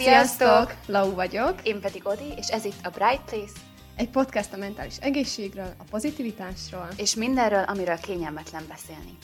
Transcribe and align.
Sziasztok! 0.00 0.74
Lau 0.86 1.14
vagyok. 1.14 1.54
Én 1.62 1.80
pedig 1.80 2.06
Odi, 2.06 2.32
és 2.36 2.48
ez 2.48 2.64
itt 2.64 2.86
a 2.86 2.90
Bright 2.90 3.22
Place. 3.24 3.52
Egy 3.96 4.10
podcast 4.10 4.52
a 4.52 4.56
mentális 4.56 4.96
egészségről, 4.96 5.74
a 5.78 5.84
pozitivitásról. 5.90 6.88
És 6.96 7.14
mindenről, 7.14 7.62
amiről 7.62 7.98
kényelmetlen 7.98 8.64
beszélni. 8.68 9.18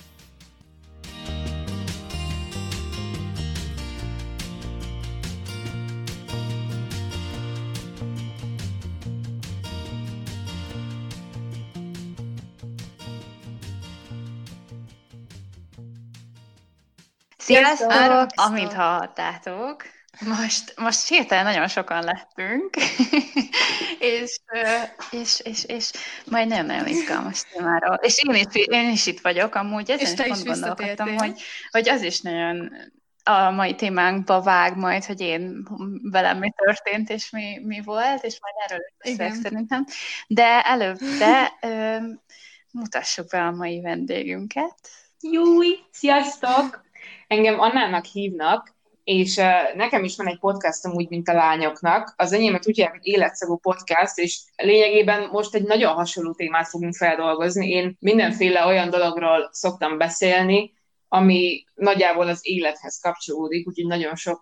Sziasztok! 17.37 17.93
Sziasztok! 17.93 18.30
Amint 18.34 18.73
hallhattátok, 18.73 19.95
most, 20.20 20.75
most 20.77 21.09
hirtelen 21.09 21.45
nagyon 21.45 21.69
sokan 21.69 22.02
lettünk, 22.02 22.77
és, 23.98 24.38
és, 25.11 25.41
és, 25.41 25.65
és 25.65 25.91
majd 26.24 26.48
nagyon-nagyon 26.48 26.87
izgalmas 26.87 27.43
témáról. 27.52 27.95
És 27.95 28.23
én 28.24 28.34
is, 28.34 28.66
én 28.66 28.91
is 28.91 29.07
itt 29.07 29.21
vagyok, 29.21 29.55
amúgy 29.55 29.91
ezen 29.91 30.07
és 30.07 30.15
te 30.15 30.27
is 30.27 30.43
gondolkodtam, 30.43 31.16
hogy, 31.16 31.41
hogy 31.71 31.88
az 31.88 32.02
is 32.02 32.21
nagyon 32.21 32.73
a 33.29 33.51
mai 33.51 33.74
témánkba 33.74 34.43
vág 34.43 34.77
majd, 34.77 35.05
hogy 35.05 35.21
én 35.21 35.69
velem 36.02 36.38
mi 36.38 36.52
történt, 36.57 37.10
és 37.10 37.30
mi, 37.30 37.60
mi 37.62 37.80
volt, 37.80 38.24
és 38.24 38.38
majd 38.41 38.55
erről 38.65 38.85
beszélek 38.98 39.35
szerintem. 39.43 39.85
De 40.27 40.62
előtte 40.62 41.52
ö, 41.62 41.96
mutassuk 42.71 43.29
be 43.29 43.43
a 43.43 43.51
mai 43.51 43.80
vendégünket. 43.80 44.74
Júj, 45.21 45.79
sziasztok! 45.90 46.85
Engem 47.27 47.60
Annának 47.60 48.05
hívnak, 48.05 48.76
és 49.07 49.37
nekem 49.74 50.04
is 50.04 50.16
van 50.16 50.26
egy 50.26 50.38
podcastom 50.38 50.93
úgy, 50.93 51.09
mint 51.09 51.29
a 51.29 51.32
lányoknak. 51.32 52.15
Az 52.16 52.32
enyémet 52.32 52.66
úgy 52.66 52.76
hívják, 52.76 52.95
hogy 52.95 53.07
Életszagú 53.07 53.57
Podcast, 53.57 54.18
és 54.18 54.40
lényegében 54.57 55.29
most 55.32 55.54
egy 55.54 55.62
nagyon 55.62 55.95
hasonló 55.95 56.32
témát 56.32 56.68
fogunk 56.68 56.95
feldolgozni. 56.95 57.68
Én 57.68 57.96
mindenféle 58.01 58.65
olyan 58.65 58.90
dologról 58.90 59.49
szoktam 59.52 59.99
beszélni, 59.99 60.74
ami 61.09 61.65
nagyjából 61.74 62.29
az 62.29 62.40
élethez 62.43 62.99
kapcsolódik, 63.02 63.68
úgyhogy 63.68 63.87
nagyon 63.87 64.15
sok 64.15 64.41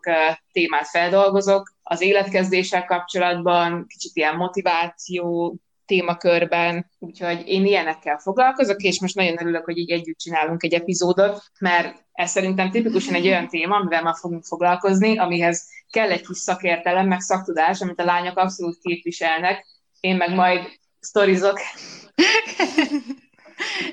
témát 0.53 0.89
feldolgozok. 0.89 1.75
Az 1.83 2.01
életkezdéssel 2.01 2.85
kapcsolatban, 2.85 3.87
kicsit 3.89 4.17
ilyen 4.17 4.37
motiváció, 4.37 5.57
témakörben, 5.87 6.91
úgyhogy 6.99 7.43
én 7.47 7.65
ilyenekkel 7.65 8.19
foglalkozok, 8.19 8.83
és 8.83 9.01
most 9.01 9.15
nagyon 9.15 9.41
örülök, 9.41 9.65
hogy 9.65 9.79
így 9.79 9.91
együtt 9.91 10.19
csinálunk 10.19 10.63
egy 10.63 10.75
epizódot, 10.75 11.43
mert 11.61 12.05
ez 12.13 12.31
szerintem 12.31 12.71
tipikusan 12.71 13.15
egy 13.15 13.27
olyan 13.27 13.49
téma, 13.49 13.77
amivel 13.77 14.03
már 14.03 14.15
fogunk 14.21 14.45
foglalkozni, 14.45 15.19
amihez 15.19 15.69
kell 15.91 16.11
egy 16.11 16.27
kis 16.27 16.39
szakértelem, 16.39 17.07
meg 17.07 17.21
szaktudás, 17.21 17.81
amit 17.81 18.01
a 18.01 18.05
lányok 18.05 18.39
abszolút 18.39 18.79
képviselnek, 18.83 19.67
én 20.01 20.17
meg 20.17 20.35
majd 20.35 20.61
sztorizok. 21.01 21.61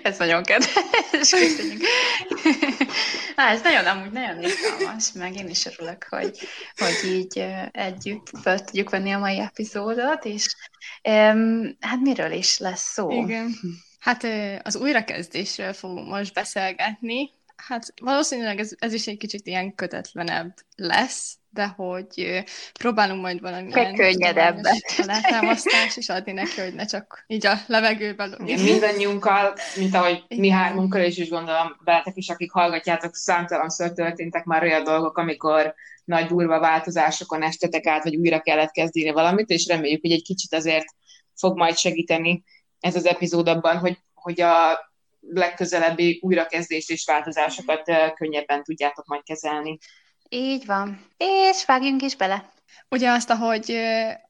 ez 0.03 0.17
nagyon 0.17 0.44
kedves. 0.44 1.33
Á, 3.42 3.52
ez 3.52 3.61
nagyon, 3.61 3.86
amúgy 3.86 4.11
nagyon 4.11 4.44
izgalmas, 4.44 5.11
meg 5.11 5.36
én 5.36 5.50
is 5.50 5.66
örülök, 5.66 6.08
hogy, 6.09 6.38
hogy 6.75 7.09
így 7.11 7.45
együtt 7.72 8.31
fel 8.42 8.64
tudjuk 8.64 8.89
venni 8.89 9.11
a 9.11 9.20
mai 9.20 9.39
epizódot, 9.39 10.25
és 10.25 10.56
um, 11.09 11.78
hát 11.80 12.00
miről 12.00 12.31
is 12.31 12.58
lesz 12.58 12.92
szó? 12.92 13.11
Igen. 13.11 13.56
Hát 14.00 14.28
az 14.64 14.75
újrakezdésről 14.75 15.73
fogunk 15.73 16.08
most 16.08 16.33
beszélgetni. 16.33 17.30
Hát 17.67 17.94
valószínűleg 18.02 18.60
ez, 18.60 18.72
ez 18.80 18.94
is 18.94 19.08
egy 19.08 19.17
kicsit 19.17 19.48
ilyen 19.48 19.76
kötetlenebb 19.76 20.54
lesz, 20.76 21.38
de 21.49 21.66
hogy 21.66 22.44
próbálunk 22.80 23.22
majd 23.22 23.42
valamilyen 23.42 23.95
könnyedebbet 23.95 24.95
letámasztás 25.05 25.98
is 25.98 26.10
adni 26.10 26.32
neki, 26.32 26.61
hogy 26.61 26.73
ne 26.73 26.86
csak 26.86 27.23
így 27.27 27.45
a 27.45 27.54
levegőben. 27.67 28.38
Igen, 28.45 28.64
mindannyiunkkal, 28.64 29.54
mint 29.77 29.95
ahogy 29.95 30.23
mi 30.27 30.50
hármunkkal, 30.50 31.02
és 31.02 31.17
is 31.17 31.30
gondolom 31.30 31.76
veletek 31.83 32.16
is, 32.16 32.30
akik 32.30 32.52
hallgatjátok, 32.52 33.16
számtalanszor 33.16 33.94
történtek 33.94 34.44
már 34.44 34.64
olyan 34.64 34.83
dolgok, 34.83 35.17
amikor 35.17 35.73
nagy 36.04 36.26
durva 36.26 36.60
változásokon 36.60 37.44
estetek 37.44 37.86
át, 37.88 38.04
vagy 38.04 38.16
újra 38.16 38.42
kellett 38.42 38.71
kezdeni 38.71 39.11
valamit, 39.11 39.50
és 39.50 39.67
reméljük, 39.67 40.02
hogy 40.02 40.11
egy 40.11 40.23
kicsit 40.23 40.54
azért 40.54 40.86
fog 41.36 41.58
majd 41.58 41.77
segíteni 41.77 42.44
ez 42.82 42.95
az 42.95 43.05
epizód 43.05 43.48
abban, 43.48 43.77
hogy, 43.77 43.98
hogy 44.14 44.42
a 44.42 44.80
legközelebbi 45.21 46.20
újrakezdés 46.21 46.89
és 46.89 47.05
változásokat 47.05 47.92
könnyebben 48.15 48.64
tudjátok 48.64 49.05
majd 49.05 49.23
kezelni. 49.23 49.77
Így 50.30 50.65
van. 50.65 51.05
És 51.17 51.65
vágjunk 51.65 52.02
is 52.02 52.15
bele. 52.15 52.54
Ugye 52.89 53.09
azt, 53.09 53.30
ahogy 53.30 53.77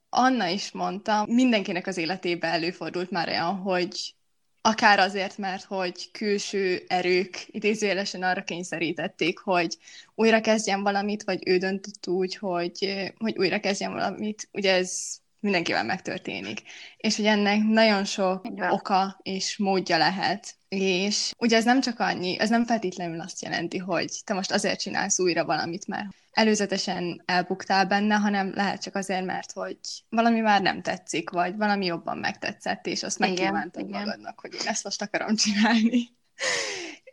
Anna 0.09 0.47
is 0.47 0.71
mondta, 0.71 1.25
mindenkinek 1.27 1.87
az 1.87 1.97
életében 1.97 2.51
előfordult 2.51 3.11
már 3.11 3.27
olyan, 3.27 3.55
hogy 3.55 4.15
akár 4.61 4.99
azért, 4.99 5.37
mert 5.37 5.63
hogy 5.63 6.11
külső 6.11 6.83
erők 6.87 7.45
idézőjelesen 7.47 8.23
arra 8.23 8.43
kényszerítették, 8.43 9.39
hogy 9.39 9.77
újra 10.15 10.41
kezdjen 10.41 10.83
valamit, 10.83 11.23
vagy 11.23 11.47
ő 11.47 11.57
döntött 11.57 12.07
úgy, 12.07 12.35
hogy, 12.35 13.11
hogy 13.17 13.37
újra 13.37 13.59
kezdjen 13.59 13.91
valamit. 13.91 14.49
Ugye 14.51 14.73
ez 14.73 15.20
mindenkivel 15.41 15.83
megtörténik. 15.83 16.61
És 16.97 17.15
hogy 17.15 17.25
ennek 17.25 17.63
nagyon 17.63 18.05
sok 18.05 18.45
oka 18.69 19.19
és 19.21 19.57
módja 19.57 19.97
lehet. 19.97 20.55
És 20.69 21.33
ugye 21.37 21.57
ez 21.57 21.63
nem 21.63 21.81
csak 21.81 21.99
annyi, 21.99 22.39
ez 22.39 22.49
nem 22.49 22.65
feltétlenül 22.65 23.21
azt 23.21 23.41
jelenti, 23.41 23.77
hogy 23.77 24.11
te 24.23 24.33
most 24.33 24.51
azért 24.51 24.79
csinálsz 24.79 25.19
újra 25.19 25.45
valamit, 25.45 25.87
mert 25.87 26.07
előzetesen 26.31 27.23
elbuktál 27.25 27.85
benne, 27.85 28.15
hanem 28.15 28.51
lehet 28.53 28.81
csak 28.81 28.95
azért, 28.95 29.25
mert 29.25 29.51
hogy 29.51 29.77
valami 30.09 30.39
már 30.39 30.61
nem 30.61 30.81
tetszik, 30.81 31.29
vagy 31.29 31.55
valami 31.57 31.85
jobban 31.85 32.17
megtetszett, 32.17 32.87
és 32.87 33.03
azt 33.03 33.19
megkívántad 33.19 33.89
magadnak, 33.89 34.39
hogy 34.39 34.53
én 34.53 34.67
ezt 34.67 34.83
most 34.83 35.01
akarom 35.01 35.35
csinálni. 35.35 36.09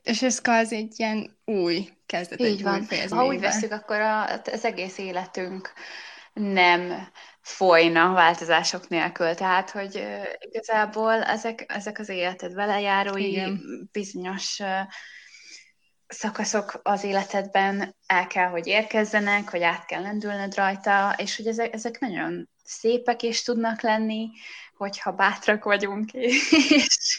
és 0.02 0.22
ez 0.22 0.40
kvázi 0.40 0.76
egy 0.76 0.94
ilyen 0.96 1.36
új 1.44 1.88
kezdet, 2.06 2.40
Így 2.40 2.46
egy 2.46 2.62
van. 2.62 2.86
új 2.90 2.98
Ha 3.08 3.26
úgy 3.26 3.40
veszük, 3.40 3.72
akkor 3.72 4.00
a, 4.00 4.32
az 4.32 4.64
egész 4.64 4.98
életünk 4.98 5.72
nem 6.32 7.08
folyna 7.48 8.12
változások 8.12 8.88
nélkül. 8.88 9.34
Tehát, 9.34 9.70
hogy 9.70 10.06
igazából 10.38 11.22
ezek, 11.22 11.64
ezek 11.68 11.98
az 11.98 12.08
életed 12.08 12.54
velejárói 12.54 13.30
Igen. 13.30 13.88
bizonyos 13.92 14.60
szakaszok 16.06 16.80
az 16.82 17.04
életedben 17.04 17.96
el 18.06 18.26
kell, 18.26 18.48
hogy 18.48 18.66
érkezzenek, 18.66 19.50
vagy 19.50 19.62
át 19.62 19.86
kell 19.86 20.02
lendülnöd 20.02 20.54
rajta, 20.54 21.14
és 21.16 21.36
hogy 21.36 21.46
ezek, 21.46 21.74
ezek 21.74 21.98
nagyon 21.98 22.48
szépek 22.64 23.22
is 23.22 23.42
tudnak 23.42 23.80
lenni, 23.80 24.28
hogyha 24.76 25.12
bátrak 25.12 25.64
vagyunk, 25.64 26.12
és, 26.68 27.18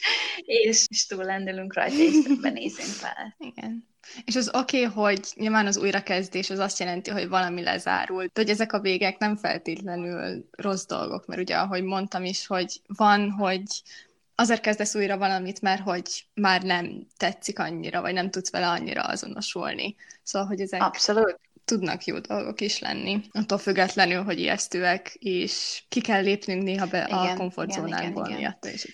és, 0.69 0.85
és 0.89 1.05
túl 1.05 1.23
lendülünk 1.23 1.73
rajta, 1.73 1.95
és 1.95 2.39
benézünk 2.41 2.99
vele. 3.01 3.35
Igen. 3.51 3.87
És 4.25 4.35
az 4.35 4.51
oké, 4.53 4.85
okay, 4.85 5.03
hogy 5.03 5.27
nyilván 5.35 5.67
az 5.67 5.77
újrakezdés 5.77 6.49
az 6.49 6.59
azt 6.59 6.79
jelenti, 6.79 7.09
hogy 7.09 7.27
valami 7.27 7.61
lezárult, 7.61 8.31
de 8.33 8.41
hogy 8.41 8.49
ezek 8.49 8.73
a 8.73 8.79
végek 8.79 9.17
nem 9.17 9.35
feltétlenül 9.35 10.49
rossz 10.51 10.85
dolgok, 10.85 11.25
mert 11.25 11.41
ugye, 11.41 11.55
ahogy 11.55 11.83
mondtam 11.83 12.23
is, 12.23 12.47
hogy 12.47 12.81
van, 12.87 13.31
hogy 13.31 13.63
azért 14.35 14.61
kezdesz 14.61 14.95
újra 14.95 15.17
valamit, 15.17 15.61
mert 15.61 15.81
hogy 15.81 16.25
már 16.33 16.61
nem 16.63 17.07
tetszik 17.17 17.59
annyira, 17.59 18.01
vagy 18.01 18.13
nem 18.13 18.29
tudsz 18.29 18.51
vele 18.51 18.67
annyira 18.67 19.01
azonosulni. 19.01 19.95
Szóval, 20.23 20.47
hogy 20.47 20.61
ezek 20.61 20.81
Abszolút. 20.81 21.39
tudnak 21.65 22.03
jó 22.03 22.19
dolgok 22.19 22.61
is 22.61 22.79
lenni, 22.79 23.21
attól 23.31 23.57
függetlenül, 23.57 24.23
hogy 24.23 24.39
ijesztőek, 24.39 25.15
és 25.19 25.83
ki 25.89 26.01
kell 26.01 26.21
lépnünk 26.21 26.63
néha 26.63 26.85
be 26.85 27.05
igen, 27.07 27.17
a 27.17 27.35
komfortzónánkból 27.35 28.27
miatt. 28.27 28.65
És 28.65 28.91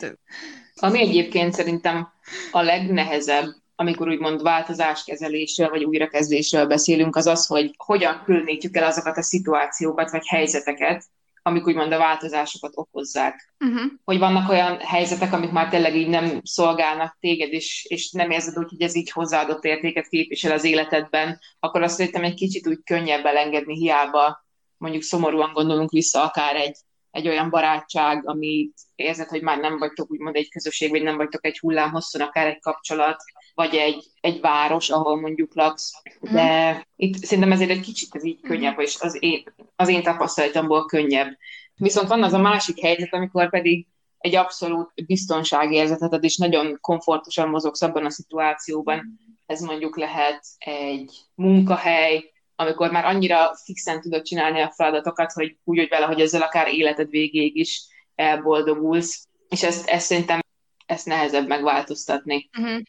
Ami 0.82 1.00
egyébként 1.00 1.54
szerintem 1.54 2.14
a 2.52 2.62
legnehezebb 2.62 3.64
amikor 3.76 4.08
úgymond 4.08 4.42
változáskezelésről 4.42 5.70
vagy 5.70 5.84
újrakezdésről 5.84 6.66
beszélünk, 6.66 7.16
az 7.16 7.26
az, 7.26 7.46
hogy 7.46 7.74
hogyan 7.78 8.22
különítjük 8.26 8.78
el 8.78 8.84
azokat 8.84 9.18
a 9.18 9.22
szituációkat 9.22 10.12
vagy 10.12 10.28
helyzeteket, 10.28 11.06
amik 11.42 11.68
úgymond 11.68 11.92
a 11.92 11.98
változásokat 11.98 12.72
okozzák. 12.76 13.54
Uh-huh. 13.60 13.92
Hogy 14.04 14.20
vannak 14.20 14.50
olyan 14.50 14.80
helyzetek, 14.80 15.34
amik 15.34 15.52
már 15.52 15.70
tényleg 15.70 15.96
így 15.96 16.08
nem 16.08 16.40
szolgálnak 16.44 17.18
téged, 17.20 17.54
és, 17.54 17.86
és 17.90 18.12
nem 18.12 18.32
érzed 18.32 18.58
úgy, 18.58 18.70
hogy 18.70 18.82
ez 18.82 18.96
így 18.96 19.12
hozzáadott 19.12 19.64
értéket 19.64 20.08
képvisel 20.08 20.52
az 20.52 20.64
életedben, 20.64 21.40
akkor 21.60 21.82
azt 21.82 21.96
szerintem 21.96 22.24
egy 22.24 22.34
kicsit 22.34 22.68
úgy 22.68 22.80
könnyebb 22.84 23.26
elengedni, 23.26 23.76
hiába 23.76 24.46
mondjuk 24.78 25.04
szomorúan 25.04 25.54
gondolunk 25.54 25.92
vissza 25.92 26.24
akár 26.24 26.56
egy, 26.56 26.78
egy 27.16 27.28
olyan 27.28 27.50
barátság, 27.50 28.28
amit 28.28 28.74
érzed, 28.96 29.28
hogy 29.28 29.42
már 29.42 29.58
nem 29.60 29.78
vagytok 29.78 30.12
úgymond 30.12 30.36
egy 30.36 30.50
közösség, 30.50 30.90
vagy 30.90 31.04
nem 31.04 31.18
vagytok 31.18 31.46
egy 31.46 31.60
hullám 31.60 31.92
hosszon, 31.92 32.22
akár 32.22 32.48
egy 32.48 32.60
kapcsolat, 32.60 33.24
vagy 33.54 33.76
egy, 33.76 34.04
egy 34.22 34.40
város, 34.40 34.90
ahol 34.90 35.20
mondjuk 35.20 35.56
laksz, 35.56 35.92
de 36.20 36.74
mm. 36.74 36.78
itt 36.96 37.16
szerintem 37.16 37.52
ezért 37.52 37.70
egy 37.70 37.80
kicsit 37.80 38.16
ez 38.16 38.26
így 38.26 38.42
könnyebb, 38.42 38.80
és 38.80 38.98
az 39.00 39.18
én, 39.20 39.44
az 39.76 39.88
én 39.88 40.04
tapasztalatomból 40.04 40.86
könnyebb. 40.86 41.38
Viszont 41.76 42.08
van 42.08 42.24
az 42.24 42.34
a 42.34 42.40
másik 42.40 42.80
helyzet, 42.80 43.14
amikor 43.14 43.50
pedig 43.50 43.88
egy 44.18 44.36
abszolút 44.36 45.06
biztonságérzetet 45.06 46.14
ad, 46.14 46.24
és 46.24 46.38
nagyon 46.38 46.78
komfortosan 46.82 47.50
mozogsz 47.50 47.82
abban 47.82 48.06
a 48.06 48.10
szituációban. 48.10 49.20
Ez 49.46 49.62
mondjuk 49.62 49.98
lehet 49.98 50.46
egy 50.58 51.12
munkahely, 51.36 52.32
amikor 52.56 52.92
már 52.92 53.06
annyira 53.06 53.56
fixen 53.64 54.02
tudod 54.02 54.22
csinálni 54.22 54.62
a 54.62 54.72
feladatokat, 54.76 55.32
hogy 55.32 55.58
úgy 55.64 55.78
vagy 55.78 55.90
vele, 55.90 56.06
hogy 56.06 56.22
ezzel 56.22 56.42
akár 56.42 56.74
életed 56.74 57.10
végéig 57.10 57.56
is 57.56 57.82
elboldogulsz, 58.16 59.28
és 59.50 59.64
ezt, 59.64 59.90
ezt 59.90 60.06
szerintem 60.06 60.40
ezt 60.86 61.06
nehezebb 61.06 61.48
megváltoztatni. 61.48 62.50
Uh-huh. 62.60 62.82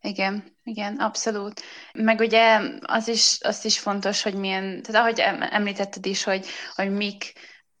Igen, 0.00 0.56
igen, 0.64 0.96
abszolút. 0.96 1.62
Meg 1.92 2.20
ugye 2.20 2.60
az 2.80 3.08
is, 3.08 3.38
az 3.40 3.64
is 3.64 3.78
fontos, 3.78 4.22
hogy 4.22 4.34
milyen, 4.34 4.82
tehát 4.82 5.02
ahogy 5.02 5.20
említetted 5.50 6.06
is, 6.06 6.22
hogy, 6.22 6.46
hogy 6.74 6.90
mik 6.90 7.32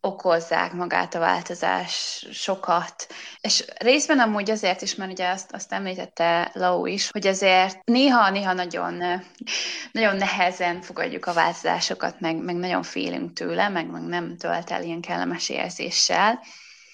okozzák 0.04 0.72
magát 0.72 1.14
a 1.14 1.18
változás 1.18 2.26
sokat. 2.32 3.06
És 3.40 3.64
részben 3.78 4.18
amúgy 4.18 4.50
azért 4.50 4.82
is, 4.82 4.94
mert 4.94 5.10
ugye 5.10 5.30
azt, 5.30 5.52
azt 5.52 5.72
említette 5.72 6.50
Lau 6.54 6.86
is, 6.86 7.10
hogy 7.10 7.26
azért 7.26 7.84
néha-néha 7.84 8.52
nagyon, 8.52 9.02
nagyon 9.92 10.16
nehezen 10.16 10.80
fogadjuk 10.80 11.26
a 11.26 11.32
változásokat, 11.32 12.20
meg, 12.20 12.36
meg 12.36 12.54
nagyon 12.54 12.82
félünk 12.82 13.32
tőle, 13.32 13.68
meg, 13.68 13.86
meg 13.90 14.02
nem 14.02 14.36
tölt 14.36 14.70
el 14.70 14.82
ilyen 14.82 15.00
kellemes 15.00 15.48
érzéssel. 15.48 16.40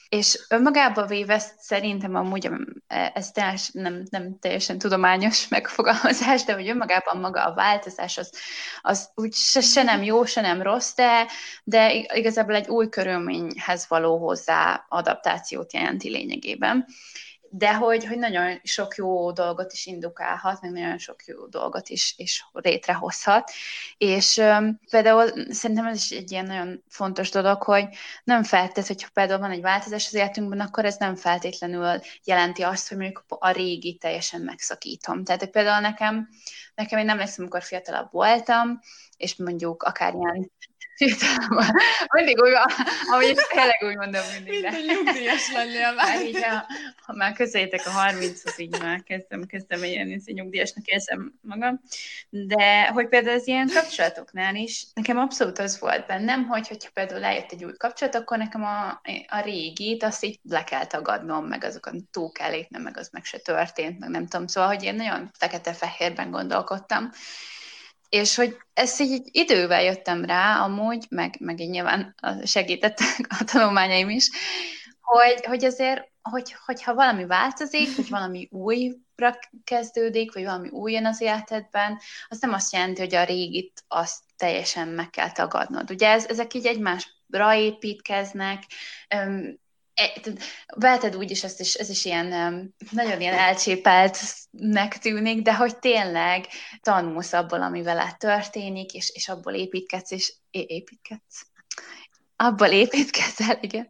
És 0.09 0.47
önmagában 0.49 1.07
véve 1.07 1.39
szerintem 1.59 2.15
amúgy, 2.15 2.51
ez 3.15 3.31
teljes, 3.31 3.71
nem, 3.73 4.03
nem 4.11 4.39
teljesen 4.39 4.79
tudományos 4.79 5.49
megfogalmazás, 5.49 6.45
de 6.45 6.55
hogy 6.55 6.69
önmagában 6.69 7.21
maga 7.21 7.45
a 7.45 7.55
változás 7.55 8.19
az, 8.19 8.33
az 8.81 9.11
úgy 9.15 9.35
se, 9.35 9.61
se 9.61 9.83
nem 9.83 10.03
jó, 10.03 10.25
se 10.25 10.41
nem 10.41 10.63
rossz, 10.63 10.95
de, 10.95 11.27
de 11.65 11.93
igazából 11.95 12.55
egy 12.55 12.69
új 12.69 12.89
körülményhez 12.89 13.89
való 13.89 14.19
hozzá 14.19 14.87
adaptációt 14.89 15.73
jelenti 15.73 16.11
lényegében 16.11 16.87
de 17.51 17.75
hogy, 17.75 18.07
hogy 18.07 18.19
nagyon 18.19 18.61
sok 18.63 18.95
jó 18.95 19.33
dolgot 19.33 19.73
is 19.73 19.87
indukálhat, 19.87 20.61
meg 20.61 20.71
nagyon 20.71 20.99
sok 20.99 21.25
jó 21.25 21.47
dolgot 21.47 21.89
is, 21.89 22.15
is 22.17 22.45
létrehozhat. 22.53 23.51
És 23.99 24.37
um, 24.37 24.81
például 24.91 25.33
szerintem 25.51 25.87
ez 25.87 25.97
is 25.97 26.11
egy 26.11 26.31
ilyen 26.31 26.45
nagyon 26.45 26.83
fontos 26.89 27.31
dolog, 27.31 27.63
hogy 27.63 27.89
nem 28.25 28.43
feltett, 28.43 28.87
hogyha 28.87 29.09
például 29.13 29.41
van 29.41 29.51
egy 29.51 29.61
változás 29.61 30.07
az 30.07 30.15
életünkben, 30.15 30.61
akkor 30.61 30.85
ez 30.85 30.97
nem 30.97 31.17
feltétlenül 31.17 32.01
jelenti 32.25 32.63
azt, 32.63 32.89
hogy 32.89 32.97
mondjuk 32.97 33.25
a 33.29 33.51
régi 33.51 33.97
teljesen 33.97 34.41
megszakítom. 34.41 35.25
Tehát 35.25 35.51
például 35.51 35.81
nekem, 35.81 36.29
nekem 36.75 36.99
én 36.99 37.05
nem 37.05 37.19
lesz, 37.19 37.39
amikor 37.39 37.63
fiatalabb 37.63 38.13
voltam, 38.13 38.81
és 39.19 39.37
mondjuk 39.37 39.83
akár 39.83 40.15
ilyen 40.15 40.51
mindig 42.11 42.41
úgy, 42.41 42.53
ahogy 43.11 43.37
tényleg 43.49 43.83
úgy 43.87 43.97
mondom 43.97 44.23
mindig. 44.35 44.63
Mint 44.63 44.75
a 44.75 44.93
nyugdíjas 44.93 45.53
lennél 45.53 45.95
már. 45.95 46.27
Így, 46.27 46.43
ha, 46.43 46.67
ha 47.03 47.13
már 47.13 47.33
közeljétek 47.33 47.87
a 47.87 47.91
30 47.91 48.41
az 48.45 48.61
így 48.61 48.79
már 48.81 49.03
kezdem, 49.03 49.47
kezdem 49.47 49.85
ilyen 49.85 50.11
izé 50.11 50.33
nyugdíjasnak 50.33 50.87
érzem 50.87 51.33
magam. 51.41 51.81
De 52.31 52.87
hogy 52.87 53.09
például 53.09 53.37
az 53.37 53.47
ilyen 53.47 53.71
kapcsolatoknál 53.75 54.55
is, 54.55 54.87
nekem 54.95 55.19
abszolút 55.19 55.59
az 55.59 55.81
volt 55.81 56.07
bennem, 56.07 56.47
hogy 56.47 56.69
hogyha 56.69 56.91
például 56.95 57.21
lejött 57.21 57.53
egy 57.53 57.65
új 57.65 57.77
kapcsolat, 57.77 58.15
akkor 58.15 58.39
nekem 58.39 58.65
a, 58.65 58.89
a 59.27 59.41
régit 59.45 60.03
azt 60.03 60.25
így 60.25 60.39
le 60.49 60.65
kell 60.65 60.87
tagadnom, 60.87 61.47
meg 61.47 61.65
azokat 61.65 61.95
túl 62.11 62.33
kell 62.33 62.51
lépnem, 62.51 62.83
meg 62.83 62.97
az 62.97 63.09
meg 63.13 63.25
se 63.25 63.39
történt, 63.39 63.99
meg 63.99 64.11
nem 64.11 64.27
tudom. 64.27 64.47
Szóval, 64.47 64.69
hogy 64.69 64.83
én 64.83 64.95
nagyon 64.95 65.31
fekete-fehérben 65.39 66.31
gondolkodtam 66.31 67.11
és 68.09 68.35
hogy 68.35 68.57
ezt 68.73 69.01
így 69.01 69.29
idővel 69.31 69.83
jöttem 69.83 70.25
rá 70.25 70.61
amúgy, 70.61 71.07
meg, 71.09 71.37
meg 71.41 71.61
így 71.61 71.71
nyilván 71.71 72.15
segítettek 72.45 73.27
a 73.41 73.45
tanulmányaim 73.45 74.09
is, 74.09 74.31
hogy, 75.01 75.45
hogy 75.45 75.65
azért, 75.65 76.11
hogy, 76.23 76.55
hogyha 76.65 76.95
valami 76.95 77.27
változik, 77.27 77.97
hogy 77.97 78.09
valami 78.09 78.49
újra 78.51 79.39
kezdődik, 79.65 80.35
vagy 80.35 80.45
valami 80.45 80.69
új 80.69 80.93
jön 80.93 81.07
az 81.07 81.21
életedben, 81.21 81.99
az 82.29 82.41
nem 82.41 82.53
azt 82.53 82.73
jelenti, 82.73 83.01
hogy 83.01 83.15
a 83.15 83.25
régit 83.25 83.85
azt 83.89 84.23
teljesen 84.37 84.89
meg 84.89 85.11
kell 85.11 85.33
tagadnod. 85.33 85.91
Ugye 85.91 86.09
ez, 86.09 86.27
ezek 86.27 86.55
így 86.55 86.67
egymásra 86.67 87.55
építkeznek, 87.55 88.63
veheted 90.77 91.17
úgy 91.17 91.31
is, 91.31 91.45
ezt 91.45 91.61
is, 91.61 91.75
ez 91.75 91.89
is 91.89 92.05
ilyen 92.05 92.29
nagyon 92.91 93.21
ilyen 93.21 93.35
elcsépeltnek 93.35 94.99
tűnik, 94.99 95.43
de 95.43 95.55
hogy 95.55 95.79
tényleg 95.79 96.47
tanulsz 96.81 97.33
abból, 97.33 97.63
ami 97.63 97.83
veled 97.83 98.17
történik, 98.17 98.93
és, 98.93 99.11
és 99.15 99.29
abból 99.29 99.55
építkedsz, 99.55 100.11
és 100.11 100.35
építkedsz. 100.51 101.47
Abból 102.37 102.69
építkezel, 102.69 103.59
igen. 103.61 103.87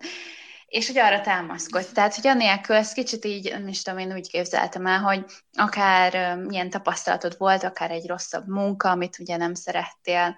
És 0.67 0.87
hogy 0.87 0.99
arra 0.99 1.21
támaszkodsz. 1.21 1.93
Tehát, 1.93 2.15
hogy 2.15 2.27
annélkül 2.27 2.77
ezt 2.77 2.95
kicsit 2.95 3.25
így, 3.25 3.51
nem 3.51 3.69
is 3.69 3.83
tudom, 3.83 3.99
én 3.99 4.13
úgy 4.13 4.29
képzeltem 4.29 4.87
el, 4.87 4.99
hogy 5.01 5.25
akár 5.53 6.37
milyen 6.37 6.71
tapasztalatod 6.71 7.35
volt, 7.39 7.63
akár 7.63 7.91
egy 7.91 8.07
rosszabb 8.07 8.49
munka, 8.49 8.91
amit 8.91 9.19
ugye 9.19 9.37
nem 9.37 9.55
szerettél, 9.55 10.37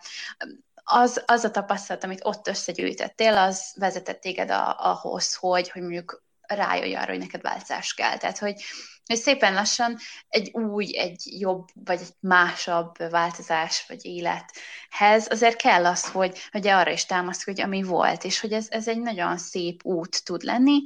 az, 0.85 1.23
az 1.27 1.45
a 1.45 1.51
tapasztalat, 1.51 2.05
amit 2.05 2.21
ott 2.25 2.49
összegyűjtettél, 2.49 3.37
az 3.37 3.75
vezetett 3.77 4.21
téged 4.21 4.51
a, 4.51 4.77
ahhoz, 4.79 5.35
hogy, 5.35 5.71
hogy 5.71 5.83
mondjuk 5.83 6.25
rájöjj 6.41 6.95
arra, 6.95 7.11
hogy 7.11 7.19
neked 7.19 7.43
változás 7.43 7.95
kell. 7.95 8.17
Tehát, 8.17 8.39
hogy, 8.39 8.63
hogy 9.07 9.17
szépen 9.17 9.55
lassan 9.55 9.97
egy 10.29 10.51
új, 10.53 10.99
egy 10.99 11.23
jobb, 11.41 11.69
vagy 11.75 12.01
egy 12.01 12.15
másabb 12.21 13.11
változás, 13.11 13.85
vagy 13.89 14.05
élethez 14.05 15.27
azért 15.31 15.57
kell 15.57 15.87
az, 15.87 16.11
hogy, 16.11 16.39
hogy 16.51 16.67
arra 16.67 16.91
is 16.91 17.07
támaszkodj, 17.07 17.63
ami 17.63 17.83
volt, 17.83 18.25
és 18.25 18.41
hogy 18.41 18.53
ez, 18.53 18.67
ez 18.71 18.89
egy 18.89 19.01
nagyon 19.01 19.39
szép 19.39 19.85
út 19.85 20.25
tud 20.25 20.43
lenni, 20.43 20.85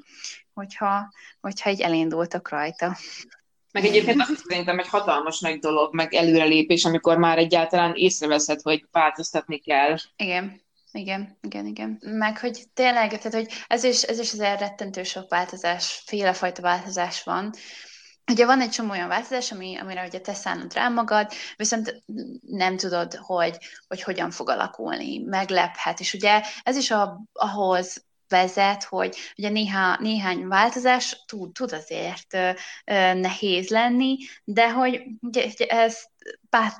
hogyha, 0.52 1.12
hogyha 1.40 1.70
így 1.70 1.80
elindultak 1.80 2.48
rajta. 2.48 2.96
Meg 3.74 3.84
egyébként 3.84 4.20
az 4.20 4.42
szerintem 4.48 4.78
egy 4.78 4.88
hatalmas 4.88 5.40
nagy 5.40 5.58
dolog, 5.58 5.94
meg 5.94 6.14
előrelépés, 6.14 6.84
amikor 6.84 7.16
már 7.16 7.38
egyáltalán 7.38 7.92
észreveszed, 7.94 8.60
hogy 8.60 8.86
változtatni 8.90 9.58
kell. 9.58 9.96
Igen. 10.16 10.62
Igen, 10.92 11.38
igen, 11.40 11.66
igen. 11.66 11.98
Meg, 12.00 12.38
hogy 12.38 12.64
tényleg, 12.74 13.08
tehát, 13.08 13.34
hogy 13.34 13.48
ez 13.66 13.84
is, 13.84 14.02
ez 14.02 14.18
is 14.18 14.32
az 14.32 14.38
rettentő 14.38 15.02
sok 15.02 15.30
változás, 15.30 16.02
félefajta 16.06 16.62
változás 16.62 17.22
van. 17.22 17.52
Ugye 18.30 18.46
van 18.46 18.60
egy 18.60 18.70
csomó 18.70 18.90
olyan 18.90 19.08
változás, 19.08 19.52
ami, 19.52 19.76
amire 19.76 20.06
ugye 20.06 20.20
te 20.20 20.34
szánod 20.34 20.74
rá 20.74 20.88
magad, 20.88 21.32
viszont 21.56 22.02
nem 22.40 22.76
tudod, 22.76 23.14
hogy, 23.14 23.56
hogy 23.88 24.02
hogyan 24.02 24.30
fog 24.30 24.48
alakulni, 24.48 25.18
meglephet, 25.18 26.00
és 26.00 26.14
ugye 26.14 26.42
ez 26.62 26.76
is 26.76 26.90
a, 26.90 27.24
ahhoz 27.32 28.04
vezet, 28.28 28.84
hogy 28.84 29.16
ugye 29.36 29.48
néha, 29.48 29.96
néhány 30.00 30.46
változás 30.48 31.24
tud, 31.26 31.52
tud 31.52 31.72
azért 31.72 32.34
ö, 32.34 32.50
ö, 32.84 33.14
nehéz 33.14 33.68
lenni, 33.68 34.16
de 34.44 34.70
hogy 34.70 35.02
ugye, 35.20 35.44
ugye 35.44 35.66
ez 35.66 36.02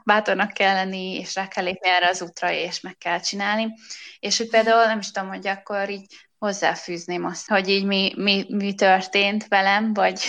bátornak 0.04 0.52
kell 0.52 0.74
lenni, 0.74 1.14
és 1.14 1.34
rá 1.34 1.48
kell 1.48 1.64
lépni 1.64 1.88
erre 1.88 2.08
az 2.08 2.22
útra, 2.22 2.50
és 2.50 2.80
meg 2.80 2.96
kell 2.96 3.20
csinálni. 3.20 3.74
És 4.18 4.38
hogy 4.38 4.48
például 4.48 4.86
nem 4.86 4.98
is 4.98 5.10
tudom, 5.10 5.28
hogy 5.28 5.46
akkor 5.46 5.90
így 5.90 6.14
hozzáfűzném 6.44 7.24
azt, 7.24 7.48
hogy 7.48 7.68
így 7.68 7.84
mi, 7.84 8.12
mi, 8.16 8.44
mi 8.48 8.74
történt 8.74 9.48
velem, 9.48 9.94
vagy, 9.94 10.20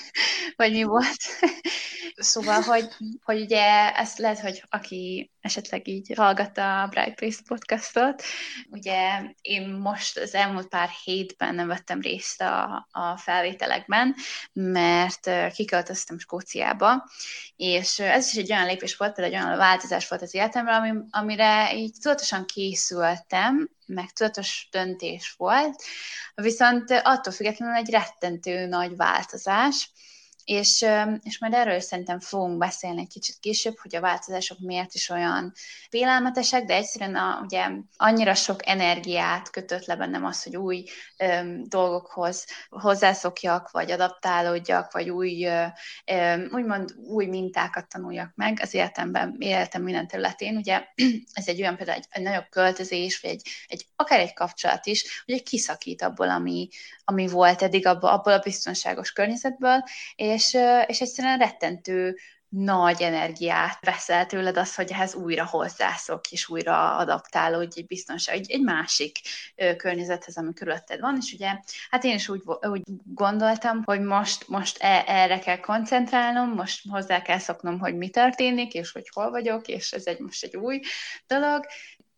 vagy 0.56 0.72
mi 0.72 0.82
volt. 0.82 1.16
szóval, 2.16 2.60
hogy, 2.60 2.88
hogy 3.22 3.40
ugye 3.40 3.94
ezt 3.94 4.18
lehet, 4.18 4.40
hogy 4.40 4.64
aki 4.68 5.30
esetleg 5.40 5.88
így 5.88 6.12
hallgatta 6.16 6.82
a 6.82 6.86
Bright 6.86 7.14
Place 7.14 7.38
podcastot, 7.46 8.22
ugye 8.70 9.22
én 9.40 9.68
most 9.68 10.18
az 10.18 10.34
elmúlt 10.34 10.68
pár 10.68 10.88
hétben 11.04 11.54
nem 11.54 11.66
vettem 11.66 12.00
részt 12.00 12.40
a, 12.40 12.88
a 12.90 13.16
felvételekben, 13.16 14.14
mert 14.52 15.30
kiköltöztem 15.52 16.18
Skóciába, 16.18 17.10
és 17.56 17.98
ez 17.98 18.26
is 18.26 18.36
egy 18.36 18.52
olyan 18.52 18.66
lépés 18.66 18.96
volt, 18.96 19.14
például 19.14 19.36
egy 19.36 19.44
olyan 19.44 19.58
változás 19.58 20.08
volt 20.08 20.22
az 20.22 20.34
ami, 20.34 20.92
amire 21.10 21.76
így 21.76 21.94
tudatosan 22.00 22.44
készültem, 22.44 23.68
meg 23.86 24.12
tudatos 24.12 24.68
döntés 24.70 25.34
volt, 25.36 25.82
viszont 26.34 26.90
attól 26.90 27.32
függetlenül 27.32 27.74
egy 27.74 27.90
rettentő 27.90 28.66
nagy 28.66 28.96
változás, 28.96 29.90
és, 30.44 30.86
és 31.22 31.38
majd 31.38 31.52
erről 31.52 31.80
szerintem 31.80 32.20
fogunk 32.20 32.58
beszélni 32.58 33.00
egy 33.00 33.08
kicsit 33.08 33.36
később, 33.40 33.78
hogy 33.78 33.96
a 33.96 34.00
változások 34.00 34.58
miért 34.58 34.94
is 34.94 35.08
olyan 35.08 35.52
félelmetesek, 35.88 36.64
de 36.64 36.74
egyszerűen 36.74 37.16
a, 37.16 37.40
ugye 37.42 37.70
annyira 37.96 38.34
sok 38.34 38.68
energiát 38.68 39.50
kötött 39.50 39.84
le 39.84 39.96
bennem 39.96 40.24
az, 40.24 40.42
hogy 40.42 40.56
új 40.56 40.84
öm, 41.16 41.64
dolgokhoz 41.68 42.46
hozzászokjak, 42.68 43.70
vagy 43.70 43.90
adaptálódjak, 43.90 44.92
vagy 44.92 45.10
új, 45.10 45.46
öm, 46.04 46.48
úgymond 46.52 46.94
új 47.06 47.26
mintákat 47.26 47.88
tanuljak 47.88 48.32
meg 48.34 48.58
az 48.62 48.74
életemben, 48.74 49.36
életem 49.38 49.82
minden 49.82 50.08
területén. 50.08 50.56
Ugye 50.56 50.84
ez 51.32 51.48
egy 51.48 51.60
olyan 51.60 51.76
például 51.76 51.98
egy, 51.98 52.06
egy 52.10 52.22
nagyobb 52.22 52.48
költözés, 52.50 53.20
vagy 53.20 53.30
egy, 53.30 53.48
egy, 53.66 53.86
akár 53.96 54.20
egy 54.20 54.32
kapcsolat 54.32 54.86
is, 54.86 55.22
hogy 55.26 55.42
kiszakít 55.42 56.02
abból, 56.02 56.30
ami, 56.30 56.68
ami 57.04 57.28
volt 57.28 57.62
eddig, 57.62 57.86
abból, 57.86 58.10
abból 58.10 58.32
a 58.32 58.38
biztonságos 58.38 59.12
környezetből, 59.12 59.82
és, 60.14 60.33
és 60.86 61.00
egyszerűen 61.00 61.38
rettentő 61.38 62.16
nagy 62.54 63.02
energiát 63.02 63.78
veszel 63.84 64.26
tőled 64.26 64.56
az, 64.56 64.74
hogy 64.74 64.90
ehhez 64.90 65.14
újra 65.14 65.46
hozzászok, 65.46 66.30
és 66.30 66.48
újra 66.48 66.96
adaptálódj 66.96 67.80
egy 67.80 67.86
biztonság, 67.86 68.34
egy, 68.34 68.50
egy 68.50 68.62
másik 68.62 69.18
környezethez, 69.76 70.36
ami 70.36 70.52
körülötted 70.52 71.00
van, 71.00 71.16
és 71.20 71.32
ugye, 71.32 71.58
hát 71.90 72.04
én 72.04 72.14
is 72.14 72.28
úgy, 72.28 72.42
úgy 72.60 72.82
gondoltam, 73.04 73.82
hogy 73.84 74.00
most, 74.00 74.48
most 74.48 74.78
e, 74.80 75.04
erre 75.06 75.38
kell 75.38 75.60
koncentrálnom, 75.60 76.50
most 76.50 76.88
hozzá 76.88 77.22
kell 77.22 77.38
szoknom, 77.38 77.78
hogy 77.78 77.96
mi 77.96 78.08
történik, 78.08 78.74
és 78.74 78.92
hogy 78.92 79.08
hol 79.12 79.30
vagyok, 79.30 79.68
és 79.68 79.92
ez 79.92 80.06
egy 80.06 80.18
most 80.18 80.44
egy 80.44 80.56
új 80.56 80.80
dolog, 81.26 81.66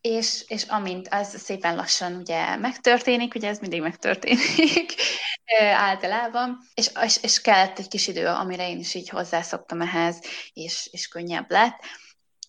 és, 0.07 0.45
és 0.47 0.63
amint 0.63 1.09
az 1.11 1.39
szépen 1.39 1.77
lassan 1.77 2.15
ugye 2.15 2.57
megtörténik, 2.57 3.35
ugye 3.35 3.49
ez 3.49 3.59
mindig 3.59 3.81
megtörténik 3.81 4.95
általában, 5.89 6.59
és, 6.75 6.91
és, 7.03 7.19
és 7.23 7.41
kellett 7.41 7.79
egy 7.79 7.89
kis 7.89 8.07
idő, 8.07 8.27
amire 8.27 8.69
én 8.69 8.79
is 8.79 8.95
így 8.95 9.09
hozzászoktam 9.09 9.81
ehhez, 9.81 10.21
és, 10.53 10.89
és 10.93 11.09
könnyebb 11.09 11.51
lett. 11.51 11.79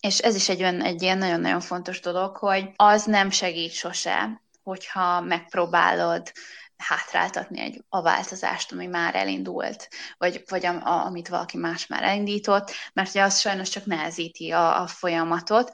És 0.00 0.18
ez 0.18 0.34
is 0.34 0.48
egy, 0.48 0.60
olyan, 0.60 0.82
egy 0.82 1.02
ilyen 1.02 1.18
nagyon-nagyon 1.18 1.60
fontos 1.60 2.00
dolog, 2.00 2.36
hogy 2.36 2.70
az 2.76 3.04
nem 3.04 3.30
segít 3.30 3.72
sose, 3.72 4.42
hogyha 4.62 5.20
megpróbálod 5.20 6.32
hátráltatni 6.76 7.60
egy, 7.60 7.84
a 7.88 8.02
változást, 8.02 8.72
ami 8.72 8.86
már 8.86 9.14
elindult, 9.14 9.88
vagy, 10.18 10.42
vagy 10.48 10.66
a, 10.66 10.82
a, 10.82 11.04
amit 11.06 11.28
valaki 11.28 11.56
más 11.56 11.86
már 11.86 12.02
elindított, 12.02 12.72
mert 12.92 13.08
ugye 13.08 13.22
az 13.22 13.38
sajnos 13.38 13.68
csak 13.68 13.84
nehezíti 13.84 14.50
a, 14.50 14.80
a 14.80 14.86
folyamatot, 14.86 15.72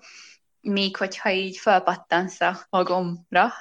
míg 0.65 0.97
hogyha 0.97 1.31
így 1.31 1.57
felpattansz 1.57 2.41
a 2.41 2.67
magomra, 2.71 3.53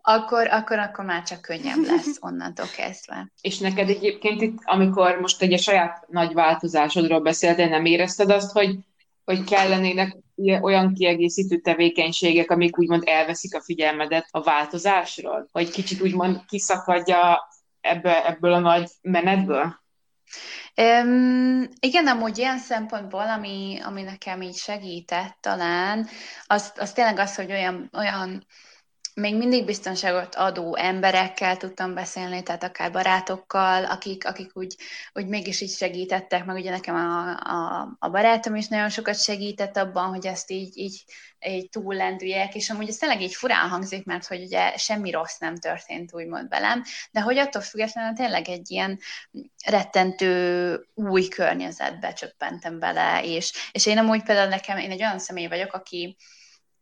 akkor, 0.00 0.48
akkor, 0.48 0.78
akkor 0.78 1.04
már 1.04 1.22
csak 1.22 1.40
könnyebb 1.40 1.84
lesz 1.84 2.16
onnantól 2.20 2.66
kezdve. 2.76 3.32
És 3.40 3.58
neked 3.58 3.88
egyébként 3.88 4.42
itt, 4.42 4.58
amikor 4.64 5.20
most 5.20 5.42
egy 5.42 5.60
saját 5.60 6.06
nagy 6.08 6.32
változásodról 6.32 7.20
beszéltél, 7.20 7.68
nem 7.68 7.84
érezted 7.84 8.30
azt, 8.30 8.52
hogy, 8.52 8.78
hogy 9.24 9.44
kellenének 9.44 10.16
olyan 10.60 10.94
kiegészítő 10.94 11.60
tevékenységek, 11.60 12.50
amik 12.50 12.78
úgymond 12.78 13.02
elveszik 13.06 13.54
a 13.54 13.62
figyelmedet 13.62 14.28
a 14.30 14.42
változásról? 14.42 15.48
Hogy 15.52 15.70
kicsit 15.70 16.00
úgymond 16.00 16.44
kiszakadja 16.48 17.48
ebbe, 17.80 18.26
ebből 18.26 18.52
a 18.52 18.58
nagy 18.58 18.90
menetből? 19.02 19.82
Um, 20.76 21.68
igen, 21.80 22.06
amúgy 22.06 22.38
ilyen 22.38 22.58
szempontból, 22.58 23.28
ami, 23.28 23.80
ami 23.84 24.02
nekem 24.02 24.42
így 24.42 24.56
segített 24.56 25.36
talán, 25.40 26.06
az, 26.46 26.72
az 26.76 26.92
tényleg 26.92 27.18
az, 27.18 27.34
hogy 27.34 27.50
olyan, 27.52 27.90
olyan 27.92 28.46
még 29.14 29.36
mindig 29.36 29.64
biztonságot 29.64 30.34
adó 30.34 30.76
emberekkel 30.76 31.56
tudtam 31.56 31.94
beszélni, 31.94 32.42
tehát 32.42 32.62
akár 32.62 32.92
barátokkal, 32.92 33.84
akik, 33.84 34.26
akik 34.26 34.50
úgy, 34.56 34.76
úgy 35.12 35.26
mégis 35.26 35.60
így 35.60 35.70
segítettek, 35.70 36.44
meg 36.44 36.56
ugye 36.56 36.70
nekem 36.70 36.94
a, 36.94 37.28
a, 37.30 37.88
a 37.98 38.08
barátom 38.08 38.54
is 38.54 38.68
nagyon 38.68 38.88
sokat 38.88 39.22
segített 39.22 39.76
abban, 39.76 40.08
hogy 40.08 40.26
ezt 40.26 40.50
így, 40.50 40.76
így, 40.76 41.04
így 41.46 41.68
túllendüljek, 41.68 42.54
és 42.54 42.70
amúgy 42.70 42.88
ez 42.88 42.96
tényleg 42.96 43.20
így 43.20 43.34
furán 43.34 43.68
hangzik, 43.68 44.04
mert 44.04 44.26
hogy 44.26 44.42
ugye 44.42 44.76
semmi 44.76 45.10
rossz 45.10 45.38
nem 45.38 45.56
történt 45.56 46.14
úgymond 46.14 46.48
velem, 46.48 46.82
de 47.10 47.20
hogy 47.20 47.38
attól 47.38 47.62
függetlenül 47.62 48.14
tényleg 48.14 48.48
egy 48.48 48.70
ilyen 48.70 48.98
rettentő 49.66 50.86
új 50.94 51.28
környezetbe 51.28 52.12
csöppentem 52.12 52.78
bele, 52.78 53.20
és, 53.24 53.70
és 53.72 53.86
én 53.86 53.98
amúgy 53.98 54.22
például 54.22 54.48
nekem, 54.48 54.78
én 54.78 54.90
egy 54.90 55.02
olyan 55.02 55.18
személy 55.18 55.46
vagyok, 55.46 55.72
aki, 55.72 56.16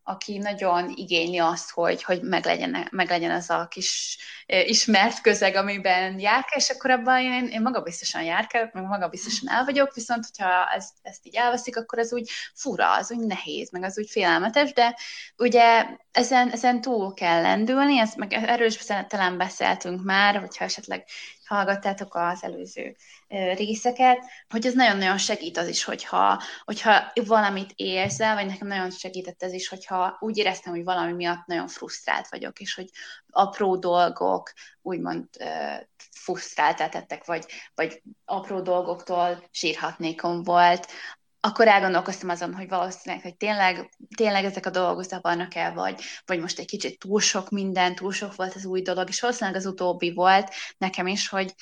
aki 0.04 0.38
nagyon 0.38 0.92
igényli 0.94 1.38
azt, 1.38 1.70
hogy, 1.70 2.02
hogy 2.02 2.22
meglegyen, 2.22 2.88
meglegyen 2.90 3.30
az 3.30 3.50
a 3.50 3.66
kis 3.70 4.18
ismert 4.46 5.20
közeg, 5.20 5.54
amiben 5.54 6.18
járkál, 6.18 6.58
és 6.58 6.70
akkor 6.70 6.90
abban 6.90 7.20
én, 7.20 7.46
én 7.46 7.62
magabiztosan 7.62 8.22
járkálok, 8.22 8.72
meg 8.72 8.84
magabiztosan 8.84 9.48
el 9.48 9.64
vagyok, 9.64 9.94
viszont 9.94 10.24
hogyha 10.24 10.70
ez, 10.74 10.88
ezt 11.02 11.26
így 11.26 11.34
elveszik, 11.34 11.76
akkor 11.76 11.98
ez 11.98 12.12
úgy 12.12 12.30
fura, 12.54 12.92
az 12.94 13.12
úgy 13.12 13.26
nehéz, 13.26 13.70
meg 13.70 13.82
az 13.82 13.98
úgy 13.98 14.10
félelmetes, 14.10 14.72
de 14.72 14.96
ugye 15.36 15.86
ezen, 16.12 16.50
ezen 16.50 16.80
túl 16.80 17.14
kell 17.14 17.42
lendülni, 17.42 17.98
ezt 17.98 18.16
meg 18.16 18.32
erről 18.32 18.66
is 18.66 18.76
talán 19.08 19.36
beszéltünk 19.36 20.04
már, 20.04 20.38
hogyha 20.38 20.64
esetleg 20.64 21.04
hallgattátok 21.44 22.14
az 22.14 22.42
előző 22.42 22.96
részeket, 23.28 24.18
hogy 24.48 24.66
ez 24.66 24.74
nagyon-nagyon 24.74 25.18
segít 25.18 25.58
az 25.58 25.68
is, 25.68 25.84
hogyha, 25.84 26.42
hogyha 26.64 27.12
valamit 27.26 27.72
érzel, 27.76 28.34
vagy 28.34 28.46
nekem 28.46 28.68
nagyon 28.68 28.90
segített 28.90 29.42
ez 29.42 29.52
is, 29.52 29.68
hogyha 29.68 30.16
úgy 30.20 30.36
éreztem, 30.36 30.72
hogy 30.72 30.84
valami 30.84 31.12
miatt 31.12 31.46
nagyon 31.46 31.68
frusztrált 31.68 32.28
vagyok, 32.28 32.60
és 32.60 32.74
hogy 32.74 32.90
apró 33.30 33.76
dolgok 33.76 34.52
úgymond 34.82 35.28
frusztráltatettek, 36.10 37.24
vagy, 37.24 37.44
vagy 37.74 38.02
apró 38.24 38.60
dolgoktól 38.60 39.48
sírhatnékom 39.50 40.42
volt, 40.42 40.86
akkor 41.44 41.68
elgondolkoztam 41.68 42.28
azon, 42.28 42.54
hogy 42.54 42.68
valószínűleg, 42.68 43.22
hogy 43.22 43.36
tényleg, 43.36 43.90
tényleg 44.16 44.44
ezek 44.44 44.66
a 44.66 44.70
dolgok 44.70 45.04
zavarnak 45.04 45.54
el, 45.54 45.74
vagy, 45.74 46.00
vagy 46.26 46.40
most 46.40 46.58
egy 46.58 46.66
kicsit 46.66 46.98
túl 46.98 47.20
sok 47.20 47.50
minden, 47.50 47.94
túl 47.94 48.12
sok 48.12 48.34
volt 48.34 48.54
az 48.54 48.64
új 48.64 48.82
dolog, 48.82 49.08
és 49.08 49.20
valószínűleg 49.20 49.58
az 49.60 49.66
utóbbi 49.66 50.12
volt 50.12 50.50
nekem 50.78 51.06
is, 51.06 51.28
hogy, 51.28 51.54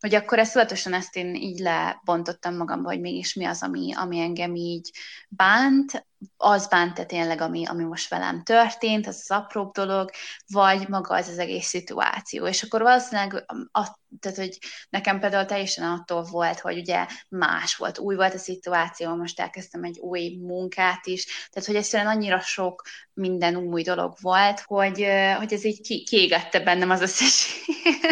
hogy 0.00 0.14
akkor 0.14 0.38
ezt 0.38 0.52
tudatosan 0.52 0.92
ezt 0.92 1.16
én 1.16 1.34
így 1.34 1.58
lebontottam 1.58 2.56
magamba, 2.56 2.88
hogy 2.88 3.00
mégis 3.00 3.34
mi 3.34 3.44
az, 3.44 3.62
ami, 3.62 3.94
ami 3.94 4.18
engem 4.18 4.54
így 4.54 4.90
bánt, 5.28 6.06
az 6.36 6.68
bánt-e 6.68 7.04
tényleg, 7.04 7.40
ami, 7.40 7.66
ami 7.66 7.84
most 7.84 8.08
velem 8.08 8.42
történt, 8.42 9.06
az 9.06 9.20
az 9.28 9.36
apróbb 9.36 9.72
dolog, 9.72 10.10
vagy 10.46 10.88
maga 10.88 11.14
az 11.14 11.28
az 11.28 11.38
egész 11.38 11.66
szituáció. 11.66 12.46
És 12.46 12.62
akkor 12.62 12.82
valószínűleg, 12.82 13.44
a, 13.72 13.98
tehát, 14.20 14.38
hogy 14.38 14.58
nekem 14.88 15.20
például 15.20 15.44
teljesen 15.44 15.90
attól 15.90 16.22
volt, 16.22 16.60
hogy 16.60 16.78
ugye 16.78 17.06
más 17.28 17.76
volt, 17.76 17.98
új 17.98 18.14
volt 18.14 18.34
a 18.34 18.38
szituáció, 18.38 19.14
most 19.14 19.40
elkezdtem 19.40 19.84
egy 19.84 19.98
új 19.98 20.36
munkát 20.40 21.06
is, 21.06 21.48
tehát, 21.50 21.68
hogy 21.68 21.76
egyszerűen 21.76 22.16
annyira 22.16 22.40
sok 22.40 22.82
minden 23.12 23.56
új 23.56 23.82
dolog 23.82 24.16
volt, 24.20 24.60
hogy, 24.60 25.06
hogy 25.36 25.52
ez 25.52 25.64
így 25.64 25.80
ki, 25.80 26.04
kiégette 26.04 26.60
bennem 26.60 26.90
az 26.90 27.00
összes 27.00 27.64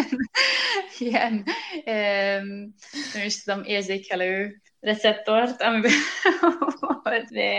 ilyen, 0.99 1.43
ilyen 1.83 2.73
nem 3.13 3.25
is 3.25 3.43
tudom, 3.43 3.63
érzékelő 3.63 4.61
receptort, 4.79 5.61
amiben 5.61 5.91
volt, 6.79 7.29
de, 7.29 7.51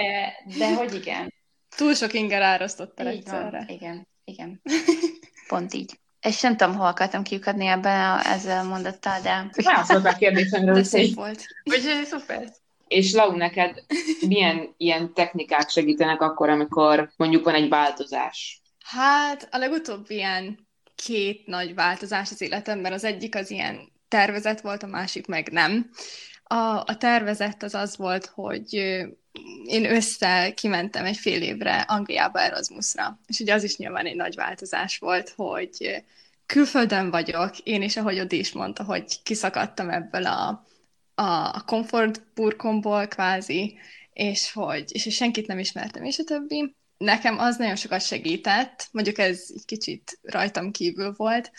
de 0.59 0.75
hogy 0.75 0.95
igen. 0.95 1.35
Túl 1.77 1.95
sok 1.95 2.13
inger 2.13 2.43
árasztotta 2.43 3.07
egyszerre. 3.07 3.59
Van, 3.59 3.69
igen, 3.69 4.09
igen. 4.25 4.61
Pont 5.49 5.75
így. 5.75 5.99
És 6.21 6.41
nem 6.41 6.57
tudom, 6.57 6.75
hol 6.75 6.87
akartam 6.87 7.23
kiukadni 7.23 7.67
ebben 7.67 8.11
a, 8.11 8.27
ezzel 8.27 8.65
mondattal, 8.65 9.21
de... 9.21 9.51
Válaszoltál 9.63 10.13
a 10.13 10.17
kérdésemre, 10.17 10.73
hogy 10.73 10.85
szép 10.85 11.15
volt. 11.15 11.45
Úgyhogy 11.65 12.05
szuper. 12.05 12.53
És 12.89 13.13
Lau, 13.13 13.37
neked 13.37 13.85
milyen 14.27 14.75
ilyen 14.77 15.15
technikák 15.15 15.69
segítenek 15.69 16.21
akkor, 16.21 16.49
amikor 16.49 17.11
mondjuk 17.17 17.45
van 17.45 17.55
egy 17.55 17.69
változás? 17.69 18.61
Hát 18.85 19.49
a 19.51 19.59
legutóbb 19.59 20.11
ilyen 20.11 20.69
két 20.95 21.47
nagy 21.47 21.75
változás 21.75 22.31
az 22.31 22.41
életemben. 22.41 22.93
Az 22.93 23.05
egyik 23.05 23.35
az 23.35 23.51
ilyen 23.51 23.93
tervezet 24.09 24.61
volt, 24.61 24.83
a 24.83 24.87
másik 24.87 25.27
meg 25.27 25.49
nem. 25.53 25.91
A, 26.53 26.83
a 26.87 26.97
tervezett 26.99 27.63
az 27.63 27.75
az 27.75 27.97
volt, 27.97 28.27
hogy 28.27 28.75
én 29.65 29.85
össze 29.85 30.53
kimentem 30.55 31.05
egy 31.05 31.17
fél 31.17 31.43
évre 31.43 31.81
Angliába 31.81 32.41
Erasmusra, 32.41 33.21
és 33.27 33.41
ugye 33.41 33.55
az 33.55 33.63
is 33.63 33.77
nyilván 33.77 34.07
egy 34.07 34.17
nagy 34.17 34.35
változás 34.35 34.99
volt, 34.99 35.33
hogy 35.37 36.05
külföldön 36.47 37.11
vagyok, 37.11 37.59
én 37.59 37.83
is, 37.83 37.97
ahogy 37.97 38.19
Odi 38.19 38.39
is 38.39 38.53
mondta, 38.53 38.85
hogy 38.85 39.23
kiszakadtam 39.23 39.91
ebből 39.91 40.27
a, 40.27 40.67
a 41.15 41.65
komfort 41.65 42.23
burkomból 42.35 43.07
kvázi, 43.07 43.79
és 44.13 44.53
hogy 44.53 44.85
és 44.95 45.15
senkit 45.15 45.47
nem 45.47 45.59
ismertem, 45.59 46.05
és 46.05 46.19
a 46.19 46.25
többi. 46.25 46.75
Nekem 46.97 47.39
az 47.39 47.57
nagyon 47.57 47.77
sokat 47.77 48.03
segített, 48.03 48.89
mondjuk 48.93 49.19
ez 49.19 49.45
egy 49.55 49.65
kicsit 49.65 50.19
rajtam 50.23 50.71
kívül 50.71 51.15
volt, 51.17 51.51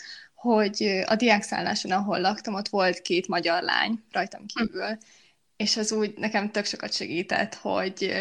hogy 0.42 1.02
a 1.06 1.14
diákszálláson, 1.14 1.90
ahol 1.90 2.20
laktam, 2.20 2.54
ott 2.54 2.68
volt 2.68 3.00
két 3.00 3.28
magyar 3.28 3.62
lány 3.62 4.02
rajtam 4.10 4.46
kívül, 4.46 4.86
hm. 4.86 4.98
és 5.56 5.76
az 5.76 5.92
úgy 5.92 6.14
nekem 6.16 6.50
tök 6.50 6.64
sokat 6.64 6.92
segített, 6.92 7.54
hogy 7.54 8.12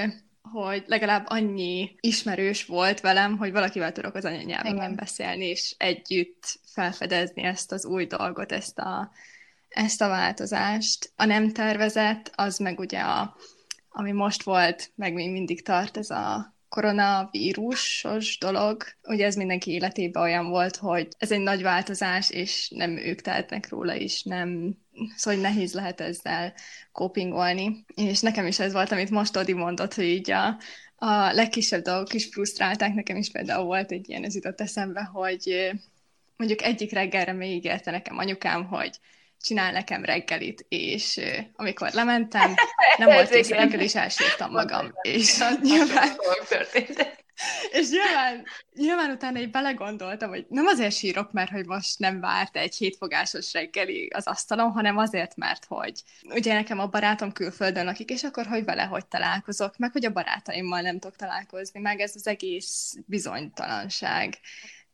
hogy 0.51 0.83
legalább 0.87 1.25
annyi 1.27 1.95
ismerős 1.99 2.65
volt 2.65 2.99
velem, 2.99 3.37
hogy 3.37 3.51
valakivel 3.51 3.91
tudok 3.91 4.15
az 4.15 4.25
anyanyelvemben 4.25 4.95
beszélni, 4.95 5.45
és 5.45 5.75
együtt 5.77 6.59
felfedezni 6.65 7.43
ezt 7.43 7.71
az 7.71 7.85
új 7.85 8.05
dolgot, 8.05 8.51
ezt 8.51 8.79
a, 8.79 9.11
ezt 9.69 10.01
a 10.01 10.07
változást. 10.07 11.11
A 11.15 11.25
nem 11.25 11.51
tervezett, 11.51 12.31
az 12.35 12.57
meg 12.57 12.79
ugye 12.79 12.99
a, 12.99 13.35
ami 13.89 14.11
most 14.11 14.43
volt, 14.43 14.91
meg 14.95 15.13
még 15.13 15.31
mindig 15.31 15.63
tart, 15.63 15.97
ez 15.97 16.09
a 16.09 16.55
koronavírusos 16.71 18.37
dolog. 18.37 18.83
Ugye 19.03 19.25
ez 19.25 19.35
mindenki 19.35 19.71
életében 19.71 20.23
olyan 20.23 20.49
volt, 20.49 20.75
hogy 20.75 21.07
ez 21.17 21.31
egy 21.31 21.39
nagy 21.39 21.61
változás, 21.61 22.29
és 22.29 22.69
nem 22.69 22.97
ők 22.97 23.21
tehetnek 23.21 23.69
róla 23.69 23.95
is, 23.95 24.23
nem 24.23 24.77
szóval 25.15 25.39
hogy 25.39 25.51
nehéz 25.51 25.73
lehet 25.73 26.01
ezzel 26.01 26.53
copingolni. 26.91 27.85
És 27.95 28.19
nekem 28.19 28.45
is 28.45 28.59
ez 28.59 28.73
volt, 28.73 28.91
amit 28.91 29.09
most 29.09 29.37
Odi 29.37 29.53
mondott, 29.53 29.93
hogy 29.93 30.05
így 30.05 30.31
a, 30.31 30.47
a 30.95 31.31
legkisebb 31.33 31.83
dolgok 31.83 32.13
is 32.13 32.25
frusztrálták. 32.25 32.93
Nekem 32.93 33.17
is 33.17 33.31
például 33.31 33.65
volt 33.65 33.91
egy 33.91 34.09
ilyen, 34.09 34.23
ez 34.23 34.35
jutott 34.35 34.61
eszembe, 34.61 35.01
hogy 35.01 35.71
mondjuk 36.35 36.61
egyik 36.61 36.91
reggelre 36.91 37.33
még 37.33 37.51
ígérte 37.51 37.91
nekem 37.91 38.17
anyukám, 38.17 38.65
hogy 38.65 38.99
csinál 39.41 39.71
nekem 39.71 40.05
reggelit, 40.05 40.65
és 40.69 41.19
amikor 41.55 41.89
lementem, 41.91 42.53
nem 42.97 43.09
volt 43.15 43.29
kész 43.29 43.49
reggel, 43.49 43.79
és 43.79 43.95
elsírtam 43.95 44.51
magam. 44.51 44.91
És 45.01 45.43
nyilván... 45.61 46.15
És 47.71 47.89
nyilván, 47.89 48.43
nyilván 48.75 49.11
utána 49.11 49.39
így 49.39 49.51
belegondoltam, 49.51 50.29
hogy 50.29 50.45
nem 50.49 50.65
azért 50.65 50.95
sírok, 50.95 51.31
mert 51.31 51.51
hogy 51.51 51.65
most 51.65 51.99
nem 51.99 52.19
várt 52.19 52.57
egy 52.57 52.75
hétfogásos 52.75 53.53
reggeli 53.53 54.07
az 54.13 54.27
asztalon, 54.27 54.71
hanem 54.71 54.97
azért, 54.97 55.35
mert 55.35 55.65
hogy 55.65 56.03
ugye 56.23 56.53
nekem 56.53 56.79
a 56.79 56.87
barátom 56.87 57.31
külföldön 57.31 57.85
lakik, 57.85 58.09
és 58.09 58.23
akkor 58.23 58.45
hogy 58.45 58.63
vele 58.63 58.83
hogy 58.83 59.05
találkozok, 59.05 59.77
meg 59.77 59.91
hogy 59.91 60.05
a 60.05 60.11
barátaimmal 60.11 60.81
nem 60.81 60.99
tudok 60.99 61.15
találkozni, 61.15 61.79
meg 61.79 61.99
ez 61.99 62.11
az 62.15 62.27
egész 62.27 62.93
bizonytalanság. 63.05 64.37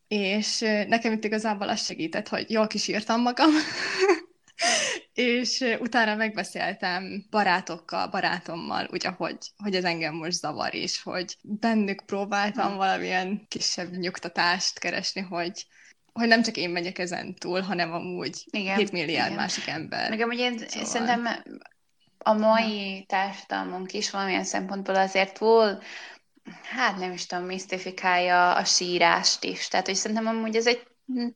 És 0.08 0.60
nekem 0.88 1.12
itt 1.12 1.24
igazából 1.24 1.70
az 1.70 1.86
segített, 1.86 2.28
hogy 2.28 2.52
jól 2.52 2.68
kisírtam 2.68 3.22
magam, 3.22 3.50
és 5.14 5.78
utána 5.80 6.16
megbeszéltem 6.16 7.26
barátokkal, 7.30 8.08
barátommal, 8.08 8.88
ugye, 8.92 9.10
hogy, 9.10 9.38
hogy 9.58 9.76
ez 9.76 9.84
engem 9.84 10.16
most 10.16 10.38
zavar, 10.38 10.74
és 10.76 11.02
hogy 11.02 11.38
bennük 11.42 12.06
próbáltam 12.06 12.68
hmm. 12.68 12.78
valamilyen 12.78 13.46
kisebb 13.48 13.92
nyugtatást 13.92 14.80
keresni, 14.80 15.22
hogy, 15.22 15.66
hogy 16.14 16.28
nem 16.28 16.42
csak 16.42 16.58
én 16.58 16.70
megyek 16.70 17.00
ezen 17.00 17.36
túl, 17.36 17.62
hanem 17.62 17.94
amúgy 17.94 18.44
igen, 18.50 18.78
7 18.78 18.92
milliárd 18.92 19.32
igen. 19.32 19.42
másik 19.42 19.68
ember. 19.68 20.10
Meg 20.10 20.22
amúgy 20.22 20.40
én 20.40 20.58
szóval... 20.58 20.86
szerintem 20.86 21.44
a 22.18 22.34
mai 22.34 23.06
társadalmunk 23.08 23.94
is 23.94 24.12
valamilyen 24.12 24.44
szempontból 24.44 24.96
azért 24.96 25.38
túl 25.38 25.80
hát 26.64 26.98
nem 26.98 27.12
is 27.12 27.26
tudom, 27.26 27.46
misztifikálja 27.46 28.56
a 28.56 28.64
sírást 28.64 29.44
is. 29.44 29.68
Tehát, 29.68 29.86
hogy 29.86 29.96
szerintem 29.96 30.28
amúgy 30.28 30.56
ez 30.56 30.68
egy 30.68 30.88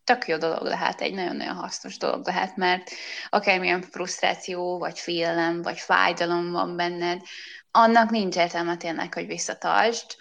tök 0.04 0.28
jó 0.28 0.38
dolog 0.38 0.62
lehet, 0.62 1.02
egy 1.02 1.14
nagyon-nagyon 1.14 1.56
hasznos 1.56 1.98
dolog 1.98 2.28
lehet, 2.28 2.56
mert 2.56 2.92
akármilyen 3.30 3.82
frusztráció, 3.82 4.78
vagy 4.78 5.00
félelem, 5.00 5.62
vagy 5.62 5.80
fájdalom 5.80 6.52
van 6.52 6.76
benned, 6.76 7.22
annak 7.72 8.10
nincs 8.10 8.36
értelme 8.36 8.78
tényleg, 8.78 9.14
hogy 9.14 9.28
visszatartsd, 9.28 10.16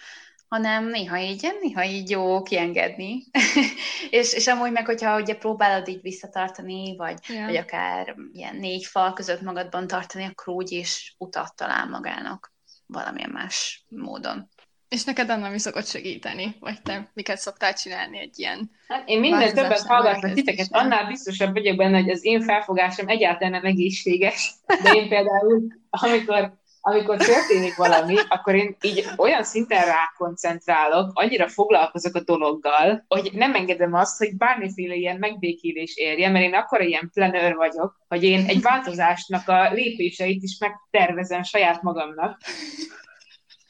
hanem 0.47 0.85
néha 0.85 1.17
így, 1.17 1.57
néha 1.61 1.83
így 1.83 2.09
jó 2.09 2.41
kiengedni. 2.41 3.23
és, 4.09 4.33
és 4.33 4.47
amúgy 4.47 4.71
meg, 4.71 4.85
hogyha 4.85 5.19
ugye 5.19 5.35
próbálod 5.35 5.87
így 5.87 6.01
visszatartani, 6.01 6.95
vagy, 6.95 7.29
yeah. 7.29 7.45
vagy 7.45 7.55
akár 7.55 8.15
ilyen 8.33 8.55
négy 8.55 8.85
fal 8.85 9.13
között 9.13 9.41
magadban 9.41 9.87
tartani, 9.87 10.25
akkor 10.25 10.53
úgy 10.53 10.71
is 10.71 11.15
utat 11.17 11.55
talál 11.55 11.85
magának 11.89 12.53
valamilyen 12.85 13.29
más 13.29 13.85
módon. 13.87 14.49
És 14.91 15.03
neked 15.03 15.29
annak 15.29 15.51
mi 15.51 15.59
szokott 15.59 15.85
segíteni? 15.85 16.55
Vagy 16.59 16.81
te 16.81 17.11
miket 17.13 17.37
szoktál 17.37 17.73
csinálni 17.73 18.19
egy 18.19 18.39
ilyen 18.39 18.71
hát 18.87 19.09
én 19.09 19.19
minden 19.19 19.53
többet 19.53 19.87
hallgatlak 19.87 20.33
titeket, 20.33 20.67
annál 20.71 21.07
biztosabb 21.07 21.53
vagyok 21.53 21.75
benne, 21.77 21.99
hogy 21.99 22.09
az 22.09 22.25
én 22.25 22.41
felfogásom 22.41 23.07
egyáltalán 23.07 23.51
nem 23.51 23.65
egészséges. 23.65 24.51
De 24.83 24.91
én 24.91 25.09
például, 25.09 25.61
amikor, 25.89 26.53
amikor 26.81 27.17
történik 27.17 27.75
valami, 27.75 28.15
akkor 28.29 28.55
én 28.55 28.75
így 28.81 29.05
olyan 29.17 29.43
szinten 29.43 29.85
rákoncentrálok, 29.85 31.11
annyira 31.13 31.47
foglalkozok 31.47 32.15
a 32.15 32.23
dologgal, 32.23 33.05
hogy 33.07 33.29
nem 33.33 33.55
engedem 33.55 33.93
azt, 33.93 34.17
hogy 34.17 34.37
bármiféle 34.37 34.95
ilyen 34.95 35.17
megbékélés 35.17 35.95
érje, 35.95 36.29
mert 36.29 36.45
én 36.45 36.53
akkor 36.53 36.81
ilyen 36.81 37.09
plenőr 37.13 37.55
vagyok, 37.55 38.01
hogy 38.07 38.23
én 38.23 38.45
egy 38.47 38.61
változásnak 38.61 39.47
a 39.47 39.73
lépéseit 39.73 40.43
is 40.43 40.57
megtervezem 40.59 41.43
saját 41.43 41.81
magamnak. 41.81 42.41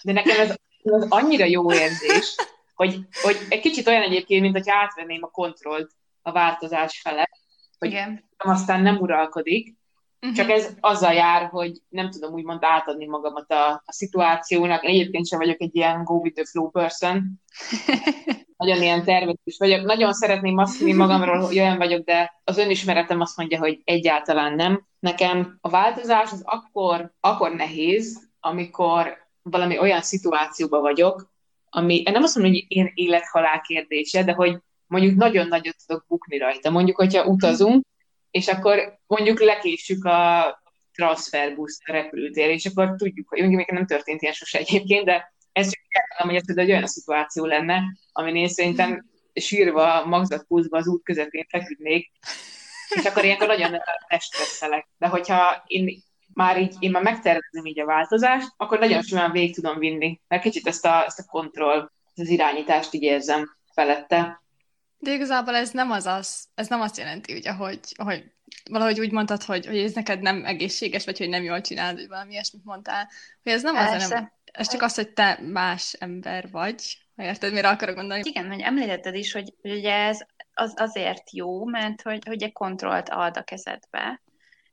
De 0.03 0.13
nekem 0.13 0.39
ez 0.39 0.55
az 0.83 1.05
annyira 1.09 1.45
jó 1.45 1.73
érzés, 1.73 2.35
hogy, 2.75 2.99
hogy 3.21 3.37
egy 3.49 3.59
kicsit 3.59 3.87
olyan 3.87 4.01
egyébként, 4.01 4.41
mint 4.41 4.57
hogy 4.57 4.69
átvenném 4.69 5.23
a 5.23 5.27
kontrollt 5.27 5.91
a 6.21 6.31
változás 6.31 6.99
fele, 7.01 7.29
hogy 7.79 7.89
Igen. 7.89 8.29
aztán 8.37 8.81
nem 8.81 8.97
uralkodik, 8.97 9.75
uh-huh. 10.21 10.37
csak 10.37 10.49
ez 10.49 10.75
azzal 10.79 11.13
jár, 11.13 11.49
hogy 11.49 11.81
nem 11.89 12.09
tudom 12.09 12.33
úgymond 12.33 12.59
átadni 12.63 13.05
magamat 13.05 13.51
a, 13.51 13.71
a 13.85 13.91
szituációnak. 13.91 14.83
Én 14.83 14.89
egyébként 14.89 15.27
sem 15.27 15.39
vagyok 15.39 15.61
egy 15.61 15.75
ilyen 15.75 16.03
go 16.03 16.13
with 16.13 16.35
the 16.35 16.45
flow 16.45 16.69
person. 16.69 17.41
Nagyon 18.57 18.81
ilyen 18.81 19.03
tervezős 19.03 19.55
vagyok. 19.57 19.85
Nagyon 19.85 20.13
szeretném 20.13 20.57
azt 20.57 20.79
mondani 20.79 20.99
magamról, 20.99 21.39
hogy 21.39 21.59
olyan 21.59 21.77
vagyok, 21.77 22.05
de 22.05 22.41
az 22.43 22.57
önismeretem 22.57 23.21
azt 23.21 23.37
mondja, 23.37 23.59
hogy 23.59 23.81
egyáltalán 23.83 24.53
nem. 24.53 24.87
Nekem 24.99 25.57
a 25.61 25.69
változás 25.69 26.31
az 26.31 26.41
akkor, 26.45 27.13
akkor 27.19 27.55
nehéz, 27.55 28.29
amikor 28.39 29.20
valami 29.41 29.77
olyan 29.77 30.01
szituációban 30.01 30.81
vagyok, 30.81 31.31
ami 31.69 32.01
nem 32.01 32.23
azt 32.23 32.35
mondom, 32.35 32.53
hogy 32.53 32.65
én 32.67 32.91
élet-halál 32.93 33.61
kérdése, 33.61 34.23
de 34.23 34.31
hogy 34.33 34.57
mondjuk 34.87 35.15
nagyon 35.15 35.47
nagyot 35.47 35.75
tudok 35.85 36.05
bukni 36.07 36.37
rajta. 36.37 36.69
Mondjuk, 36.69 36.97
hogyha 36.97 37.25
utazunk, 37.25 37.85
és 38.31 38.47
akkor 38.47 38.99
mondjuk 39.07 39.39
lekéssük 39.39 40.05
a 40.05 40.61
transferbusz 40.93 41.79
a 41.85 41.91
repülőtér, 41.91 42.49
és 42.49 42.65
akkor 42.65 42.95
tudjuk, 42.95 43.29
hogy 43.29 43.49
még 43.49 43.71
nem 43.71 43.85
történt 43.85 44.21
ilyen 44.21 44.33
sose 44.33 44.57
egyébként, 44.57 45.05
de 45.05 45.33
ez 45.51 45.71
csak 45.71 46.07
nem, 46.17 46.27
hogy 46.27 46.43
ez 46.47 46.57
egy 46.57 46.69
olyan 46.69 46.87
szituáció 46.87 47.45
lenne, 47.45 47.81
amin 48.11 48.35
én 48.35 48.47
szerintem 48.47 49.05
sírva, 49.33 50.05
magzatpulzba 50.05 50.77
az 50.77 50.87
út 50.87 51.03
közepén 51.03 51.45
feküdnék, 51.49 52.11
és 52.89 53.05
akkor 53.05 53.23
ilyenkor 53.23 53.47
nagyon 53.47 53.77
testveszelek. 54.07 54.87
De 54.97 55.07
hogyha 55.07 55.63
én 55.67 56.03
már 56.33 56.59
így, 56.59 56.75
én 56.79 56.91
már 56.91 57.03
megtervezem 57.03 57.65
így 57.65 57.79
a 57.79 57.85
változást, 57.85 58.53
akkor 58.57 58.79
nagyon 58.79 59.01
simán 59.01 59.31
végig 59.31 59.55
tudom 59.55 59.77
vinni, 59.77 60.19
mert 60.27 60.41
kicsit 60.41 60.67
ezt 60.67 60.85
a, 60.85 61.05
ezt 61.05 61.19
a 61.19 61.25
kontroll, 61.29 61.91
az 62.15 62.29
irányítást 62.29 62.93
így 62.93 63.01
érzem 63.01 63.57
felette. 63.73 64.41
De 64.97 65.13
igazából 65.13 65.55
ez 65.55 65.71
nem 65.71 65.91
az, 65.91 66.05
az 66.05 66.47
ez 66.55 66.67
nem 66.67 66.81
azt 66.81 66.97
jelenti, 66.97 67.33
ugye, 67.33 67.51
hogy, 67.51 67.79
hogy 68.03 68.23
valahogy 68.69 68.99
úgy 68.99 69.11
mondtad, 69.11 69.43
hogy, 69.43 69.65
hogy 69.65 69.77
ez 69.77 69.93
neked 69.93 70.21
nem 70.21 70.45
egészséges, 70.45 71.05
vagy 71.05 71.17
hogy 71.17 71.29
nem 71.29 71.43
jól 71.43 71.61
csinálod, 71.61 71.95
vagy 71.95 72.07
valami 72.07 72.31
ilyesmit 72.31 72.63
mondtál, 72.65 73.09
hogy 73.43 73.51
ez 73.51 73.61
nem 73.61 73.75
az, 73.75 74.09
nem, 74.09 74.31
ez 74.45 74.69
csak 74.69 74.81
az, 74.81 74.95
hogy 74.95 75.09
te 75.09 75.39
más 75.51 75.93
ember 75.93 76.49
vagy, 76.51 76.97
ha 77.15 77.23
érted, 77.23 77.53
mire 77.53 77.69
akarok 77.69 77.95
gondolni. 77.95 78.23
Igen, 78.25 78.47
hogy 78.47 78.59
említetted 78.59 79.15
is, 79.15 79.33
hogy, 79.33 79.53
hogy 79.61 79.71
ugye 79.71 79.93
ez 79.93 80.19
az 80.53 80.73
azért 80.75 81.31
jó, 81.31 81.65
mert 81.65 82.01
hogy, 82.01 82.25
hogy 82.25 82.51
kontrollt 82.51 83.09
ad 83.09 83.37
a 83.37 83.43
kezedbe, 83.43 84.21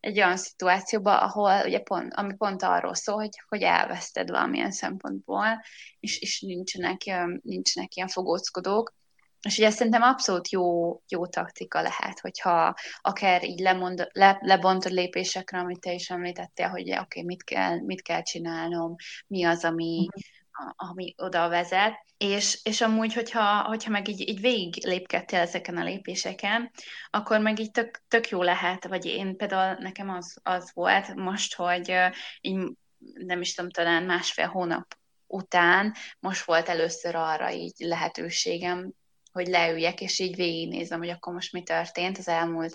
egy 0.01 0.17
olyan 0.19 0.37
szituációba, 0.37 1.21
ahol 1.21 1.63
ugye 1.65 1.81
pont, 1.81 2.15
ami 2.15 2.35
pont 2.35 2.63
arról 2.63 2.95
szól, 2.95 3.17
hogy, 3.17 3.43
hogy 3.49 3.63
elveszted 3.63 4.31
valamilyen 4.31 4.73
szempontból, 4.73 5.63
és, 6.01 6.19
és 6.19 6.41
nincsenek, 6.41 7.01
nincsenek 7.43 7.95
ilyen 7.95 8.09
fogóckodók. 8.09 8.97
És 9.43 9.59
ugye 9.59 9.71
szerintem 9.71 10.03
abszolút 10.03 10.51
jó, 10.51 10.93
jó 11.09 11.27
taktika 11.27 11.83
lehet, 11.83 12.21
hogyha 12.21 12.75
akár 13.01 13.45
így 13.45 13.59
lemond, 13.59 14.09
le, 14.13 14.39
lebontod 14.41 14.93
lépésekre, 14.93 15.59
amit 15.59 15.81
te 15.81 15.93
is 15.93 16.11
említettél, 16.11 16.69
hogy 16.69 16.91
oké, 16.91 16.99
okay, 17.01 17.23
mit, 17.23 17.45
kell, 17.45 17.81
mit 17.81 18.03
kell 18.03 18.23
csinálnom, 18.23 18.95
mi 19.27 19.45
az, 19.45 19.65
ami, 19.65 20.07
mhm 20.15 20.38
ami 20.77 21.15
oda 21.17 21.49
vezet, 21.49 22.07
és, 22.17 22.61
és 22.63 22.81
amúgy, 22.81 23.15
hogyha, 23.15 23.63
hogyha 23.63 23.91
meg 23.91 24.09
így, 24.09 24.29
így 24.29 24.41
végig 24.41 24.85
lépkedtél 24.85 25.41
ezeken 25.41 25.77
a 25.77 25.85
lépéseken, 25.85 26.71
akkor 27.11 27.41
meg 27.41 27.59
így 27.59 27.71
tök, 27.71 28.03
tök 28.09 28.29
jó 28.29 28.43
lehet, 28.43 28.87
vagy 28.87 29.05
én 29.05 29.37
például 29.37 29.77
nekem 29.81 30.11
az, 30.11 30.37
az 30.43 30.71
volt 30.75 31.15
most, 31.15 31.55
hogy 31.55 31.95
így 32.41 32.73
nem 33.15 33.41
is 33.41 33.55
tudom, 33.55 33.71
talán 33.71 34.03
másfél 34.03 34.47
hónap 34.47 34.97
után 35.27 35.95
most 36.21 36.45
volt 36.45 36.69
először 36.69 37.15
arra 37.15 37.51
így 37.51 37.75
lehetőségem, 37.79 38.93
hogy 39.33 39.47
leüljek, 39.47 40.01
és 40.01 40.19
így 40.19 40.37
végignézem, 40.37 40.99
hogy 40.99 41.09
akkor 41.09 41.33
most 41.33 41.53
mi 41.53 41.63
történt 41.63 42.19
az 42.19 42.29
elmúlt 42.29 42.75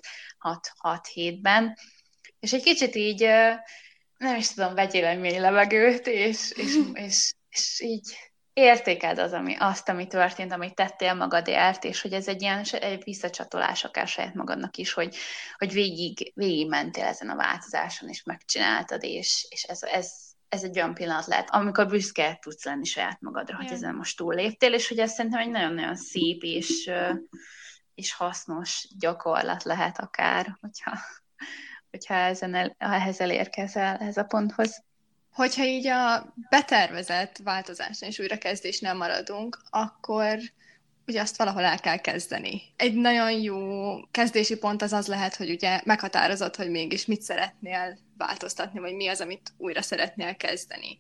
6 0.78 1.08
hétben. 1.08 1.78
És 2.40 2.54
egy 2.54 2.64
kicsit 2.64 2.96
így, 2.96 3.22
nem 4.18 4.36
is 4.36 4.54
tudom, 4.54 4.74
vegyél 4.74 5.06
egy 5.06 5.20
mély 5.20 5.40
levegőt, 5.40 6.08
és, 6.08 6.52
és, 6.52 6.78
és 7.08 7.34
és 7.54 7.82
így 7.84 8.18
értékeld 8.54 9.20
az, 9.20 9.32
ami, 9.34 9.56
azt, 9.60 9.90
ami 9.90 10.08
történt, 10.08 10.52
amit 10.52 10.76
tettél 10.76 11.14
magadért, 11.14 11.84
és 11.84 12.02
hogy 12.02 12.14
ez 12.14 12.28
egy 12.28 12.42
ilyen 12.42 12.64
egy 12.72 13.04
visszacsatolás 13.04 13.84
akár 13.84 14.08
saját 14.08 14.34
magadnak 14.34 14.78
is, 14.78 14.94
hogy, 14.94 15.16
hogy 15.58 15.74
végig, 15.74 16.32
végig 16.36 16.70
mentél 16.70 17.04
ezen 17.04 17.30
a 17.30 17.36
változáson, 17.36 18.10
és 18.10 18.24
megcsináltad, 18.24 19.04
és, 19.04 19.48
és 19.50 19.64
ez, 19.64 19.84
ez, 19.84 20.12
ez 20.50 20.64
egy 20.64 20.78
olyan 20.78 20.94
pillanat 20.94 21.26
lehet, 21.26 21.50
amikor 21.50 21.88
büszke 21.88 22.38
tudsz 22.42 22.66
lenni 22.66 22.86
saját 22.86 23.22
magadra, 23.22 23.56
hogy 23.56 23.72
ezen 23.72 23.96
most 23.96 24.18
túlléptél, 24.18 24.74
és 24.74 24.88
hogy 24.88 25.00
ez 25.00 25.12
szerintem 25.12 25.42
egy 25.42 25.50
nagyon-nagyon 25.50 25.96
szép 25.96 26.44
és, 26.44 26.92
és 27.96 28.14
hasznos 28.14 28.88
gyakorlat 29.00 29.64
lehet 29.64 30.00
akár, 30.00 30.58
hogyha, 30.60 30.98
hogyha 31.90 32.14
ezen 32.14 32.56
el, 32.56 32.76
ehhez 32.78 33.20
elérkezel, 33.20 33.98
ehhez 33.98 34.18
a 34.18 34.24
ponthoz. 34.24 34.84
Hogyha 35.34 35.64
így 35.64 35.88
a 35.88 36.34
betervezett 36.50 37.38
változáson 37.44 38.10
és 38.10 38.20
újrakezdésnél 38.20 38.94
maradunk, 38.94 39.62
akkor 39.70 40.40
ugye 41.08 41.22
azt 41.22 41.38
valahol 41.38 41.64
el 41.64 41.80
kell 41.80 41.98
kezdeni. 41.98 42.62
Egy 42.76 42.94
nagyon 42.94 43.32
jó 43.32 43.58
kezdési 44.12 44.58
pont 44.58 44.82
az 44.82 44.94
az 44.94 45.08
lehet, 45.08 45.36
hogy 45.36 45.50
ugye 45.50 45.82
meghatározod, 45.84 46.56
hogy 46.56 46.70
mégis 46.70 47.06
mit 47.06 47.22
szeretnél 47.22 47.98
változtatni, 48.18 48.80
vagy 48.80 48.96
mi 48.96 49.08
az, 49.08 49.22
amit 49.22 49.54
újra 49.58 49.82
szeretnél 49.82 50.36
kezdeni. 50.36 50.98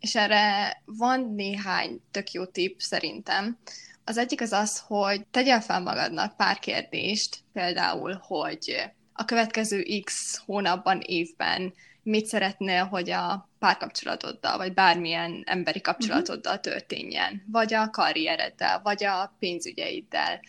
És 0.00 0.14
erre 0.14 0.76
van 0.84 1.34
néhány 1.34 2.00
tök 2.10 2.30
jó 2.30 2.44
tipp 2.44 2.78
szerintem. 2.78 3.58
Az 4.04 4.16
egyik 4.16 4.40
az 4.40 4.52
az, 4.52 4.82
hogy 4.86 5.26
tegyél 5.26 5.60
fel 5.60 5.80
magadnak 5.80 6.36
pár 6.36 6.58
kérdést, 6.58 7.38
például, 7.52 8.22
hogy 8.26 8.90
a 9.12 9.24
következő 9.24 9.82
x 10.04 10.36
hónapban, 10.46 11.00
évben 11.00 11.74
mit 12.04 12.26
szeretnél, 12.26 12.84
hogy 12.84 13.10
a 13.10 13.48
párkapcsolatoddal, 13.58 14.56
vagy 14.56 14.74
bármilyen 14.74 15.42
emberi 15.46 15.80
kapcsolatoddal 15.80 16.60
történjen, 16.60 17.44
vagy 17.46 17.74
a 17.74 17.90
karriereddel, 17.90 18.80
vagy 18.82 19.04
a 19.04 19.34
pénzügyeiddel. 19.38 20.40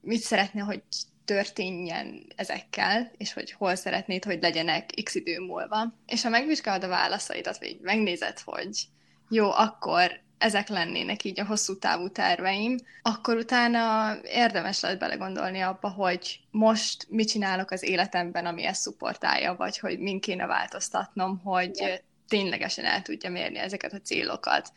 Mit 0.00 0.20
szeretnél, 0.20 0.64
hogy 0.64 0.82
történjen 1.24 2.32
ezekkel, 2.36 3.12
és 3.16 3.32
hogy 3.32 3.52
hol 3.52 3.74
szeretnéd, 3.74 4.24
hogy 4.24 4.40
legyenek 4.40 4.90
x 5.02 5.14
idő 5.14 5.38
múlva. 5.38 5.94
És 6.06 6.22
ha 6.22 6.28
megvizsgálod 6.28 6.84
a 6.84 6.88
válaszaidat, 6.88 7.58
vagy 7.58 7.78
megnézed, 7.82 8.38
hogy 8.38 8.80
jó, 9.28 9.50
akkor 9.50 10.20
ezek 10.44 10.68
lennének 10.68 11.24
így 11.24 11.40
a 11.40 11.44
hosszú 11.44 11.78
távú 11.78 12.08
terveim, 12.08 12.76
akkor 13.02 13.36
utána 13.36 14.14
érdemes 14.22 14.80
lehet 14.80 14.98
belegondolni 14.98 15.60
abba, 15.60 15.88
hogy 15.88 16.40
most 16.50 17.06
mit 17.08 17.28
csinálok 17.28 17.70
az 17.70 17.82
életemben, 17.82 18.46
ami 18.46 18.64
ezt 18.64 18.80
szuportálja, 18.80 19.54
vagy 19.54 19.78
hogy 19.78 19.98
min 19.98 20.20
kéne 20.20 20.46
változtatnom, 20.46 21.38
hogy 21.38 22.02
ténylegesen 22.28 22.84
el 22.84 23.02
tudja 23.02 23.30
mérni 23.30 23.58
ezeket 23.58 23.92
a 23.92 24.00
célokat. 24.00 24.72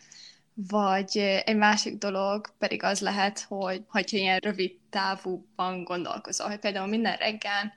Vagy 0.54 1.18
egy 1.18 1.58
másik 1.58 1.98
dolog 1.98 2.48
pedig 2.58 2.84
az 2.84 3.00
lehet, 3.00 3.40
hogy 3.40 3.84
ha 3.88 4.02
ilyen 4.06 4.38
rövid 4.38 4.72
távúban 4.90 5.84
gondolkozol, 5.84 6.48
hogy 6.48 6.60
például 6.60 6.88
minden 6.88 7.16
reggel 7.16 7.74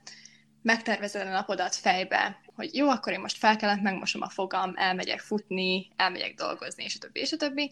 megtervezed 0.62 1.26
a 1.26 1.30
napodat 1.30 1.74
fejbe, 1.74 2.40
hogy 2.60 2.74
jó, 2.74 2.88
akkor 2.88 3.12
én 3.12 3.20
most 3.20 3.36
felkelek, 3.36 3.82
megmosom 3.82 4.22
a 4.22 4.28
fogam, 4.28 4.72
elmegyek 4.76 5.20
futni, 5.20 5.88
elmegyek 5.96 6.34
dolgozni, 6.34 6.84
és 6.84 6.94
a 6.94 6.98
többi, 6.98 7.20
és 7.20 7.32
a 7.32 7.36
többi. 7.36 7.70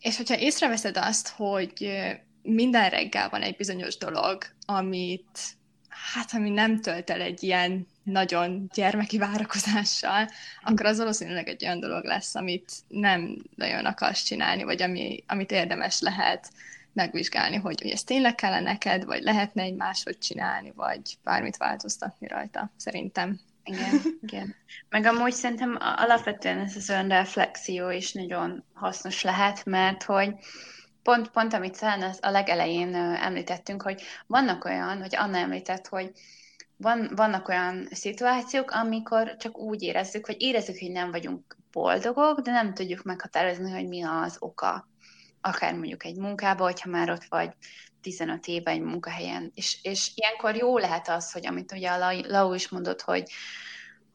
És 0.00 0.16
hogyha 0.16 0.38
észreveszed 0.38 0.96
azt, 0.96 1.28
hogy 1.28 1.90
minden 2.42 2.90
reggel 2.90 3.28
van 3.28 3.42
egy 3.42 3.56
bizonyos 3.56 3.96
dolog, 3.96 4.44
amit, 4.66 5.38
hát 5.88 6.32
ami 6.32 6.50
nem 6.50 6.80
tölt 6.80 7.10
el 7.10 7.20
egy 7.20 7.42
ilyen 7.42 7.86
nagyon 8.02 8.70
gyermeki 8.74 9.18
várakozással, 9.18 10.28
akkor 10.62 10.86
az 10.86 10.98
valószínűleg 10.98 11.48
egy 11.48 11.64
olyan 11.64 11.80
dolog 11.80 12.04
lesz, 12.04 12.34
amit 12.34 12.72
nem 12.88 13.36
nagyon 13.54 13.84
akarsz 13.84 14.22
csinálni, 14.22 14.62
vagy 14.62 14.82
ami, 14.82 15.24
amit 15.26 15.50
érdemes 15.50 16.00
lehet 16.00 16.50
megvizsgálni, 16.92 17.56
hogy, 17.56 17.80
hogy 17.80 17.90
ez 17.90 18.02
tényleg 18.02 18.34
kellene 18.34 18.70
neked, 18.70 19.04
vagy 19.04 19.22
lehetne 19.22 19.62
egy 19.62 19.74
máshogy 19.74 20.18
csinálni, 20.18 20.72
vagy 20.76 21.18
bármit 21.24 21.56
változtatni 21.56 22.26
rajta, 22.26 22.70
szerintem. 22.76 23.40
Igen, 23.68 24.18
igen. 24.20 24.54
Meg 24.88 25.06
amúgy 25.06 25.32
szerintem 25.32 25.78
alapvetően 25.80 26.58
ez 26.58 26.76
az 26.76 26.88
önreflexió 26.88 27.90
is 27.90 28.12
nagyon 28.12 28.64
hasznos 28.72 29.22
lehet, 29.22 29.64
mert 29.64 30.02
hogy 30.02 30.34
pont, 31.02 31.28
pont 31.28 31.52
amit 31.52 31.78
talán 31.78 32.14
a 32.20 32.30
legelején 32.30 32.94
említettünk, 32.94 33.82
hogy 33.82 34.02
vannak 34.26 34.64
olyan, 34.64 35.00
hogy 35.00 35.16
Anna 35.16 35.36
említett, 35.36 35.86
hogy 35.86 36.10
van, 36.76 37.10
vannak 37.14 37.48
olyan 37.48 37.88
szituációk, 37.90 38.70
amikor 38.70 39.36
csak 39.36 39.58
úgy 39.58 39.82
érezzük, 39.82 40.26
hogy 40.26 40.36
érezzük, 40.38 40.78
hogy 40.78 40.90
nem 40.90 41.10
vagyunk 41.10 41.56
boldogok, 41.72 42.40
de 42.40 42.50
nem 42.50 42.74
tudjuk 42.74 43.02
meghatározni, 43.02 43.70
hogy 43.70 43.88
mi 43.88 44.02
az 44.02 44.36
oka. 44.38 44.88
Akár 45.40 45.72
mondjuk 45.74 46.04
egy 46.04 46.16
munkába, 46.16 46.64
hogyha 46.64 46.90
már 46.90 47.10
ott 47.10 47.24
vagy 47.28 47.50
15 48.00 48.46
éve 48.46 48.70
egy 48.70 48.80
munkahelyen. 48.80 49.52
És, 49.54 49.78
és 49.82 50.10
ilyenkor 50.14 50.56
jó 50.56 50.78
lehet 50.78 51.08
az, 51.08 51.32
hogy 51.32 51.46
amit 51.46 51.72
ugye 51.72 51.90
a 51.90 52.12
Lau 52.26 52.54
is 52.54 52.68
mondott, 52.68 53.00
hogy, 53.00 53.30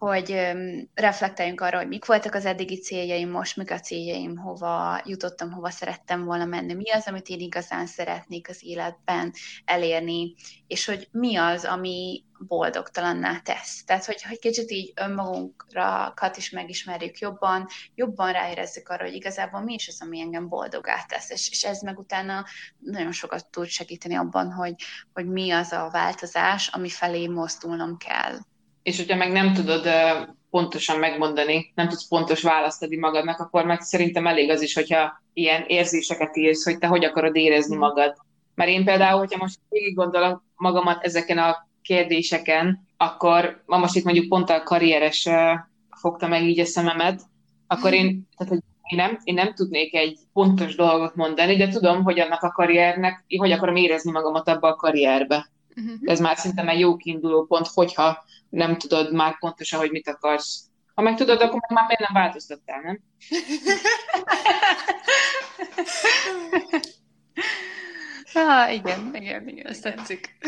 hogy 0.04 0.52
reflektáljunk 0.94 1.62
arra, 1.62 1.78
hogy 1.78 1.88
mik 1.88 2.06
voltak 2.06 2.34
az 2.34 2.46
eddigi 2.46 2.80
céljaim, 2.80 3.30
most 3.30 3.58
mik 3.58 3.72
a 3.72 3.80
céljaim, 3.80 4.38
hova 4.38 5.02
jutottam, 5.06 5.52
hova 5.52 5.70
szerettem 5.70 6.24
volna 6.24 6.46
menni, 6.46 6.74
mi 6.74 6.92
az, 6.92 7.08
amit 7.08 7.28
én 7.28 7.40
igazán 7.40 7.86
szeretnék 7.86 8.50
az 8.50 8.64
életben 8.64 9.34
elérni, 9.66 10.36
és 10.68 10.86
hogy 10.86 11.08
mi 11.12 11.36
az, 11.36 11.66
ami 11.66 12.24
boldogtalanná 12.48 13.40
tesz. 13.40 13.84
Tehát, 13.84 14.06
hogy, 14.06 14.24
hogy 14.24 14.40
kicsit 14.40 14.72
így 14.72 14.94
önmagunkra 14.96 16.14
is 16.36 16.50
megismerjük 16.50 17.20
jobban, 17.20 17.68
jobban 17.96 18.32
ráérezzük 18.32 18.90
arra, 18.90 19.04
hogy 19.04 19.14
igazából 19.14 19.62
mi 19.62 19.74
is 19.74 19.88
az, 19.88 20.02
ami 20.02 20.20
engem 20.20 20.48
boldogá 20.48 21.06
tesz, 21.08 21.30
és, 21.30 21.50
és 21.50 21.64
ez 21.64 21.82
meg 21.82 22.00
utána 22.00 22.46
nagyon 22.80 23.12
sokat 23.12 23.50
tud 23.50 23.68
segíteni 23.68 24.16
abban, 24.16 24.52
hogy, 24.52 24.76
hogy 25.14 25.28
mi 25.28 25.52
az 25.52 25.72
a 25.72 25.90
változás, 25.92 26.68
ami 26.68 26.90
felé 26.90 27.28
mozdulnom 27.28 27.98
kell 27.98 28.38
és 28.84 28.98
hogyha 28.98 29.16
meg 29.16 29.32
nem 29.32 29.54
tudod 29.54 29.88
pontosan 30.50 31.00
megmondani, 31.00 31.72
nem 31.76 31.88
tudsz 31.88 32.08
pontos 32.08 32.42
választ 32.42 32.84
adni 32.84 32.98
magadnak, 32.98 33.40
akkor 33.40 33.66
meg 33.66 33.82
szerintem 33.82 34.28
elég 34.28 34.50
az 34.50 34.62
is, 34.62 34.74
hogyha 34.74 35.22
ilyen 35.34 35.64
érzéseket 35.68 36.38
írsz, 36.38 36.64
hogy 36.64 36.78
te 36.78 36.88
hogy 36.88 37.06
akarod 37.06 37.36
érezni 37.36 37.76
mm. 37.76 37.80
magad. 37.80 38.16
Mert 38.56 38.70
én 38.70 38.86
például, 38.86 39.20
hogyha 39.20 39.40
most 39.40 39.60
végig 39.70 39.96
gondolom 39.96 40.44
magamat 40.56 41.04
ezeken 41.04 41.38
a 41.38 41.68
kérdéseken, 41.82 42.88
akkor 42.98 43.64
ma 43.66 43.78
most 43.78 43.96
itt 43.96 44.04
mondjuk 44.04 44.28
pont 44.28 44.50
a 44.50 44.64
karrieres 44.64 45.30
fogta 46.00 46.28
meg 46.28 46.44
így 46.44 46.60
a 46.60 46.66
szememet, 46.66 47.22
akkor 47.68 47.94
én, 47.94 48.28
tehát, 48.38 48.54
hogy 48.54 48.64
én 48.84 48.98
nem, 48.98 49.20
én 49.24 49.34
nem 49.34 49.54
tudnék 49.54 49.96
egy 49.96 50.20
pontos 50.34 50.76
dolgot 50.76 51.16
mondani, 51.16 51.56
de 51.56 51.68
tudom, 51.68 52.04
hogy 52.04 52.20
annak 52.20 52.44
a 52.44 52.52
karriernek, 52.52 53.26
hogy 53.38 53.52
akarom 53.52 53.76
érezni 53.76 54.12
magamat 54.12 54.48
abba 54.48 54.68
a 54.68 54.76
karrierbe. 54.76 55.52
Uh-huh. 55.76 56.00
Ez 56.06 56.20
már 56.20 56.38
szerintem 56.38 56.70
egy 56.70 56.80
jó 56.80 56.96
kiinduló 56.96 57.46
pont, 57.46 57.68
hogyha 57.68 58.26
nem 58.50 58.78
tudod 58.78 59.14
már 59.14 59.40
pontosan, 59.40 59.80
hogy 59.80 59.92
mit 59.92 60.08
akarsz. 60.08 60.64
Ha 60.94 61.02
meg 61.02 61.16
tudod, 61.16 61.42
akkor 61.42 61.60
meg 61.60 61.72
már 61.72 61.86
miért 61.88 62.02
nem 62.02 62.14
változtattál, 62.22 62.82
nem? 62.82 63.00
ah, 68.34 68.74
igen, 68.74 69.16
igen, 69.16 69.48
igen. 69.48 69.68
Ezt 69.68 69.82
tetszik. 69.82 70.38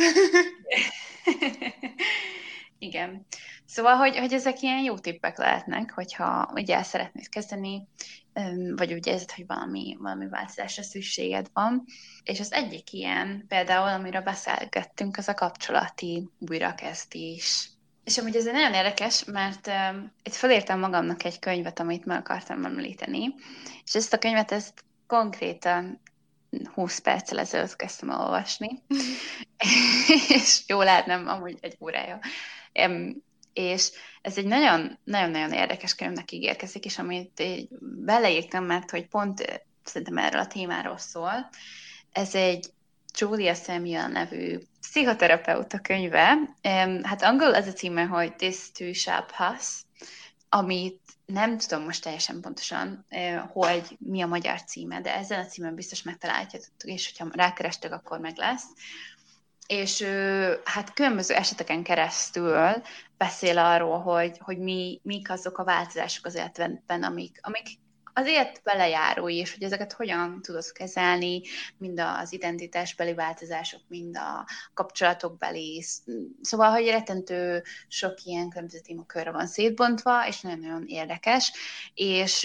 igen. 2.80 3.26
Szóval, 3.66 3.96
hogy, 3.96 4.18
hogy 4.18 4.34
ezek 4.34 4.62
ilyen 4.62 4.84
jó 4.84 4.98
tippek 4.98 5.38
lehetnek, 5.38 5.92
hogyha 5.92 6.52
ugye 6.54 6.76
el 6.76 6.84
szeretnéd 6.84 7.30
kezdeni, 7.30 7.88
vagy 8.76 8.94
úgy 8.94 9.08
érzed, 9.08 9.32
hogy 9.32 9.46
valami, 9.48 9.98
valami 10.00 10.28
változásra 10.28 10.84
szükséged 10.84 11.50
van. 11.54 11.86
És 12.24 12.40
az 12.40 12.52
egyik 12.52 12.94
ilyen, 12.94 13.46
például, 13.48 13.88
amiről 13.88 14.22
beszélgettünk, 14.22 15.18
az 15.18 15.28
a 15.28 15.34
kapcsolati 15.34 16.30
újrakezdés. 16.40 17.70
És 18.04 18.18
amúgy 18.18 18.36
ez 18.36 18.46
nagyon 18.46 18.74
érdekes, 18.74 19.24
mert 19.24 19.68
uh, 19.68 19.96
itt 20.24 20.34
felírtam 20.34 20.80
magamnak 20.80 21.24
egy 21.24 21.40
könyvet, 21.40 21.80
amit 21.80 22.06
meg 22.06 22.18
akartam 22.18 22.66
említeni, 22.66 23.36
és 23.86 23.96
ezt 23.96 24.14
a 24.14 24.18
könyvet 24.18 24.52
ezt 24.52 24.84
konkrétan 25.08 26.02
20 26.74 27.00
perccel 27.00 27.40
ezelőtt 27.40 27.76
kezdtem 27.76 28.10
el 28.10 28.20
olvasni, 28.20 28.84
és 30.38 30.64
jó 30.68 30.82
lehet, 30.82 31.06
nem 31.06 31.28
amúgy 31.28 31.58
egy 31.62 31.78
órája. 31.80 32.20
Um, 32.88 33.24
és 33.56 33.92
ez 34.22 34.38
egy 34.38 34.46
nagyon-nagyon 34.46 35.54
érdekes 35.54 35.96
könyvnek 35.96 36.32
ígérkezik, 36.32 36.86
és 36.86 36.98
amit 36.98 37.44
beleírtam, 38.06 38.64
mert 38.64 38.92
hogy 38.92 39.08
pont 39.08 39.64
szerintem 39.84 40.18
erről 40.18 40.42
a 40.42 40.48
témáról 40.48 40.98
szól, 40.98 41.50
ez 42.12 42.36
egy 42.36 42.70
Julia 43.18 43.54
Samuel 43.54 44.08
nevű 44.08 44.60
pszichoterapeuta 44.82 45.80
könyve. 45.80 46.38
Hát 47.04 47.22
angol 47.22 47.54
az 47.54 47.68
a 47.68 47.74
címe, 47.74 48.04
hogy 48.04 48.36
This 48.36 48.72
Too 48.72 48.94
Shall 48.94 49.26
Pass, 49.38 49.82
amit 50.50 51.02
nem 51.26 51.58
tudom 51.58 51.84
most 51.84 52.04
teljesen 52.04 52.42
pontosan, 52.42 53.06
hogy 53.54 53.98
mi 54.00 54.22
a 54.22 54.28
magyar 54.28 54.64
címe, 54.64 55.02
de 55.02 55.16
ezen 55.16 55.40
a 55.40 55.46
címen 55.46 55.76
biztos 55.76 56.02
megtaláljátok, 56.02 56.62
és 56.84 57.12
hogyha 57.12 57.36
rákerestek, 57.36 57.92
akkor 57.92 58.20
meg 58.20 58.38
lesz. 58.38 58.66
És 59.68 60.02
hát 60.64 60.94
különböző 60.94 61.34
eseteken 61.34 61.84
keresztül 61.84 62.82
beszél 63.18 63.58
arról, 63.58 64.00
hogy, 64.00 64.38
hogy 64.38 64.58
mi, 64.58 65.00
mik 65.04 65.32
azok 65.32 65.58
a 65.58 65.64
változások 65.64 66.26
az 66.26 66.36
életben, 66.36 67.04
amik, 67.04 67.40
amik 67.42 67.68
azért 68.18 68.64
belejárói, 68.64 69.36
és 69.36 69.54
hogy 69.54 69.64
ezeket 69.64 69.94
hogyan 69.94 70.42
tudod 70.42 70.72
kezelni, 70.72 71.42
mind 71.78 72.00
az 72.00 72.34
identitásbeli 72.34 73.14
változások, 73.14 73.82
mind 73.88 74.18
a 74.18 74.46
kapcsolatokbeli. 74.74 75.86
Szóval, 76.42 76.72
hogy 76.72 76.88
rettentő 76.88 77.64
sok 77.88 78.24
ilyen 78.24 78.50
különböző 78.50 78.80
témakörre 78.80 79.32
van 79.32 79.48
szétbontva, 79.48 80.28
és 80.28 80.42
nagyon-nagyon 80.42 80.86
érdekes, 80.88 81.52
és 81.94 82.44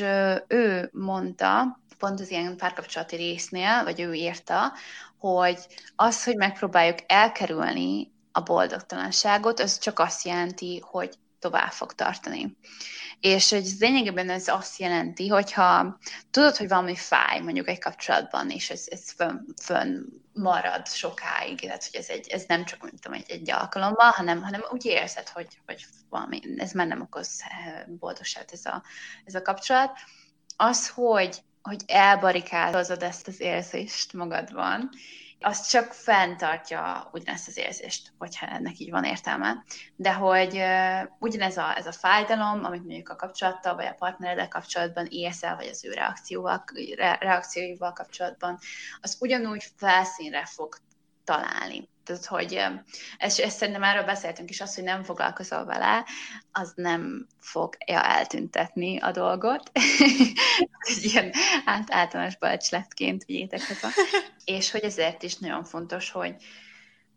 ő 0.49 0.89
mondta, 0.93 1.80
pont 2.01 2.21
az 2.21 2.31
ilyen 2.31 2.57
párkapcsolati 2.57 3.17
résznél, 3.17 3.85
vagy 3.85 4.01
ő 4.01 4.13
írta, 4.15 4.73
hogy 5.19 5.59
az, 5.97 6.25
hogy 6.25 6.37
megpróbáljuk 6.37 6.99
elkerülni 7.07 8.13
a 8.33 8.41
boldogtalanságot, 8.41 9.61
az 9.61 9.79
csak 9.79 9.99
azt 9.99 10.25
jelenti, 10.25 10.83
hogy 10.85 11.15
tovább 11.39 11.71
fog 11.71 11.93
tartani. 11.93 12.57
És 13.21 13.51
hogy 13.51 13.71
lényegében 13.79 14.31
ez 14.31 14.49
azt 14.49 14.79
jelenti, 14.79 15.29
hogyha 15.29 15.99
tudod, 16.31 16.57
hogy 16.57 16.69
valami 16.69 16.97
fáj 16.97 17.41
mondjuk 17.41 17.69
egy 17.69 17.79
kapcsolatban, 17.79 18.51
és 18.51 18.71
ez, 18.71 18.85
ez 18.91 19.11
fönn, 19.11 19.39
fönn 19.63 20.05
marad 20.33 20.89
sokáig, 20.89 21.63
illetve 21.63 21.89
hogy 21.91 22.01
ez, 22.01 22.09
egy, 22.09 22.29
ez 22.29 22.45
nem 22.47 22.65
csak 22.65 22.83
mint 22.83 23.01
tudom, 23.01 23.19
egy, 23.19 23.31
egy 23.31 23.51
alkalommal, 23.51 24.11
hanem, 24.11 24.43
hanem 24.43 24.61
úgy 24.71 24.85
érzed, 24.85 25.29
hogy, 25.29 25.61
hogy 25.67 25.87
valami, 26.09 26.41
ez 26.57 26.73
már 26.73 26.87
nem 26.87 27.01
okoz 27.01 27.43
eh, 27.49 27.85
boldogságot 27.87 28.53
ez 28.53 28.65
a, 28.65 28.83
ez 29.25 29.35
a 29.35 29.43
kapcsolat, 29.43 29.99
az, 30.57 30.89
hogy, 30.89 31.43
hogy 31.63 31.83
elbarikádozod 31.87 33.03
ezt 33.03 33.29
az 33.29 33.41
érzést 33.41 34.13
magadban, 34.13 34.91
az 35.41 35.67
csak 35.67 35.93
fenntartja 35.93 37.09
ugyanezt 37.13 37.49
az 37.49 37.57
érzést, 37.57 38.13
hogyha 38.19 38.47
ennek 38.47 38.79
így 38.79 38.91
van 38.91 39.05
értelme. 39.05 39.65
De 39.97 40.13
hogy 40.13 40.57
uh, 40.57 41.01
ugyanez 41.19 41.57
a, 41.57 41.77
ez 41.77 41.87
a 41.87 41.93
fájdalom, 41.93 42.65
amit 42.65 42.85
mondjuk 42.85 43.09
a 43.09 43.17
kapcsolattal, 43.17 43.75
vagy 43.75 43.87
a 43.87 43.95
partnereddel 43.95 44.49
kapcsolatban 44.49 45.07
érzel, 45.11 45.57
vagy 45.57 45.67
az 45.67 45.85
ő 45.85 45.93
reakcióval, 45.93 46.65
re, 46.97 47.17
reakcióival 47.21 47.93
kapcsolatban, 47.93 48.59
az 49.01 49.17
ugyanúgy 49.21 49.65
felszínre 49.77 50.45
fog 50.45 50.77
találni. 51.25 51.89
Tehát, 52.11 52.27
hogy 52.27 52.61
ezt, 53.19 53.39
ezt 53.41 53.57
szerintem 53.57 53.83
erről 53.83 54.05
beszéltünk 54.05 54.51
is, 54.51 54.61
az, 54.61 54.75
hogy 54.75 54.85
nem 54.85 55.03
foglalkozol 55.03 55.65
vele, 55.65 56.05
az 56.53 56.73
nem 56.75 57.27
fogja 57.41 58.03
eltüntetni 58.03 58.99
a 58.99 59.11
dolgot. 59.11 59.71
Ilyen 61.03 61.33
át, 61.65 61.93
általános 61.93 62.37
bölcsletként 62.37 63.25
vigyétek. 63.25 63.61
És 64.45 64.71
hogy 64.71 64.85
ezért 64.85 65.23
is 65.23 65.37
nagyon 65.37 65.65
fontos, 65.65 66.11
hogy, 66.11 66.35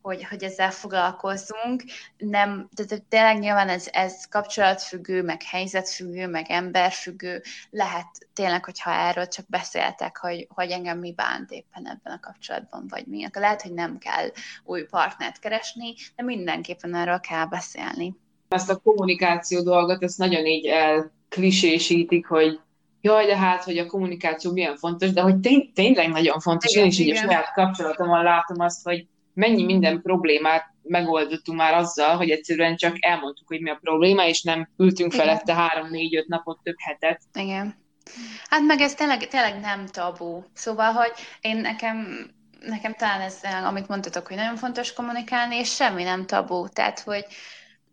hogy, 0.04 0.24
hogy 0.24 0.44
ezzel 0.44 0.72
foglalkozzunk. 0.72 1.84
Nem, 2.18 2.70
tehát 2.76 3.04
tényleg 3.04 3.40
nyilván 3.40 3.70
ez, 3.70 3.88
ez 3.92 4.26
kapcsolatfüggő, 4.26 5.22
meg 5.22 5.44
helyzetfüggő, 5.44 6.28
meg 6.28 6.46
emberfüggő. 6.50 7.42
Lehet 7.70 8.08
tényleg, 8.34 8.66
hogyha 8.66 8.92
erről 8.92 9.28
csak 9.28 9.46
beszéltek, 9.50 10.18
hogy, 10.18 10.48
hogy 10.50 10.72
engem 10.72 11.00
mi 11.00 11.14
bánt 11.14 11.52
éppen 11.52 11.88
ebben 11.88 12.14
a 12.14 12.20
kapcsolatban, 12.20 12.86
vagy 12.90 13.06
mi. 13.06 13.28
Lehet, 13.34 13.62
hogy 13.62 13.74
nem 13.74 13.98
kell 13.98 14.30
új 14.64 14.84
partnert 14.84 15.40
keresni, 15.40 15.94
de 16.16 16.24
mindenképpen 16.24 16.96
erről 16.96 17.20
kell 17.20 17.46
beszélni. 17.46 18.16
Ezt 18.48 18.70
a 18.70 18.78
kommunikáció 18.78 19.62
dolgot, 19.62 20.04
ezt 20.04 20.18
nagyon 20.18 20.46
így 20.46 20.66
elklisésítik, 20.66 22.28
hogy 22.28 22.60
jaj, 23.02 23.26
de 23.26 23.38
hát, 23.38 23.64
hogy 23.64 23.78
a 23.78 23.86
kommunikáció 23.86 24.52
milyen 24.52 24.76
fontos, 24.76 25.12
de 25.12 25.22
hogy 25.22 25.40
tény, 25.40 25.72
tényleg 25.74 26.10
nagyon 26.10 26.40
fontos. 26.40 26.72
Igen, 26.72 26.84
Én 26.84 26.90
is 26.90 27.00
így 27.00 27.12
a 27.12 27.16
saját 27.16 27.54
kapcsolatomon 27.54 28.24
látom 28.24 28.60
azt, 28.60 28.84
hogy 28.84 29.08
mennyi 29.34 29.64
minden 29.64 30.02
problémát 30.02 30.66
megoldottunk 30.82 31.58
már 31.58 31.74
azzal, 31.74 32.16
hogy 32.16 32.30
egyszerűen 32.30 32.76
csak 32.76 32.96
elmondtuk, 33.00 33.48
hogy 33.48 33.62
mi 33.62 33.70
a 33.70 33.78
probléma, 33.82 34.26
és 34.26 34.42
nem 34.42 34.70
ültünk 34.78 35.14
Igen. 35.14 35.26
felette 35.26 35.54
három-négy-öt 35.54 36.28
napot, 36.28 36.60
több 36.64 36.76
hetet. 36.78 37.22
Igen. 37.34 37.76
Hát 38.50 38.62
meg 38.62 38.82
ez 38.82 38.94
tényleg, 38.94 39.28
tényleg 39.28 39.60
nem 39.60 39.86
tabu. 39.86 40.44
Szóval, 40.54 40.92
hogy 40.92 41.12
én 41.42 41.58
nekem 41.58 42.28
nekem 42.68 42.94
talán 42.94 43.22
ez, 43.22 43.40
amit 43.66 43.88
mondtatok, 43.88 44.28
hogy 44.28 44.36
nagyon 44.36 44.56
fontos 44.56 44.94
kommunikálni, 44.94 45.56
és 45.56 45.74
semmi 45.74 46.04
nem 46.04 46.26
tabu. 46.26 46.68
Tehát, 46.68 47.00
hogy 47.00 47.26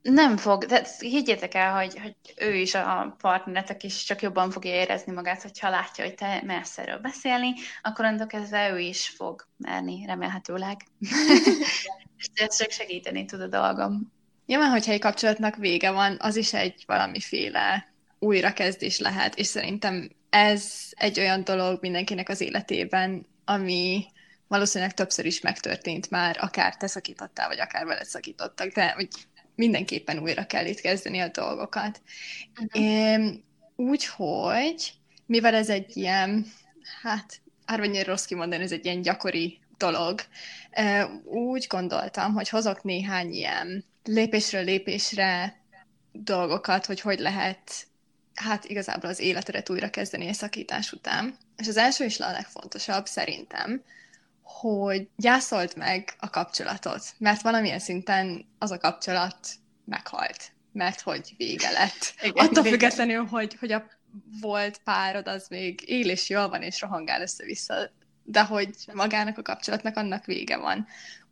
nem 0.02 0.36
fog, 0.36 0.64
de 0.64 0.86
higgyétek 0.98 1.54
el, 1.54 1.74
hogy, 1.74 1.98
hogy 1.98 2.14
ő 2.36 2.54
is 2.54 2.74
a 2.74 3.16
partneretek 3.18 3.82
is 3.82 4.04
csak 4.04 4.22
jobban 4.22 4.50
fogja 4.50 4.72
érezni 4.72 5.12
magát, 5.12 5.42
hogyha 5.42 5.70
látja, 5.70 6.04
hogy 6.04 6.14
te 6.14 6.42
mersz 6.44 6.78
erről 6.78 6.98
beszélni, 6.98 7.54
akkor 7.82 8.04
onnantól 8.04 8.26
kezdve 8.26 8.70
ő 8.70 8.78
is 8.78 9.08
fog 9.08 9.46
merni, 9.56 10.06
remélhetőleg. 10.06 10.76
és 12.18 12.28
ez 12.34 12.56
csak 12.56 12.70
segíteni 12.70 13.24
tud 13.24 13.40
a 13.40 13.46
dolgom. 13.46 14.12
Nyilván, 14.46 14.70
hogyha 14.70 14.92
egy 14.92 15.00
kapcsolatnak 15.00 15.56
vége 15.56 15.90
van, 15.90 16.16
az 16.20 16.36
is 16.36 16.52
egy 16.52 16.84
valamiféle 16.86 17.92
újrakezdés 18.18 18.98
lehet, 18.98 19.34
és 19.34 19.46
szerintem 19.46 20.10
ez 20.30 20.72
egy 20.90 21.18
olyan 21.18 21.44
dolog 21.44 21.78
mindenkinek 21.80 22.28
az 22.28 22.40
életében, 22.40 23.26
ami 23.44 24.06
valószínűleg 24.50 24.94
többször 24.94 25.24
is 25.24 25.40
megtörtént 25.40 26.10
már, 26.10 26.36
akár 26.40 26.76
te 26.76 26.86
szakítottál, 26.86 27.48
vagy 27.48 27.60
akár 27.60 27.86
veled 27.86 28.06
szakítottak, 28.06 28.72
de 28.72 28.90
hogy 28.90 29.08
mindenképpen 29.60 30.18
újra 30.18 30.46
kell 30.46 30.66
itt 30.66 30.80
kezdeni 30.80 31.18
a 31.18 31.28
dolgokat. 31.28 32.02
Uh-huh. 32.60 33.34
Úgyhogy, 33.76 34.92
mivel 35.26 35.54
ez 35.54 35.68
egy 35.68 35.96
ilyen, 35.96 36.46
hát 37.02 37.40
árványra 37.64 38.04
rossz 38.04 38.24
kimondani, 38.24 38.62
ez 38.62 38.72
egy 38.72 38.84
ilyen 38.84 39.02
gyakori 39.02 39.58
dolog, 39.78 40.20
úgy 41.24 41.66
gondoltam, 41.68 42.32
hogy 42.32 42.48
hozok 42.48 42.82
néhány 42.82 43.32
ilyen 43.32 43.84
lépésről 44.04 44.64
lépésre 44.64 45.60
dolgokat, 46.12 46.86
hogy 46.86 47.00
hogy 47.00 47.18
lehet 47.18 47.86
hát 48.34 48.64
igazából 48.64 49.10
az 49.10 49.20
életedet 49.20 49.70
újra 49.70 49.90
kezdeni 49.90 50.28
a 50.28 50.32
szakítás 50.32 50.92
után. 50.92 51.36
És 51.56 51.68
az 51.68 51.76
első 51.76 52.04
is 52.04 52.20
a 52.20 52.30
legfontosabb 52.30 53.06
szerintem, 53.06 53.82
hogy 54.58 55.08
gyászolt 55.16 55.74
meg 55.74 56.14
a 56.18 56.30
kapcsolatot, 56.30 57.02
mert 57.18 57.42
valamilyen 57.42 57.78
szinten 57.78 58.46
az 58.58 58.70
a 58.70 58.78
kapcsolat 58.78 59.48
meghalt, 59.84 60.52
mert 60.72 61.00
hogy 61.00 61.34
vége 61.36 61.70
lett. 61.70 62.14
Igen, 62.22 62.46
Attól 62.46 62.62
vége. 62.62 62.76
függetlenül, 62.76 63.24
hogy, 63.24 63.56
hogy 63.60 63.72
a 63.72 63.84
volt 64.40 64.80
párod 64.84 65.28
az 65.28 65.48
még 65.48 65.82
él 65.86 66.10
és 66.10 66.28
jól 66.28 66.48
van, 66.48 66.62
és 66.62 66.80
rohangál 66.80 67.22
össze-vissza, 67.22 67.90
de 68.22 68.44
hogy 68.44 68.74
magának 68.92 69.38
a 69.38 69.42
kapcsolatnak 69.42 69.96
annak 69.96 70.24
vége 70.24 70.56
van. 70.56 70.86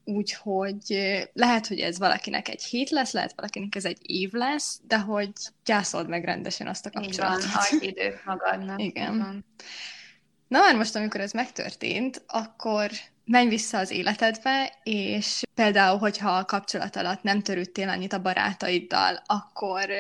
Úgyhogy 0.05 0.99
lehet, 1.33 1.67
hogy 1.67 1.79
ez 1.79 1.99
valakinek 1.99 2.49
egy 2.49 2.65
hét 2.65 2.91
lesz, 2.91 3.13
lehet 3.13 3.33
valakinek 3.37 3.75
ez 3.75 3.85
egy 3.85 3.99
év 4.03 4.33
lesz, 4.33 4.81
de 4.87 4.99
hogy 4.99 5.33
gyászold 5.65 6.09
meg 6.09 6.25
rendesen 6.25 6.67
azt 6.67 6.87
a 6.87 6.91
kapcsolatot. 6.91 7.45
Így 7.45 7.53
van, 7.53 7.63
hagyj 7.63 7.87
időt 7.87 8.25
magadnak. 8.25 8.83
Igen. 8.83 9.45
Na 10.49 10.59
már 10.59 10.77
most, 10.77 10.97
amikor 10.97 11.21
ez 11.21 11.33
megtörtént, 11.33 12.23
akkor 12.27 12.91
menj 13.25 13.49
vissza 13.49 13.79
az 13.79 13.91
életedbe, 13.91 14.79
és 14.83 15.43
például, 15.55 15.99
hogyha 15.99 16.31
a 16.31 16.45
kapcsolat 16.45 16.97
alatt 16.97 17.23
nem 17.23 17.43
törődtél 17.43 17.89
annyit 17.89 18.13
a 18.13 18.23
barátaiddal, 18.23 19.23
akkor 19.27 19.91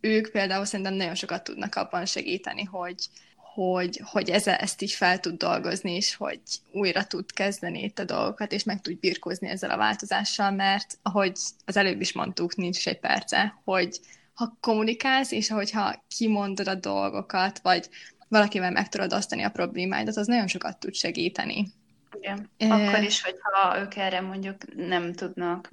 ők 0.00 0.30
például 0.30 0.64
szerintem 0.64 0.94
nagyon 0.94 1.14
sokat 1.14 1.44
tudnak 1.44 1.74
abban 1.74 2.06
segíteni, 2.06 2.64
hogy, 2.64 3.08
hogy, 3.54 4.00
hogy 4.04 4.30
ez, 4.30 4.46
ezt 4.46 4.82
is 4.82 4.96
fel 4.96 5.20
tud 5.20 5.36
dolgozni, 5.36 5.94
és 5.94 6.14
hogy 6.14 6.40
újra 6.72 7.04
tud 7.04 7.32
kezdeni 7.32 7.82
itt 7.82 7.98
a 7.98 8.04
dolgokat, 8.04 8.52
és 8.52 8.64
meg 8.64 8.80
tud 8.80 8.98
birkózni 8.98 9.48
ezzel 9.48 9.70
a 9.70 9.76
változással, 9.76 10.50
mert 10.50 10.98
ahogy 11.02 11.32
az 11.64 11.76
előbb 11.76 12.00
is 12.00 12.12
mondtuk, 12.12 12.56
nincs 12.56 12.76
is 12.76 12.86
egy 12.86 13.00
perce, 13.00 13.60
hogy 13.64 14.00
ha 14.34 14.56
kommunikálsz, 14.60 15.30
és 15.30 15.50
ahogyha 15.50 16.04
kimondod 16.16 16.68
a 16.68 16.74
dolgokat, 16.74 17.58
vagy 17.58 17.88
valakivel 18.28 18.70
meg 18.70 18.88
tudod 18.88 19.12
osztani 19.12 19.42
a 19.42 19.50
problémáidat, 19.50 20.16
az 20.16 20.26
nagyon 20.26 20.46
sokat 20.46 20.78
tud 20.78 20.94
segíteni. 20.94 21.72
Igen. 22.20 22.50
E... 22.58 22.72
Akkor 22.72 23.02
is, 23.02 23.22
hogyha 23.22 23.78
ők 23.78 23.96
erre 23.96 24.20
mondjuk 24.20 24.74
nem 24.76 25.12
tudnak 25.12 25.70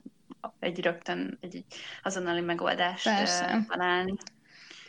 egy 0.60 0.82
rögtön 0.82 1.38
egy 1.42 1.66
azonnali 2.04 2.42
megoldást 2.42 3.04
Persze. 3.04 3.66
találni. 3.68 4.14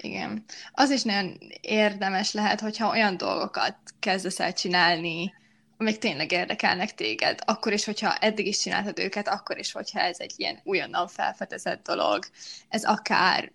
Igen. 0.00 0.44
Az 0.72 0.90
is 0.90 1.02
nagyon 1.02 1.38
érdemes 1.60 2.32
lehet, 2.32 2.60
hogyha 2.60 2.90
olyan 2.90 3.16
dolgokat 3.16 3.76
kezdesz 3.98 4.40
el 4.40 4.52
csinálni, 4.52 5.34
amik 5.76 5.98
tényleg 5.98 6.32
érdekelnek 6.32 6.94
téged, 6.94 7.38
akkor 7.44 7.72
is, 7.72 7.84
hogyha 7.84 8.14
eddig 8.14 8.46
is 8.46 8.58
csináltad 8.58 8.98
őket, 8.98 9.28
akkor 9.28 9.58
is, 9.58 9.72
hogyha 9.72 10.00
ez 10.00 10.20
egy 10.20 10.32
ilyen 10.36 10.60
újonnan 10.64 11.08
felfedezett 11.08 11.86
dolog. 11.86 12.24
Ez 12.68 12.84
akár 12.84 13.52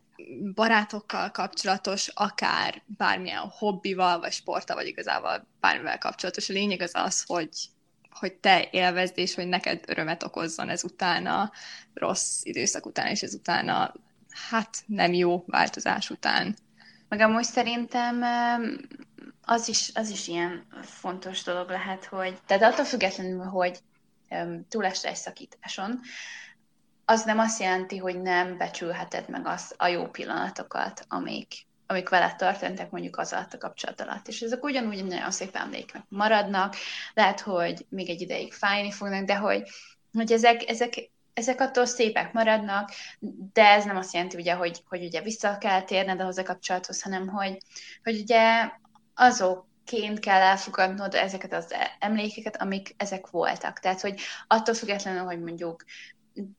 barátokkal 0.54 1.32
kapcsolatos, 1.32 2.08
akár 2.08 2.82
bármilyen 2.86 3.48
hobbival, 3.58 4.20
vagy 4.20 4.32
sporttal, 4.32 4.76
vagy 4.76 4.88
igazából 4.88 5.48
bármivel 5.60 5.98
kapcsolatos. 5.98 6.50
A 6.50 6.54
lényeg 6.54 6.82
az 6.82 6.92
az, 6.94 7.24
hogy, 7.28 7.50
hogy 8.10 8.34
te 8.34 8.68
élvezd, 8.72 9.18
és 9.18 9.36
hogy 9.36 9.48
neked 9.48 9.84
örömet 9.88 10.24
okozzon 10.24 10.70
ezután 10.70 11.26
a 11.26 11.52
rossz 11.94 12.44
időszak 12.44 12.86
után, 12.86 13.08
és 13.08 13.22
ezután 13.22 13.70
a 13.70 13.94
hát 14.50 14.84
nem 14.86 15.14
jó 15.14 15.44
változás 15.48 16.10
után. 16.10 16.58
Meg 17.10 17.20
amúgy 17.20 17.44
szerintem 17.44 18.24
az 19.42 19.68
is, 19.68 19.92
az 19.94 20.10
is 20.10 20.28
ilyen 20.28 20.68
fontos 20.82 21.44
dolog 21.44 21.70
lehet, 21.70 22.06
hogy 22.06 22.38
tehát 22.46 22.74
attól 22.74 22.86
függetlenül, 22.86 23.44
hogy 23.44 23.80
túl 24.70 24.86
egy 24.86 25.16
szakításon, 25.16 26.00
az 27.10 27.24
nem 27.24 27.40
azt 27.40 27.60
jelenti, 27.60 27.98
hogy 27.98 28.22
nem 28.22 28.58
becsülheted 28.58 29.30
meg 29.30 29.48
az, 29.48 29.74
a 29.78 29.88
jó 29.88 30.08
pillanatokat, 30.08 31.06
amik, 31.08 31.66
amik 31.88 32.10
veled 32.10 32.36
történtek 32.36 32.92
mondjuk 32.92 33.18
az 33.18 33.34
alatt 33.34 33.54
a 33.54 33.58
kapcsolat 33.58 34.02
alatt. 34.02 34.28
És 34.28 34.42
ezek 34.42 34.64
ugyanúgy 34.64 35.06
nagyon 35.06 35.32
szép 35.32 35.56
emlékek 35.56 36.04
maradnak, 36.10 36.76
lehet, 37.14 37.40
hogy 37.40 37.86
még 37.90 38.10
egy 38.10 38.22
ideig 38.22 38.54
fájni 38.54 38.92
fognak, 38.92 39.26
de 39.26 39.36
hogy, 39.36 39.70
hogy 40.14 40.32
ezek, 40.32 40.70
ezek, 40.70 41.10
ezek 41.34 41.62
attól 41.62 41.86
szépek 41.86 42.34
maradnak, 42.34 42.92
de 43.54 43.66
ez 43.68 43.86
nem 43.86 43.98
azt 43.98 44.14
jelenti, 44.14 44.38
ugye, 44.38 44.54
hogy, 44.54 44.84
hogy 44.88 45.04
ugye 45.04 45.22
vissza 45.22 45.58
kell 45.58 45.82
térned 45.82 46.20
ahhoz 46.20 46.38
a 46.38 46.44
kapcsolathoz, 46.44 47.02
hanem 47.02 47.28
hogy, 47.28 47.58
hogy 48.04 48.20
ugye 48.20 48.70
azok 49.16 49.68
ként 49.86 50.20
kell 50.20 50.42
elfogadnod 50.42 51.14
ezeket 51.14 51.54
az 51.54 51.76
emlékeket, 52.00 52.62
amik 52.62 52.94
ezek 52.98 53.30
voltak. 53.30 53.80
Tehát, 53.80 54.02
hogy 54.02 54.20
attól 54.48 54.74
függetlenül, 54.74 55.24
hogy 55.24 55.40
mondjuk 55.40 55.84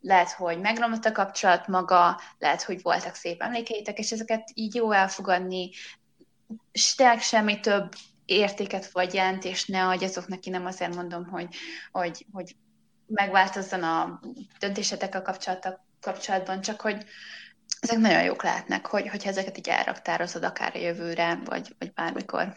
lehet, 0.01 0.31
hogy 0.31 0.61
megromlott 0.61 1.05
a 1.05 1.13
kapcsolat 1.13 1.67
maga, 1.67 2.21
lehet, 2.39 2.63
hogy 2.63 2.83
voltak 2.83 3.15
szép 3.15 3.43
emlékeitek, 3.43 3.99
és 3.99 4.13
ezeket 4.13 4.51
így 4.55 4.75
jó 4.75 4.93
elfogadni, 4.93 5.71
tényleg 6.97 7.21
semmi 7.21 7.61
több 7.61 7.93
értéket 8.25 8.91
vagy 8.91 9.15
jelent, 9.15 9.45
és 9.45 9.67
ne 9.67 9.87
adjatok 9.87 10.29
neki, 10.29 10.51
nem 10.51 10.67
azért 10.67 10.95
mondom, 10.95 11.27
hogy, 11.27 11.49
hogy, 11.93 12.27
hogy 12.33 12.57
megváltozzon 13.07 13.83
a 13.83 14.21
döntésetek 14.59 15.15
a 15.15 15.23
kapcsolatban, 16.01 16.61
csak 16.61 16.81
hogy 16.81 17.05
ezek 17.81 17.99
nagyon 17.99 18.23
jók 18.23 18.43
lehetnek, 18.43 18.87
hogy, 18.87 19.09
hogyha 19.09 19.29
ezeket 19.29 19.59
így 19.59 19.69
elraktározod 19.69 20.43
akár 20.43 20.73
a 20.75 20.79
jövőre, 20.79 21.41
vagy, 21.45 21.75
vagy 21.79 21.93
bármikor. 21.93 22.55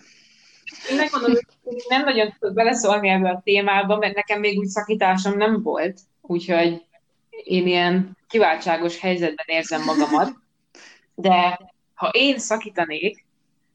Én 0.89 0.95
megmondom, 0.95 1.33
hogy 1.63 1.83
nem 1.87 2.03
nagyon 2.03 2.35
tudok 2.39 2.55
beleszólni 2.55 3.09
ebbe 3.09 3.29
a 3.29 3.41
témába, 3.43 3.97
mert 3.97 4.15
nekem 4.15 4.39
még 4.39 4.57
úgy 4.57 4.67
szakításom 4.67 5.37
nem 5.37 5.61
volt, 5.61 5.99
úgyhogy 6.21 6.85
én 7.43 7.67
ilyen 7.67 8.17
kiváltságos 8.27 8.99
helyzetben 8.99 9.45
érzem 9.47 9.83
magamat. 9.83 10.33
De 11.15 11.59
ha 11.93 12.09
én 12.13 12.39
szakítanék, 12.39 13.25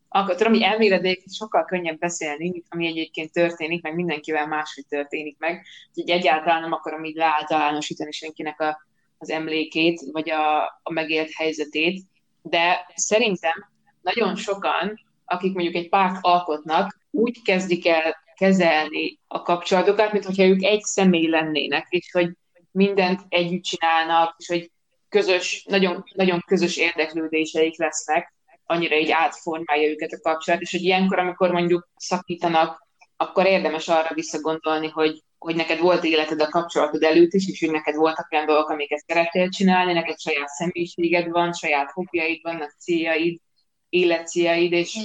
akkor 0.09 0.35
tudom, 0.35 0.52
hogy 0.52 0.62
elméletileg 0.62 1.18
sokkal 1.33 1.64
könnyebb 1.64 1.98
beszélni, 1.98 2.50
mint 2.50 2.66
ami 2.68 2.87
egyébként 2.87 3.33
történik, 3.33 3.83
meg 3.83 3.94
mindenkivel 3.94 4.46
máshogy 4.46 4.87
történik 4.88 5.38
meg. 5.38 5.66
Úgyhogy 5.94 6.11
egyáltalán 6.11 6.61
nem 6.61 6.72
akarom 6.72 7.04
így 7.04 7.16
leáltalánosítani 7.16 8.12
senkinek 8.12 8.61
a, 8.61 8.81
az 9.18 9.31
emlékét, 9.31 10.00
vagy 10.12 10.31
a, 10.31 10.64
a 10.83 10.92
megélt 10.92 11.31
helyzetét, 11.37 12.02
de 12.42 12.87
szerintem 12.94 13.70
nagyon 14.00 14.37
sokan, 14.37 15.00
akik 15.24 15.54
mondjuk 15.54 15.74
egy 15.74 15.88
párt 15.88 16.18
alkotnak, 16.20 16.98
úgy 17.11 17.42
kezdik 17.42 17.87
el 17.87 18.16
kezelni 18.35 19.18
a 19.26 19.42
kapcsolatokat, 19.42 20.12
mint 20.12 20.24
hogyha 20.24 20.44
ők 20.44 20.62
egy 20.62 20.83
személy 20.83 21.28
lennének, 21.28 21.87
és 21.88 22.11
hogy 22.12 22.31
mindent 22.70 23.20
együtt 23.28 23.62
csinálnak, 23.62 24.35
és 24.38 24.46
hogy 24.46 24.70
közös, 25.09 25.64
nagyon, 25.68 26.04
nagyon 26.14 26.42
közös 26.46 26.76
érdeklődéseik 26.76 27.78
lesznek, 27.78 28.35
annyira 28.64 28.96
így 28.96 29.11
átformálja 29.11 29.88
őket 29.88 30.12
a 30.12 30.20
kapcsolat, 30.20 30.61
és 30.61 30.70
hogy 30.70 30.83
ilyenkor, 30.83 31.18
amikor 31.18 31.50
mondjuk 31.50 31.88
szakítanak, 31.96 32.87
akkor 33.16 33.46
érdemes 33.46 33.88
arra 33.88 34.14
visszagondolni, 34.14 34.88
hogy, 34.88 35.22
hogy 35.38 35.54
neked 35.54 35.78
volt 35.78 36.04
életed 36.04 36.40
a 36.40 36.48
kapcsolatod 36.48 37.02
előtt 37.02 37.33
is, 37.33 37.48
és 37.48 37.61
hogy 37.61 37.70
neked 37.70 37.94
voltak 37.94 38.28
olyan 38.33 38.46
dolgok, 38.46 38.68
amiket 38.68 39.04
szerettél 39.07 39.48
csinálni, 39.48 39.92
neked 39.92 40.20
saját 40.20 40.48
személyiséged 40.48 41.28
van, 41.31 41.52
saját 41.52 41.90
hobbjaid 41.90 42.42
vannak, 42.42 42.74
céljaid, 42.78 43.40
életcéljaid, 43.88 44.72
és 44.72 44.98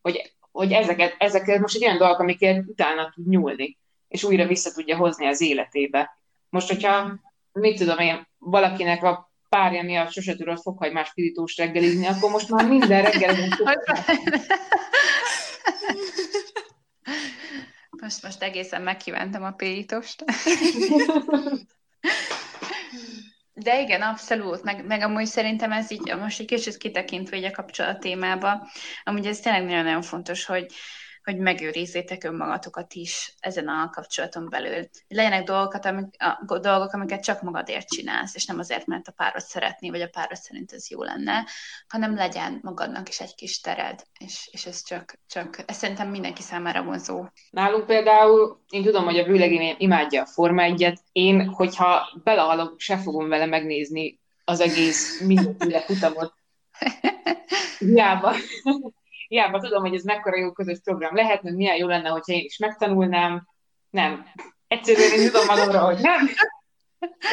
hogy, 0.00 0.32
hogy 0.50 0.72
ezeket, 0.72 1.14
ezeket 1.18 1.60
most 1.60 1.76
egy 1.76 1.84
olyan 1.84 1.98
dolgok, 1.98 2.18
amiket 2.18 2.64
utána 2.66 3.12
tud 3.14 3.28
nyúlni, 3.28 3.78
és 4.08 4.24
újra 4.24 4.46
vissza 4.46 4.72
tudja 4.72 4.96
hozni 4.96 5.26
az 5.26 5.40
életébe. 5.40 6.18
Most, 6.50 6.68
hogyha, 6.68 7.20
mit 7.52 7.78
tudom 7.78 7.98
én, 7.98 8.28
valakinek 8.38 9.02
a 9.02 9.32
párja 9.48 9.82
miatt 9.82 10.12
sose 10.12 10.36
tudod 10.36 10.60
fokhagymás 10.60 11.12
pirítós 11.14 11.56
reggelizni, 11.56 12.06
akkor 12.06 12.30
most 12.30 12.48
már 12.48 12.68
minden 12.68 13.02
reggel 13.02 13.36
most, 18.00 18.22
most 18.22 18.42
egészen 18.42 18.82
megkívántam 18.82 19.42
a 19.42 19.50
pirítóst. 19.50 20.24
De 23.52 23.80
igen, 23.80 24.02
abszolút, 24.02 24.62
meg, 24.62 24.86
meg 24.86 25.02
amúgy 25.02 25.26
szerintem 25.26 25.72
ez 25.72 25.90
így, 25.90 26.14
most 26.20 26.40
egy 26.40 26.46
kicsit 26.46 26.76
kitekintve 26.76 27.36
így 27.36 27.44
a 27.44 27.50
kapcsolat 27.50 28.00
témába, 28.00 28.68
amúgy 29.04 29.26
ez 29.26 29.40
tényleg 29.40 29.64
nagyon-nagyon 29.64 30.02
fontos, 30.02 30.44
hogy, 30.44 30.72
hogy 31.30 31.38
megőrizzétek 31.38 32.24
önmagatokat 32.24 32.94
is 32.94 33.34
ezen 33.40 33.68
a 33.68 33.90
kapcsolaton 33.90 34.48
belül. 34.48 34.88
Legyenek 35.08 35.44
dolgokat, 35.44 35.84
amik, 35.84 36.06
a, 36.46 36.58
dolgok, 36.58 36.92
amiket 36.92 37.22
csak 37.22 37.42
magadért 37.42 37.88
csinálsz, 37.88 38.34
és 38.34 38.44
nem 38.46 38.58
azért, 38.58 38.86
mert 38.86 39.08
a 39.08 39.12
párod 39.12 39.40
szeretné, 39.40 39.90
vagy 39.90 40.00
a 40.00 40.08
párod 40.08 40.36
szerint 40.36 40.72
ez 40.72 40.90
jó 40.90 41.02
lenne, 41.02 41.46
hanem 41.88 42.14
legyen 42.14 42.58
magadnak 42.62 43.08
is 43.08 43.20
egy 43.20 43.34
kis 43.34 43.60
tered, 43.60 44.02
és, 44.18 44.48
és 44.52 44.66
ez 44.66 44.82
csak, 44.82 45.18
csak 45.26 45.62
ez 45.66 45.76
szerintem 45.76 46.08
mindenki 46.08 46.42
számára 46.42 46.82
vonzó. 46.82 47.26
Nálunk 47.50 47.86
például, 47.86 48.62
én 48.68 48.82
tudom, 48.82 49.04
hogy 49.04 49.18
a 49.18 49.24
vőlegény 49.24 49.74
imádja 49.78 50.22
a 50.22 50.26
Forma 50.26 50.62
1 50.62 50.92
én, 51.12 51.46
hogyha 51.46 52.20
belehalok, 52.24 52.80
se 52.80 52.96
fogom 52.96 53.28
vele 53.28 53.46
megnézni 53.46 54.20
az 54.44 54.60
egész 54.60 55.20
mindenféle 55.20 55.80
futamot. 55.80 56.34
Hiába 57.78 58.34
hiába 59.28 59.60
tudom, 59.60 59.82
hogy 59.82 59.94
ez 59.94 60.02
mekkora 60.02 60.36
jó 60.36 60.52
közös 60.52 60.78
program 60.84 61.14
lehet, 61.14 61.40
hogy 61.40 61.54
milyen 61.54 61.76
jó 61.76 61.86
lenne, 61.86 62.08
hogyha 62.08 62.32
én 62.32 62.44
is 62.44 62.58
megtanulnám. 62.58 63.48
Nem. 63.90 64.26
Egyszerűen 64.68 65.12
én 65.12 65.26
tudom 65.26 65.46
magamra, 65.46 65.84
hogy 65.84 65.98
nem. 65.98 66.28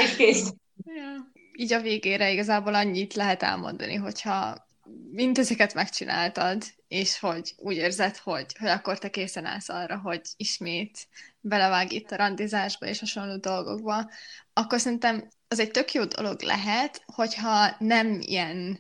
És 0.04 0.16
kész. 0.16 0.54
Ja. 0.86 1.32
Így 1.58 1.74
a 1.74 1.82
végére 1.82 2.32
igazából 2.32 2.76
annyit 2.76 3.14
lehet 3.14 3.44
elmondani, 3.44 3.96
hogyha 3.96 4.68
mindezeket 5.12 5.74
megcsináltad, 5.74 6.64
és 6.88 7.20
hogy 7.20 7.54
úgy 7.58 7.76
érzed, 7.76 8.18
hogy, 8.18 8.46
hogy 8.60 8.68
akkor 8.68 9.00
te 9.00 9.10
készen 9.10 9.46
állsz 9.46 9.70
arra, 9.70 9.98
hogy 9.98 10.22
ismét 10.38 11.08
belevág 11.40 11.92
itt 11.92 12.12
a 12.12 12.16
randizásba 12.16 12.86
és 12.86 13.00
hasonló 13.00 13.38
dolgokba, 13.38 14.10
akkor 14.54 14.80
szerintem 14.80 15.28
az 15.48 15.60
egy 15.60 15.72
tök 15.72 15.94
jó 15.94 16.04
dolog 16.04 16.42
lehet, 16.42 17.04
hogyha 17.06 17.76
nem 17.80 18.18
ilyen 18.22 18.80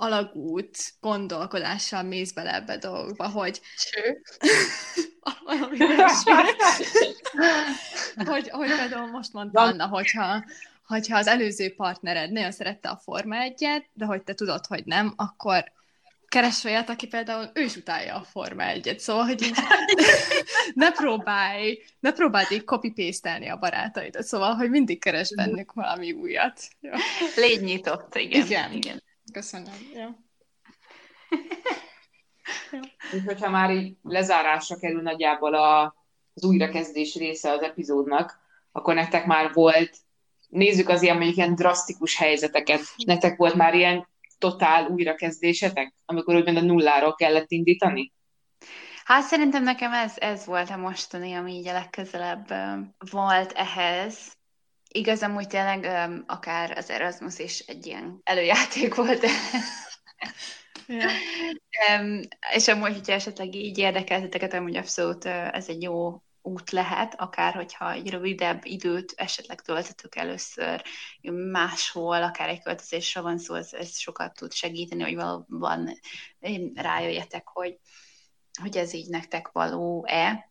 alagút 0.00 0.78
gondolkodással 1.00 2.02
mész 2.02 2.32
bele 2.32 2.54
ebbe 2.54 2.76
dolgokba, 2.76 3.28
hogy... 3.28 3.60
Ső. 3.76 4.22
hogy, 8.30 8.48
hogy 8.48 8.76
például 8.76 9.06
most 9.06 9.32
mondta 9.32 9.60
Anna, 9.60 9.86
hogyha, 9.86 10.44
hogyha 10.86 11.18
az 11.18 11.26
előző 11.26 11.74
partnered 11.74 12.32
nagyon 12.32 12.52
szerette 12.52 12.88
a 12.88 12.96
Forma 12.96 13.36
egyet, 13.36 13.84
de 13.92 14.04
hogy 14.04 14.22
te 14.22 14.34
tudod, 14.34 14.66
hogy 14.66 14.84
nem, 14.84 15.12
akkor 15.16 15.72
keres 16.28 16.64
olyat, 16.64 16.88
aki 16.88 17.06
például 17.06 17.50
ő 17.54 17.62
is 17.62 17.76
utálja 17.76 18.14
a 18.14 18.22
Forma 18.22 18.62
egyet, 18.62 19.00
szóval, 19.00 19.24
hogy 19.24 19.42
így 19.42 19.56
ne 20.74 20.90
próbálj, 20.90 21.82
ne 22.00 22.12
próbáld 22.12 22.50
így 22.50 22.64
copy-pastelni 22.64 23.48
a 23.48 23.56
barátaidat, 23.56 24.22
szóval, 24.22 24.54
hogy 24.54 24.70
mindig 24.70 25.00
keres 25.00 25.34
bennük 25.34 25.72
valami 25.72 26.12
újat. 26.12 26.60
Ja. 26.80 26.96
Légy 27.36 27.62
nyitott, 27.62 28.14
igen. 28.14 28.44
Igen. 28.44 28.72
igen. 28.72 29.02
Köszönöm. 29.32 29.74
Ja. 29.94 30.18
És 33.12 33.22
hogyha 33.26 33.50
már 33.50 33.70
így 33.70 33.96
lezárásra 34.02 34.76
kerül 34.76 35.02
nagyjából 35.02 35.54
a, 35.54 35.82
az 36.34 36.44
újrakezdés 36.44 37.14
része 37.14 37.50
az 37.50 37.62
epizódnak, 37.62 38.38
akkor 38.72 38.94
nektek 38.94 39.26
már 39.26 39.52
volt, 39.52 39.96
nézzük 40.48 40.88
az 40.88 41.02
ilyen 41.02 41.16
mondjuk 41.16 41.36
ilyen 41.36 41.54
drasztikus 41.54 42.16
helyzeteket, 42.16 42.80
nektek 43.04 43.36
volt 43.36 43.54
már 43.54 43.74
ilyen 43.74 44.08
totál 44.38 44.86
újrakezdésetek, 44.86 45.94
amikor 46.04 46.34
úgymond 46.34 46.56
a 46.56 46.60
nulláról 46.60 47.14
kellett 47.14 47.50
indítani? 47.50 48.12
Hát 49.04 49.22
szerintem 49.22 49.62
nekem 49.62 49.92
ez, 49.92 50.14
ez 50.18 50.46
volt 50.46 50.70
a 50.70 50.76
mostani, 50.76 51.34
ami 51.34 51.52
így 51.52 51.68
a 51.68 51.72
legközelebb 51.72 52.46
volt 53.10 53.52
ehhez, 53.52 54.38
Igaz, 54.92 55.22
amúgy 55.22 55.46
tényleg 55.46 56.08
um, 56.08 56.24
akár 56.26 56.78
az 56.78 56.90
Erasmus 56.90 57.38
is 57.38 57.58
egy 57.58 57.86
ilyen 57.86 58.20
előjáték 58.24 58.94
volt. 58.94 59.24
um, 61.98 62.20
és 62.54 62.68
amúgy, 62.68 62.92
hogyha 62.92 63.12
esetleg 63.12 63.54
így 63.54 63.78
érdekelteteket, 63.78 64.52
amúgy 64.52 64.76
abszolút 64.76 65.24
uh, 65.24 65.54
ez 65.54 65.68
egy 65.68 65.82
jó 65.82 66.22
út 66.42 66.70
lehet, 66.70 67.14
akár 67.20 67.54
hogyha 67.54 67.92
egy 67.92 68.10
rövidebb 68.10 68.64
időt 68.64 69.12
esetleg 69.16 69.60
töltetök 69.60 70.16
először 70.16 70.82
máshol, 71.50 72.22
akár 72.22 72.48
egy 72.48 72.62
költözésre 72.62 73.20
van 73.20 73.38
szó, 73.38 73.54
ez, 73.54 73.72
ez 73.72 73.98
sokat 73.98 74.34
tud 74.34 74.52
segíteni, 74.52 75.02
hogy 75.02 75.14
valóban 75.14 75.98
rájöjjetek, 76.74 77.48
hogy, 77.48 77.78
hogy 78.60 78.76
ez 78.76 78.92
így 78.92 79.08
nektek 79.08 79.48
való-e. 79.52 80.50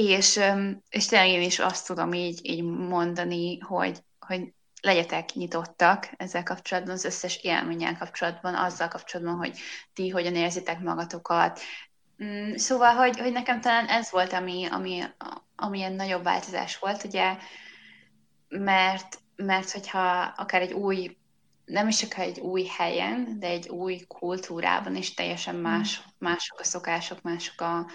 És, 0.00 0.40
és 0.88 1.06
tényleg 1.06 1.28
én 1.28 1.42
is 1.42 1.58
azt 1.58 1.86
tudom 1.86 2.12
így, 2.12 2.40
így 2.42 2.62
mondani, 2.62 3.58
hogy, 3.58 4.02
hogy 4.20 4.52
legyetek 4.80 5.32
nyitottak 5.32 6.08
ezzel 6.16 6.42
kapcsolatban, 6.42 6.94
az 6.94 7.04
összes 7.04 7.36
élménnyel 7.42 7.96
kapcsolatban, 7.96 8.54
azzal 8.54 8.88
kapcsolatban, 8.88 9.36
hogy 9.36 9.58
ti 9.92 10.08
hogyan 10.08 10.34
érzitek 10.34 10.80
magatokat. 10.80 11.60
Mm, 12.24 12.54
szóval, 12.54 12.94
hogy, 12.94 13.18
hogy 13.18 13.32
nekem 13.32 13.60
talán 13.60 13.86
ez 13.86 14.10
volt, 14.10 14.32
ami, 14.32 14.66
ami, 14.70 15.02
ami 15.56 15.78
ilyen 15.78 15.92
nagyobb 15.92 16.22
változás 16.22 16.78
volt, 16.78 17.04
ugye, 17.04 17.36
mert, 18.48 19.18
mert 19.36 19.70
hogyha 19.70 20.34
akár 20.36 20.60
egy 20.60 20.72
új, 20.72 21.16
nem 21.64 21.88
is 21.88 21.96
csak 21.96 22.18
egy 22.18 22.40
új 22.40 22.64
helyen, 22.64 23.38
de 23.38 23.46
egy 23.46 23.68
új 23.68 24.04
kultúrában 24.08 24.96
is 24.96 25.14
teljesen 25.14 25.54
más, 25.54 26.00
mm. 26.00 26.02
mások 26.18 26.60
a 26.60 26.64
szokások, 26.64 27.22
mások 27.22 27.60
a, 27.60 27.86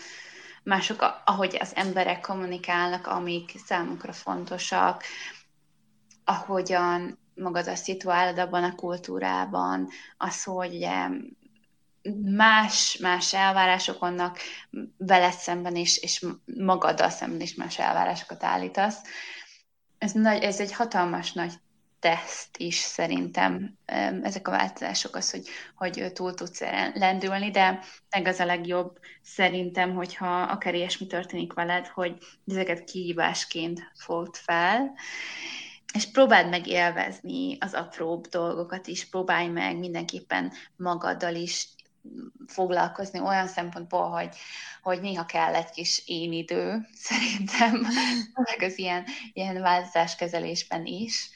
mások, 0.64 1.22
ahogy 1.26 1.58
az 1.60 1.76
emberek 1.76 2.22
kommunikálnak, 2.22 3.08
amik 3.08 3.52
számukra 3.66 4.14
fontosak, 4.14 5.04
ahogyan 6.24 7.20
magad 7.36 7.68
a 7.68 7.76
szituálod 7.76 8.38
abban 8.38 8.64
a 8.64 8.76
kultúrában, 8.76 9.90
az, 10.18 10.44
hogy 10.44 10.76
ugye 10.76 11.08
más, 12.36 12.98
más 12.98 13.34
elvárások 13.34 14.00
vannak 14.00 14.38
veled 14.98 15.34
szemben 15.34 15.76
és 15.76 16.26
magaddal 16.46 17.10
szemben 17.10 17.42
is 17.42 17.56
más 17.56 17.80
elvárásokat 17.80 18.44
állítasz. 18.44 19.02
Ez, 19.98 20.12
nagy, 20.12 20.44
ez 20.44 20.60
egy 20.60 20.74
hatalmas 20.74 21.32
nagy 21.32 21.54
teszt 22.04 22.58
is 22.58 22.76
szerintem 22.76 23.78
ezek 24.24 24.48
a 24.48 24.52
változások 24.52 25.16
az, 25.16 25.32
hogy, 25.32 25.48
hogy 25.76 26.12
túl 26.14 26.34
tudsz 26.34 26.62
lendülni, 26.94 27.52
de 27.52 27.80
meg 28.10 28.28
az 28.28 28.40
a 28.40 28.46
legjobb 28.46 29.00
szerintem, 29.22 29.94
hogyha 29.94 30.42
akár 30.42 30.76
ilyesmi 30.76 31.08
történik 31.08 31.54
veled, 31.54 31.88
hogy 31.88 32.18
ezeket 32.48 32.84
kihívásként 32.84 33.92
fogd 33.96 34.36
fel, 34.36 34.94
és 35.94 36.12
próbáld 36.12 36.50
meg 36.50 36.68
élvezni 36.68 37.58
az 37.60 37.74
apróbb 37.74 38.28
dolgokat 38.28 38.88
is, 38.88 39.10
próbálj 39.10 39.48
meg 39.48 39.78
mindenképpen 39.78 40.52
magaddal 40.76 41.36
is 41.36 41.68
foglalkozni 42.48 43.20
olyan 43.20 43.48
szempontból, 43.48 44.10
hogy, 44.10 44.36
hogy 44.82 45.02
néha 45.02 45.26
kell 45.26 45.54
egy 45.54 45.70
kis 45.70 46.04
én 46.06 46.32
idő, 46.32 46.88
szerintem, 47.08 47.88
meg 48.34 48.62
az 48.62 48.78
ilyen, 48.78 49.06
ilyen 49.34 49.62
változáskezelésben 49.62 50.86
is. 50.86 51.30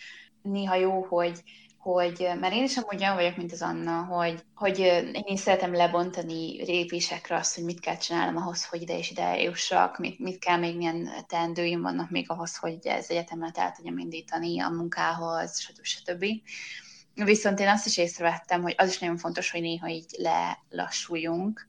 Néha 0.51 0.75
jó, 0.75 1.03
hogy, 1.03 1.43
hogy, 1.77 2.29
mert 2.39 2.53
én 2.53 2.63
is 2.63 2.77
amúgy 2.77 3.01
olyan 3.01 3.15
vagyok, 3.15 3.37
mint 3.37 3.51
az 3.51 3.61
Anna, 3.61 4.03
hogy, 4.03 4.43
hogy 4.55 4.79
én 4.79 5.23
is 5.25 5.39
szeretem 5.39 5.73
lebontani 5.73 6.63
lépésekre 6.65 7.35
azt, 7.35 7.55
hogy 7.55 7.63
mit 7.63 7.79
kell 7.79 7.97
csinálnom 7.97 8.41
ahhoz, 8.41 8.65
hogy 8.65 8.81
ide 8.81 8.97
és 8.97 9.11
ide 9.11 9.41
jussak, 9.41 9.97
mit, 9.97 10.19
mit 10.19 10.39
kell 10.39 10.57
még, 10.57 10.77
milyen 10.77 11.09
teendőim 11.27 11.81
vannak 11.81 12.09
még 12.09 12.29
ahhoz, 12.29 12.57
hogy 12.57 12.77
ez 12.83 13.09
egyetemet 13.09 13.57
el 13.57 13.71
tudjam 13.71 13.97
indítani 13.97 14.61
a 14.61 14.69
munkához, 14.69 15.59
stb. 15.59 15.83
stb. 15.83 16.25
Viszont 17.13 17.59
én 17.59 17.67
azt 17.67 17.85
is 17.85 17.97
észrevettem, 17.97 18.61
hogy 18.61 18.75
az 18.77 18.89
is 18.89 18.99
nagyon 18.99 19.17
fontos, 19.17 19.51
hogy 19.51 19.61
néha 19.61 19.87
így 19.87 20.05
lelassuljunk, 20.69 21.67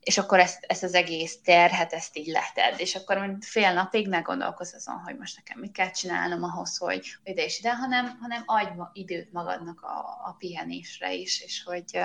és 0.00 0.18
akkor 0.18 0.38
ezt, 0.38 0.64
ezt 0.68 0.82
az 0.82 0.94
egész 0.94 1.40
terhet, 1.44 1.92
ezt 1.92 2.16
így 2.16 2.26
leted, 2.26 2.80
és 2.80 2.94
akkor 2.94 3.18
mint 3.18 3.44
fél 3.44 3.72
napig 3.72 4.08
ne 4.08 4.18
gondolkozz 4.18 4.74
azon, 4.74 4.98
hogy 4.98 5.16
most 5.16 5.36
nekem 5.36 5.58
mit 5.58 5.72
kell 5.72 5.90
csinálnom 5.90 6.42
ahhoz, 6.42 6.76
hogy 6.76 7.16
ide 7.24 7.44
és 7.44 7.58
ide, 7.58 7.74
hanem, 7.74 8.18
hanem 8.20 8.42
adj 8.46 8.70
időt 8.92 9.32
magadnak 9.32 9.82
a, 9.82 9.98
a 10.24 10.34
pihenésre 10.38 11.12
is, 11.12 11.40
és 11.40 11.62
hogy 11.62 12.00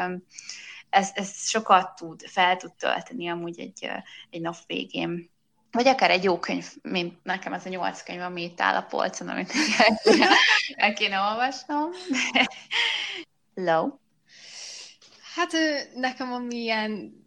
ez, 0.89 1.09
ez 1.13 1.49
sokat 1.49 1.95
tud, 1.95 2.21
fel 2.27 2.57
tud 2.57 2.73
tölteni 2.73 3.29
amúgy 3.29 3.59
egy, 3.59 3.89
egy 4.29 4.41
nap 4.41 4.55
végén. 4.67 5.29
Vagy 5.71 5.87
akár 5.87 6.11
egy 6.11 6.23
jó 6.23 6.39
könyv, 6.39 6.67
mint 6.81 7.23
nekem 7.23 7.53
ez 7.53 7.65
a 7.65 7.69
nyolc 7.69 8.03
könyv, 8.03 8.21
ami 8.21 8.43
itt 8.43 8.61
áll 8.61 8.75
a 8.75 8.81
polcon, 8.81 9.27
amit 9.27 9.51
el 10.75 10.93
kéne 10.93 11.19
olvasnom. 11.19 11.89
Low. 13.53 13.93
Hát 15.35 15.51
nekem 15.95 16.33
ami 16.33 16.55
ilyen 16.55 17.23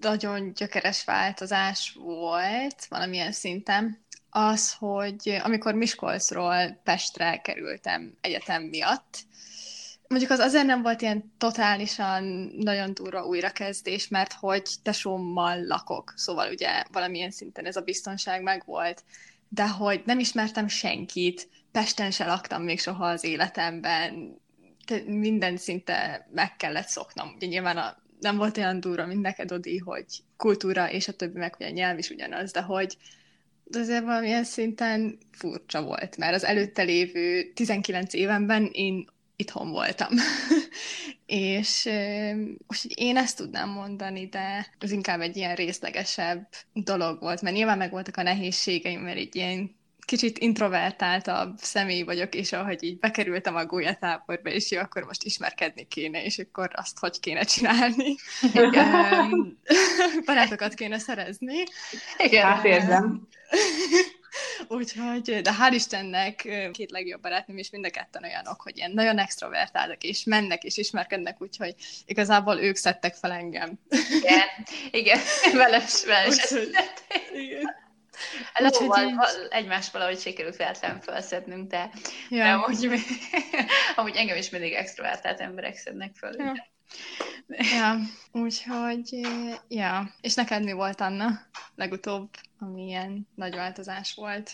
nagyon 0.00 0.52
gyökeres 0.52 1.04
változás 1.04 1.96
volt 1.98 2.86
valamilyen 2.88 3.32
szinten, 3.32 4.04
az, 4.30 4.72
hogy 4.72 5.40
amikor 5.42 5.74
Miskolcról 5.74 6.80
Pestre 6.84 7.36
kerültem 7.36 8.14
egyetem 8.20 8.62
miatt, 8.62 9.18
mondjuk 10.08 10.30
az 10.30 10.38
azért 10.38 10.66
nem 10.66 10.82
volt 10.82 11.02
ilyen 11.02 11.32
totálisan 11.38 12.24
nagyon 12.56 12.94
durva 12.94 13.24
újrakezdés, 13.24 14.08
mert 14.08 14.32
hogy 14.32 14.68
tesómmal 14.82 15.66
lakok, 15.66 16.12
szóval 16.16 16.50
ugye 16.50 16.84
valamilyen 16.92 17.30
szinten 17.30 17.64
ez 17.64 17.76
a 17.76 17.80
biztonság 17.80 18.42
megvolt, 18.42 19.04
de 19.48 19.68
hogy 19.68 20.02
nem 20.04 20.18
ismertem 20.18 20.68
senkit, 20.68 21.48
Pesten 21.72 22.10
se 22.10 22.26
laktam 22.26 22.62
még 22.62 22.80
soha 22.80 23.06
az 23.06 23.24
életemben, 23.24 24.40
minden 25.06 25.56
szinte 25.56 26.28
meg 26.32 26.56
kellett 26.56 26.88
szoknom. 26.88 27.32
Ugye 27.36 27.46
nyilván 27.46 27.76
a 27.76 27.96
nem 28.20 28.36
volt 28.36 28.56
olyan 28.56 28.80
durva, 28.80 29.06
mint 29.06 29.22
neked, 29.22 29.52
Odi, 29.52 29.78
hogy 29.78 30.04
kultúra 30.36 30.90
és 30.90 31.08
a 31.08 31.12
többi, 31.12 31.38
meg 31.38 31.54
a 31.58 31.68
nyelv 31.68 31.98
is 31.98 32.10
ugyanaz, 32.10 32.52
de 32.52 32.60
hogy 32.60 32.96
de 33.64 33.78
azért 33.78 34.04
valamilyen 34.04 34.44
szinten 34.44 35.18
furcsa 35.30 35.82
volt, 35.82 36.16
mert 36.16 36.34
az 36.34 36.44
előtte 36.44 36.82
lévő 36.82 37.52
19 37.52 38.14
évenben 38.14 38.70
én 38.72 39.06
itthon 39.36 39.70
voltam. 39.70 40.08
és 41.26 41.88
most 42.66 42.84
én 42.94 43.16
ezt 43.16 43.36
tudnám 43.36 43.68
mondani, 43.68 44.26
de 44.26 44.66
ez 44.78 44.90
inkább 44.90 45.20
egy 45.20 45.36
ilyen 45.36 45.54
részlegesebb 45.54 46.48
dolog 46.72 47.20
volt, 47.20 47.42
mert 47.42 47.56
nyilván 47.56 47.78
meg 47.78 47.90
voltak 47.90 48.16
a 48.16 48.22
nehézségeim, 48.22 49.00
mert 49.00 49.18
egy 49.18 49.36
ilyen 49.36 49.78
kicsit 50.10 50.38
introvertáltabb 50.38 51.58
személy 51.58 52.02
vagyok, 52.02 52.34
és 52.34 52.52
ahogy 52.52 52.82
így 52.82 52.98
bekerültem 52.98 53.56
a 53.56 53.64
gólyatáborba, 53.64 54.50
és 54.50 54.70
jó, 54.70 54.80
akkor 54.80 55.04
most 55.04 55.24
ismerkedni 55.24 55.86
kéne, 55.88 56.24
és 56.24 56.38
akkor 56.38 56.70
azt 56.72 56.98
hogy 56.98 57.20
kéne 57.20 57.42
csinálni. 57.42 58.14
Barátokat 60.26 60.74
kéne 60.74 60.98
szerezni. 60.98 61.64
Igen, 62.18 62.46
hát 62.46 62.64
érzem. 62.64 63.28
Úgyhogy, 64.68 65.40
de 65.42 65.50
hál' 65.60 65.72
Istennek 65.74 66.48
két 66.72 66.90
legjobb 66.90 67.20
barátnőm 67.20 67.58
is 67.58 67.70
mind 67.70 67.84
a 67.84 67.90
ketten 67.90 68.24
olyanok, 68.24 68.60
hogy 68.60 68.76
ilyen 68.76 68.90
nagyon 68.90 69.18
extrovertáltak, 69.18 70.02
és 70.02 70.24
mennek, 70.24 70.64
és 70.64 70.76
ismerkednek, 70.76 71.42
úgyhogy 71.42 71.74
igazából 72.06 72.60
ők 72.60 72.76
szedtek 72.76 73.14
fel 73.14 73.32
engem. 73.32 73.78
Igen, 74.20 74.48
igen, 74.90 75.18
veles, 75.62 76.04
veles. 76.04 76.50
igen. 77.32 77.88
Lóval 78.58 79.04
így... 79.06 79.14
egymást 79.48 79.92
valahogy 79.92 80.18
sikerült 80.18 80.56
véletlen 80.56 81.00
felszednünk, 81.00 81.70
de, 81.70 81.90
ja. 82.28 82.44
de 82.44 82.50
amúgy, 82.50 82.88
amúgy 83.96 84.16
engem 84.16 84.36
is 84.36 84.50
mindig 84.50 84.72
extrovertált 84.72 85.40
emberek 85.40 85.76
szednek 85.76 86.14
föl. 86.14 86.34
Ja. 86.38 86.52
ja, 87.48 87.96
úgyhogy, 88.42 89.20
ja. 89.68 90.14
És 90.20 90.34
neked 90.34 90.64
mi 90.64 90.72
volt, 90.72 91.00
Anna, 91.00 91.28
legutóbb, 91.76 92.28
ami 92.58 92.86
ilyen 92.86 93.28
nagy 93.34 93.54
változás 93.54 94.14
volt? 94.14 94.52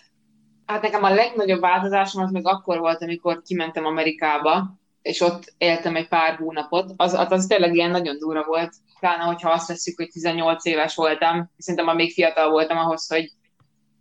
Hát 0.67 0.83
nekem 0.83 1.03
a 1.03 1.15
legnagyobb 1.15 1.61
változásom 1.61 2.23
az 2.23 2.31
meg 2.31 2.47
akkor 2.47 2.79
volt, 2.79 3.03
amikor 3.03 3.43
kimentem 3.43 3.85
Amerikába, 3.85 4.79
és 5.03 5.21
ott 5.21 5.55
éltem 5.59 5.97
egy 5.97 6.09
pár 6.09 6.37
hónapot. 6.37 6.93
Az, 6.97 7.15
az, 7.15 7.33
az 7.33 7.47
tényleg 7.47 7.75
ilyen 7.75 7.91
nagyon 7.91 8.19
durva 8.19 8.45
volt, 8.45 8.75
pláne, 9.01 9.23
hogyha 9.23 9.51
azt 9.51 9.69
veszük, 9.69 9.97
hogy 9.97 10.09
18 10.09 10.65
éves 10.65 10.95
voltam, 10.95 11.51
szerintem 11.59 11.85
már 11.85 11.95
még 11.95 12.13
fiatal 12.13 12.51
voltam 12.51 12.79
ahhoz, 12.79 13.09
hogy 13.09 13.33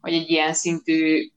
hogy 0.06 0.14
egy 0.14 0.30
ilyen 0.30 0.54
szintű 0.54 1.30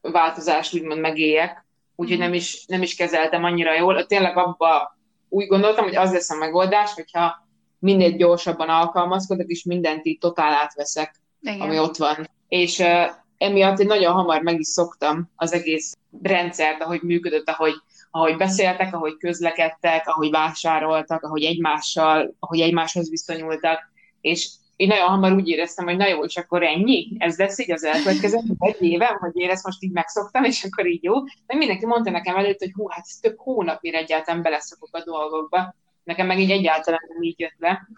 változást 0.00 0.74
úgymond 0.74 1.00
megéljek, 1.00 1.66
úgyhogy 1.96 2.16
mhm. 2.16 2.26
nem 2.26 2.34
is, 2.34 2.64
nem 2.66 2.82
is 2.82 2.94
kezeltem 2.94 3.44
annyira 3.44 3.74
jól. 3.74 4.06
Tényleg 4.06 4.36
abba 4.36 4.98
úgy 5.28 5.46
gondoltam, 5.46 5.84
hogy 5.84 5.96
az 5.96 6.12
lesz 6.12 6.30
a 6.30 6.36
megoldás, 6.36 6.94
hogyha 6.94 7.48
minél 7.78 8.10
gyorsabban 8.10 8.68
alkalmazkodok, 8.68 9.48
és 9.48 9.64
mindent 9.64 10.06
így 10.06 10.18
totál 10.18 10.52
átveszek, 10.52 11.14
Igen. 11.40 11.60
ami 11.60 11.78
ott 11.78 11.96
van. 11.96 12.30
És 12.48 12.78
uh, 12.78 13.06
emiatt 13.38 13.78
én 13.78 13.86
nagyon 13.86 14.12
hamar 14.12 14.42
meg 14.42 14.58
is 14.58 14.66
szoktam 14.66 15.30
az 15.36 15.52
egész 15.52 15.96
rendszert, 16.22 16.82
ahogy 16.82 17.02
működött, 17.02 17.48
ahogy, 17.48 17.74
ahogy 18.10 18.36
beszéltek, 18.36 18.94
ahogy 18.94 19.16
közlekedtek, 19.16 20.08
ahogy 20.08 20.30
vásároltak, 20.30 21.22
ahogy 21.22 21.44
egymással, 21.44 22.34
ahogy 22.38 22.60
egymáshoz 22.60 23.10
viszonyultak, 23.10 23.80
és 24.20 24.48
én 24.80 24.88
nagyon 24.88 25.08
hamar 25.08 25.32
úgy 25.32 25.48
éreztem, 25.48 25.84
hogy 25.84 25.96
na 25.96 26.06
jó, 26.06 26.24
és 26.24 26.36
akkor 26.36 26.62
ennyi, 26.62 27.16
ez 27.18 27.38
lesz 27.38 27.58
így 27.58 27.72
az 27.72 27.84
elkövetkező 27.84 28.38
egy 28.58 28.82
éve, 28.82 29.06
hogy 29.20 29.30
én 29.34 29.50
ezt 29.50 29.64
most 29.64 29.82
így 29.82 29.92
megszoktam, 29.92 30.44
és 30.44 30.64
akkor 30.64 30.86
így 30.86 31.02
jó. 31.02 31.24
De 31.24 31.54
mindenki 31.54 31.86
mondta 31.86 32.10
nekem 32.10 32.36
előtt, 32.36 32.58
hogy 32.58 32.72
hú, 32.72 32.88
hát 32.88 33.04
ez 33.08 33.18
több 33.20 33.36
hónap, 33.36 33.80
mire 33.80 33.98
egyáltalán 33.98 34.42
beleszokok 34.42 34.88
a 34.92 35.04
dolgokba. 35.04 35.74
Nekem 36.04 36.26
meg 36.26 36.38
így 36.38 36.50
egyáltalán 36.50 37.00
nem 37.12 37.22
így 37.22 37.40
jött 37.40 37.56
le. 37.58 37.88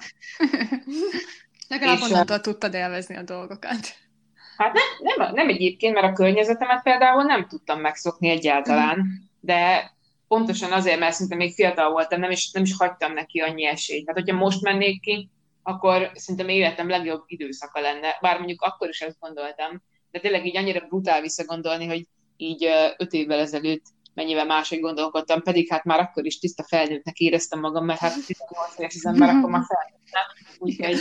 Legalább 1.68 2.00
onnantól 2.00 2.40
tudtad 2.40 2.74
élvezni 2.74 3.16
a 3.16 3.22
dolgokat. 3.22 3.94
Hát 4.56 4.72
nem, 4.72 5.14
nem, 5.16 5.34
nem 5.34 5.48
egyébként, 5.48 5.94
mert 5.94 6.06
a 6.06 6.12
környezetemet 6.12 6.82
például 6.82 7.22
nem 7.22 7.46
tudtam 7.48 7.80
megszokni 7.80 8.28
egyáltalán, 8.28 9.06
de 9.40 9.90
pontosan 10.28 10.72
azért, 10.72 10.98
mert 10.98 11.14
szinte 11.14 11.34
még 11.34 11.54
fiatal 11.54 11.90
voltam, 11.90 12.20
nem 12.20 12.30
is, 12.30 12.50
nem 12.50 12.62
is 12.62 12.76
hagytam 12.76 13.12
neki 13.12 13.38
annyi 13.38 13.66
esélyt. 13.66 14.04
Tehát, 14.04 14.20
hogyha 14.20 14.36
most 14.36 14.62
mennék 14.62 15.00
ki, 15.00 15.30
akkor 15.62 16.10
szerintem 16.14 16.48
életem 16.48 16.88
legjobb 16.88 17.22
időszaka 17.26 17.80
lenne. 17.80 18.16
Bár 18.20 18.36
mondjuk 18.36 18.62
akkor 18.62 18.88
is 18.88 19.00
ezt 19.00 19.18
gondoltam, 19.20 19.82
de 20.10 20.20
tényleg 20.20 20.46
így 20.46 20.56
annyira 20.56 20.86
brutál 20.86 21.20
visszagondolni, 21.20 21.86
hogy 21.86 22.06
így 22.36 22.68
öt 22.96 23.12
évvel 23.12 23.38
ezelőtt 23.38 23.84
mennyivel 24.14 24.46
máshogy 24.46 24.80
gondolkodtam, 24.80 25.42
pedig 25.42 25.70
hát 25.70 25.84
már 25.84 26.00
akkor 26.00 26.26
is 26.26 26.38
tiszta 26.38 26.64
felnőttnek 26.64 27.18
éreztem 27.18 27.60
magam, 27.60 27.84
mert 27.84 28.00
hát 28.00 28.14
18 28.26 28.78
éves 28.78 28.94
az 28.94 29.06
ember 29.06 29.28
akkor 29.28 29.50
már 29.50 29.62
felnőttem, 29.68 30.24
úgyhogy 30.58 30.98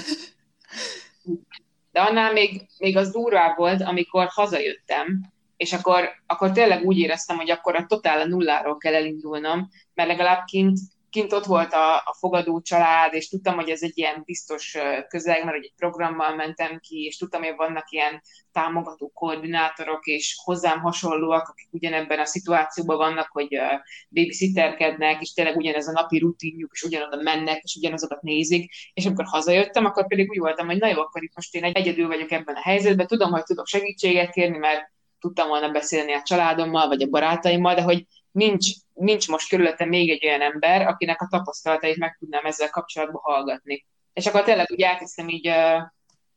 de 1.91 2.01
annál 2.01 2.31
még, 2.31 2.67
még 2.77 2.97
az 2.97 3.11
durvább 3.11 3.57
volt, 3.57 3.81
amikor 3.81 4.27
hazajöttem, 4.29 5.31
és 5.57 5.73
akkor, 5.73 6.09
akkor 6.25 6.51
tényleg 6.51 6.85
úgy 6.85 6.97
éreztem, 6.97 7.37
hogy 7.37 7.49
akkor 7.49 7.75
a 7.75 7.85
totál 7.85 8.21
a 8.21 8.25
nulláról 8.25 8.77
kell 8.77 8.93
elindulnom, 8.93 9.69
mert 9.93 10.09
legalább 10.09 10.43
kint 10.45 10.79
kint 11.11 11.33
ott 11.33 11.45
volt 11.45 11.73
a, 11.73 11.95
a 11.95 12.15
fogadó 12.19 12.61
család, 12.61 13.13
és 13.13 13.29
tudtam, 13.29 13.55
hogy 13.55 13.69
ez 13.69 13.81
egy 13.81 13.97
ilyen 13.97 14.21
biztos 14.25 14.77
közeg, 15.07 15.45
mert 15.45 15.57
egy 15.57 15.73
programmal 15.75 16.35
mentem 16.35 16.79
ki, 16.79 17.03
és 17.03 17.17
tudtam, 17.17 17.43
hogy 17.43 17.55
vannak 17.55 17.91
ilyen 17.91 18.21
támogató 18.51 19.11
koordinátorok, 19.13 20.05
és 20.05 20.35
hozzám 20.43 20.79
hasonlóak, 20.79 21.47
akik 21.47 21.67
ugyanebben 21.71 22.19
a 22.19 22.25
szituációban 22.25 22.97
vannak, 22.97 23.29
hogy 23.31 23.57
uh, 23.57 23.79
babysitterkednek, 24.09 25.21
és 25.21 25.33
tényleg 25.33 25.55
ugyanez 25.55 25.87
a 25.87 25.91
napi 25.91 26.17
rutinjuk, 26.17 26.71
és 26.73 26.83
ugyanoda 26.83 27.21
mennek, 27.21 27.61
és 27.63 27.75
ugyanazokat 27.75 28.21
nézik, 28.21 28.71
és 28.93 29.05
amikor 29.05 29.25
hazajöttem, 29.25 29.85
akkor 29.85 30.07
pedig 30.07 30.29
úgy 30.29 30.39
voltam, 30.39 30.65
hogy 30.65 30.77
na 30.77 30.87
jó, 30.87 30.99
akkor 30.99 31.23
itt 31.23 31.35
most 31.35 31.55
én 31.55 31.63
egyedül 31.63 32.07
vagyok 32.07 32.31
ebben 32.31 32.55
a 32.55 32.61
helyzetben, 32.61 33.07
tudom, 33.07 33.31
hogy 33.31 33.43
tudok 33.43 33.67
segítséget 33.67 34.31
kérni, 34.31 34.57
mert 34.57 34.91
tudtam 35.19 35.47
volna 35.47 35.71
beszélni 35.71 36.13
a 36.13 36.21
családommal, 36.23 36.87
vagy 36.87 37.01
a 37.01 37.09
barátaimmal, 37.09 37.75
de 37.75 37.81
hogy 37.81 38.05
nincs, 38.31 38.69
nincs 38.93 39.27
most 39.27 39.49
körülöttem 39.49 39.89
még 39.89 40.09
egy 40.09 40.25
olyan 40.25 40.41
ember, 40.41 40.87
akinek 40.87 41.21
a 41.21 41.27
tapasztalatait 41.31 41.97
meg 41.97 42.17
tudnám 42.19 42.45
ezzel 42.45 42.69
kapcsolatban 42.69 43.21
hallgatni. 43.23 43.85
És 44.13 44.25
akkor 44.25 44.43
tényleg 44.43 44.71
úgy 44.71 44.81
elkezdtem 44.81 45.29
így 45.29 45.47
uh, 45.47 45.81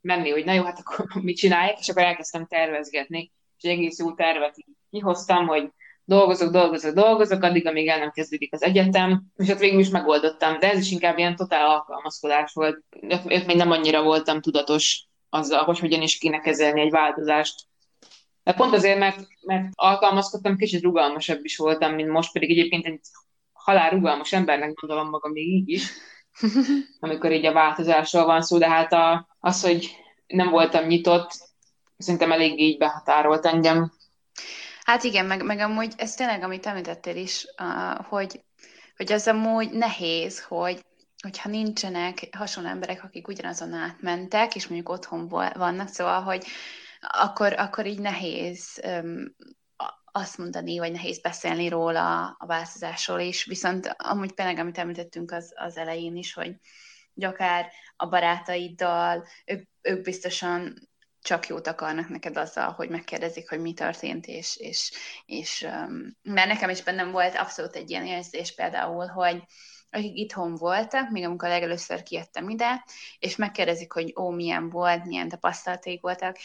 menni, 0.00 0.30
hogy 0.30 0.44
na 0.44 0.52
jó, 0.52 0.64
hát 0.64 0.78
akkor 0.78 1.06
mit 1.22 1.36
csinálják, 1.36 1.78
és 1.78 1.88
akkor 1.88 2.02
elkezdtem 2.02 2.46
tervezgetni, 2.46 3.32
és 3.56 3.62
egy 3.64 3.70
egész 3.70 3.98
jó 3.98 4.12
tervet 4.12 4.58
így 4.58 4.74
kihoztam, 4.90 5.46
hogy 5.46 5.70
dolgozok, 6.04 6.52
dolgozok, 6.52 6.94
dolgozok, 6.94 7.42
addig, 7.42 7.66
amíg 7.66 7.88
el 7.88 7.98
nem 7.98 8.10
kezdődik 8.10 8.52
az 8.52 8.62
egyetem, 8.62 9.22
és 9.36 9.48
ott 9.48 9.58
végül 9.58 9.80
is 9.80 9.88
megoldottam, 9.88 10.58
de 10.58 10.70
ez 10.70 10.78
is 10.78 10.90
inkább 10.90 11.18
ilyen 11.18 11.36
totál 11.36 11.66
alkalmazkodás 11.66 12.52
volt. 12.52 12.82
Ott 13.08 13.46
még 13.46 13.56
nem 13.56 13.70
annyira 13.70 14.02
voltam 14.02 14.40
tudatos 14.40 15.06
azzal, 15.28 15.64
hogy 15.64 15.78
hogyan 15.78 16.02
is 16.02 16.18
kéne 16.18 16.40
kezelni 16.40 16.80
egy 16.80 16.90
változást. 16.90 17.62
De 18.44 18.52
pont 18.52 18.74
azért, 18.74 18.98
mert, 18.98 19.26
mert 19.40 19.68
alkalmazkodtam, 19.74 20.56
kicsit 20.56 20.82
rugalmasabb 20.82 21.44
is 21.44 21.56
voltam, 21.56 21.94
mint 21.94 22.08
most, 22.08 22.32
pedig 22.32 22.50
egyébként 22.50 22.86
egy 22.86 23.00
halál 23.52 23.90
rugalmas 23.90 24.32
embernek 24.32 24.74
gondolom 24.74 25.08
magam 25.08 25.32
még 25.32 25.48
így 25.48 25.68
is, 25.68 25.90
amikor 27.00 27.32
így 27.32 27.46
a 27.46 27.52
változásról 27.52 28.24
van 28.24 28.42
szó, 28.42 28.58
de 28.58 28.68
hát 28.68 28.92
a, 28.92 29.28
az, 29.40 29.62
hogy 29.62 29.96
nem 30.26 30.50
voltam 30.50 30.86
nyitott, 30.86 31.30
szerintem 31.96 32.32
elég 32.32 32.60
így 32.60 32.78
behatárolt 32.78 33.46
engem. 33.46 33.92
Hát 34.84 35.04
igen, 35.04 35.26
meg, 35.26 35.44
meg 35.44 35.58
amúgy 35.58 35.92
ez 35.96 36.14
tényleg, 36.14 36.42
amit 36.42 36.66
említettél 36.66 37.16
is, 37.16 37.46
uh, 37.62 38.06
hogy, 38.06 38.40
hogy 38.96 39.12
az 39.12 39.28
amúgy 39.28 39.70
nehéz, 39.70 40.44
hogy 40.44 40.80
hogyha 41.22 41.48
nincsenek 41.48 42.28
hasonló 42.36 42.68
emberek, 42.68 43.04
akik 43.04 43.28
ugyanazon 43.28 43.72
átmentek, 43.72 44.54
és 44.54 44.66
mondjuk 44.66 44.88
otthon 44.88 45.28
vannak, 45.54 45.88
szóval, 45.88 46.20
hogy 46.22 46.44
akkor, 47.08 47.52
akkor 47.52 47.86
így 47.86 48.00
nehéz 48.00 48.80
um, 48.84 49.34
azt 50.16 50.38
mondani, 50.38 50.78
vagy 50.78 50.92
nehéz 50.92 51.20
beszélni 51.20 51.68
róla 51.68 52.36
a 52.38 52.46
változásról 52.46 53.20
is, 53.20 53.44
viszont 53.44 53.94
amúgy 53.96 54.32
például, 54.32 54.58
amit 54.58 54.78
említettünk 54.78 55.30
az, 55.30 55.52
az 55.56 55.76
elején 55.76 56.16
is, 56.16 56.34
hogy, 56.34 56.56
hogy 57.14 57.24
akár 57.24 57.70
a 57.96 58.06
barátaiddal, 58.06 59.26
ők, 59.44 59.68
ők 59.82 60.02
biztosan 60.02 60.88
csak 61.20 61.46
jót 61.46 61.66
akarnak 61.66 62.08
neked 62.08 62.36
azzal, 62.36 62.70
hogy 62.70 62.88
megkérdezik, 62.88 63.48
hogy 63.48 63.60
mi 63.60 63.72
történt, 63.72 64.26
és, 64.26 64.56
és, 64.56 64.92
és 65.26 65.66
mert 66.22 66.48
nekem 66.48 66.70
is 66.70 66.82
bennem 66.82 67.10
volt 67.10 67.36
abszolút 67.36 67.76
egy 67.76 67.90
ilyen 67.90 68.06
érzés 68.06 68.54
például, 68.54 69.06
hogy 69.06 69.42
akik 69.90 70.16
itthon 70.16 70.54
voltak, 70.54 71.10
még 71.10 71.24
amikor 71.24 71.48
legelőször 71.48 72.02
kijöttem 72.02 72.48
ide, 72.48 72.84
és 73.18 73.36
megkérdezik, 73.36 73.92
hogy 73.92 74.12
ó, 74.16 74.30
milyen 74.30 74.70
volt, 74.70 75.04
milyen 75.04 75.28
tapasztalaték 75.28 76.00
voltak, 76.00 76.36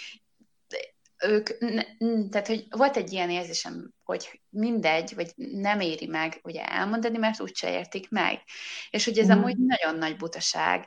ők, 1.24 1.50
tehát 2.30 2.48
hogy 2.48 2.66
volt 2.70 2.98
egy 2.98 3.12
ilyen 3.12 3.30
érzésem, 3.30 3.94
hogy 4.10 4.42
mindegy, 4.50 5.16
vagy 5.16 5.32
nem 5.36 5.80
éri 5.80 6.06
meg 6.06 6.40
ugye 6.44 6.66
elmondani, 6.66 7.18
mert 7.18 7.42
úgyse 7.42 7.72
értik 7.72 8.10
meg. 8.10 8.42
És 8.90 9.06
hogy 9.06 9.18
ez 9.18 9.28
mm. 9.28 9.32
amúgy 9.32 9.58
nagyon 9.58 9.96
nagy 9.96 10.16
butaság. 10.16 10.86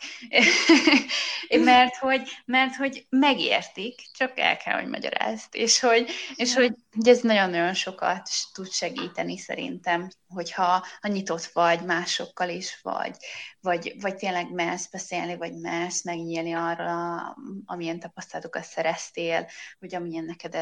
mert, 1.65 1.97
hogy, 1.97 2.29
mert 2.45 2.77
hogy 2.77 3.07
megértik, 3.09 4.01
csak 4.13 4.39
el 4.39 4.57
kell, 4.57 4.81
hogy 4.81 4.89
magyarázt. 4.89 5.55
És 5.55 5.81
hogy, 5.81 6.11
és 6.35 6.55
hogy, 6.55 6.75
hogy 6.91 7.09
ez 7.09 7.21
nagyon-nagyon 7.21 7.75
sokat 7.75 8.29
tud 8.53 8.71
segíteni 8.71 9.39
szerintem, 9.39 10.09
hogyha 10.29 10.87
ha 11.01 11.09
nyitott 11.09 11.45
vagy 11.45 11.85
másokkal 11.85 12.49
is, 12.49 12.79
vagy, 12.83 13.17
vagy, 13.61 13.95
vagy 14.01 14.15
tényleg 14.15 14.53
mersz 14.53 14.91
beszélni, 14.91 15.37
vagy 15.37 15.55
mersz 15.55 16.05
megnyílni 16.05 16.53
arra, 16.53 17.19
amilyen 17.65 18.01
tapasztalatokat 18.01 18.65
szereztél, 18.65 19.49
vagy 19.79 19.95
amilyen 19.95 20.25
neked, 20.25 20.57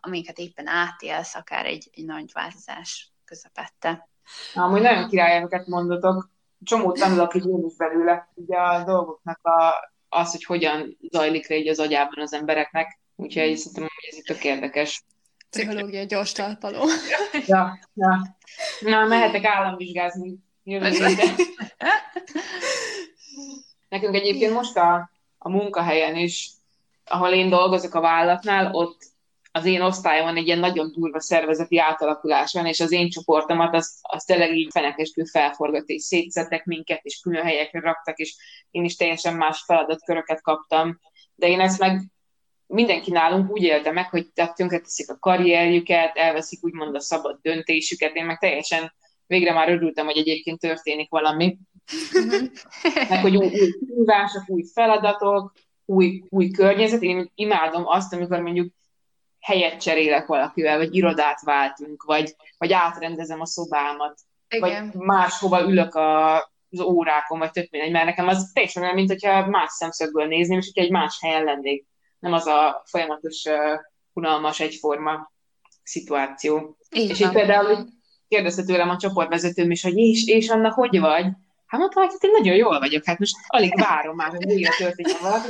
amiket 0.00 0.38
éppen 0.38 0.66
átélsz, 0.66 1.34
akár 1.34 1.66
egy, 1.66 1.88
egy 2.00 2.06
nagy 2.06 2.30
változás 2.32 3.12
közepette. 3.24 4.08
Amúgy 4.54 4.80
nagyon 4.80 5.08
királyokat 5.08 5.66
mondotok, 5.66 6.30
csomót 6.62 6.98
tanulok 6.98 7.34
így 7.34 7.46
én 7.46 7.64
is 7.66 7.76
belőle, 7.76 8.28
ugye 8.34 8.56
a 8.56 8.84
dolgoknak 8.84 9.38
a, 9.42 9.74
az, 10.08 10.30
hogy 10.30 10.44
hogyan 10.44 10.98
zajlik 11.10 11.48
le 11.48 11.56
így 11.56 11.68
az 11.68 11.78
agyában 11.78 12.22
az 12.22 12.32
embereknek, 12.32 13.00
úgyhogy 13.16 13.56
szerintem 13.56 13.82
hogy 13.82 14.08
ez 14.10 14.16
itt 14.16 14.24
tök 14.24 14.44
érdekes. 14.44 15.04
Pszichológia 15.50 16.04
gyors 16.04 16.32
talpaló. 16.32 16.84
Ja, 17.46 17.78
ja. 17.94 18.36
Na, 18.80 19.06
mehetek 19.06 19.44
államvizsgázni 19.44 20.38
jövő 20.64 20.90
Nekünk 23.88 24.14
egyébként 24.14 24.52
most 24.52 24.76
a, 24.76 25.10
a 25.38 25.48
munkahelyen 25.48 26.16
is, 26.16 26.50
ahol 27.04 27.28
én 27.28 27.48
dolgozok 27.48 27.94
a 27.94 28.00
vállalatnál, 28.00 28.74
ott 28.74 29.09
az 29.52 29.64
én 29.64 29.80
osztályomon 29.80 30.36
egy 30.36 30.46
ilyen 30.46 30.58
nagyon 30.58 30.92
durva 30.92 31.20
szervezeti 31.20 31.78
átalakulás 31.78 32.52
van, 32.52 32.66
és 32.66 32.80
az 32.80 32.92
én 32.92 33.08
csoportomat 33.08 33.74
az, 33.74 33.98
az 34.02 34.24
tényleg 34.24 34.56
így 34.56 34.70
fenekeskül 34.72 35.26
felforgat, 35.26 35.88
és 35.88 36.02
szétszettek 36.02 36.64
minket, 36.64 37.00
és 37.02 37.20
külön 37.20 37.42
helyekre 37.42 37.80
raktak, 37.80 38.18
és 38.18 38.36
én 38.70 38.84
is 38.84 38.96
teljesen 38.96 39.34
más 39.34 39.62
feladatköröket 39.66 40.42
kaptam. 40.42 41.00
De 41.34 41.48
én 41.48 41.60
ezt 41.60 41.78
meg 41.78 42.00
mindenki 42.66 43.10
nálunk 43.10 43.50
úgy 43.50 43.62
élte 43.62 43.90
meg, 43.90 44.08
hogy 44.08 44.26
tönkreteszik 44.54 45.10
a 45.10 45.18
karrierjüket, 45.18 46.16
elveszik 46.16 46.64
úgymond 46.64 46.94
a 46.94 47.00
szabad 47.00 47.38
döntésüket, 47.42 48.14
én 48.14 48.24
meg 48.24 48.38
teljesen 48.38 48.92
végre 49.26 49.52
már 49.52 49.68
örültem, 49.68 50.06
hogy 50.06 50.16
egyébként 50.16 50.60
történik 50.60 51.10
valami. 51.10 51.58
Mhm. 52.12 52.44
meg 53.08 53.20
hogy 53.20 53.36
új, 53.36 53.46
új 53.46 53.72
kívások, 53.96 54.42
új 54.46 54.64
feladatok, 54.72 55.52
új, 55.84 56.22
új 56.28 56.50
környezet. 56.50 57.02
Én 57.02 57.30
imádom 57.34 57.86
azt, 57.86 58.12
amikor 58.12 58.40
mondjuk 58.40 58.72
helyet 59.40 59.80
cserélek 59.80 60.26
valakivel, 60.26 60.76
vagy 60.76 60.94
irodát 60.94 61.40
váltunk, 61.40 62.02
vagy, 62.02 62.34
vagy 62.58 62.72
átrendezem 62.72 63.40
a 63.40 63.46
szobámat, 63.46 64.20
Igen. 64.48 64.90
vagy 64.92 65.00
máshova 65.02 65.62
ülök 65.62 65.94
a, 65.94 66.36
az 66.70 66.80
órákon, 66.80 67.38
vagy 67.38 67.50
tök 67.50 67.70
mindegy, 67.70 67.92
mert 67.92 68.04
nekem 68.04 68.28
az 68.28 68.50
teljesen 68.54 68.82
olyan, 68.82 68.94
mint 68.94 69.08
hogyha 69.08 69.46
más 69.46 69.70
szemszögből 69.70 70.26
nézném, 70.26 70.58
és 70.58 70.64
hogyha 70.64 70.82
egy 70.82 70.90
más 70.90 71.18
helyen 71.20 71.44
lennék. 71.44 71.86
Nem 72.18 72.32
az 72.32 72.46
a 72.46 72.82
folyamatos, 72.84 73.44
uh, 73.44 73.80
unalmas, 74.12 74.60
egyforma 74.60 75.32
szituáció. 75.82 76.76
Így 76.90 77.10
és 77.10 77.20
így 77.20 77.30
például 77.30 77.86
kérdezte 78.28 78.64
tőlem 78.64 78.88
a 78.88 78.96
csoportvezetőm 78.96 79.70
is, 79.70 79.82
hogy 79.82 79.96
és, 79.96 80.26
és 80.26 80.48
Anna, 80.48 80.72
hogy 80.72 81.00
vagy? 81.00 81.26
Hát 81.70 81.80
mondtam, 81.80 82.02
hogy 82.02 82.12
hát 82.12 82.24
én 82.24 82.30
nagyon 82.30 82.56
jól 82.56 82.78
vagyok, 82.78 83.04
hát 83.04 83.18
most 83.18 83.34
alig 83.46 83.78
várom 83.78 84.16
már, 84.16 84.30
hogy 84.30 84.46
végre 84.46 84.70
történjen 84.78 85.18
valami, 85.20 85.44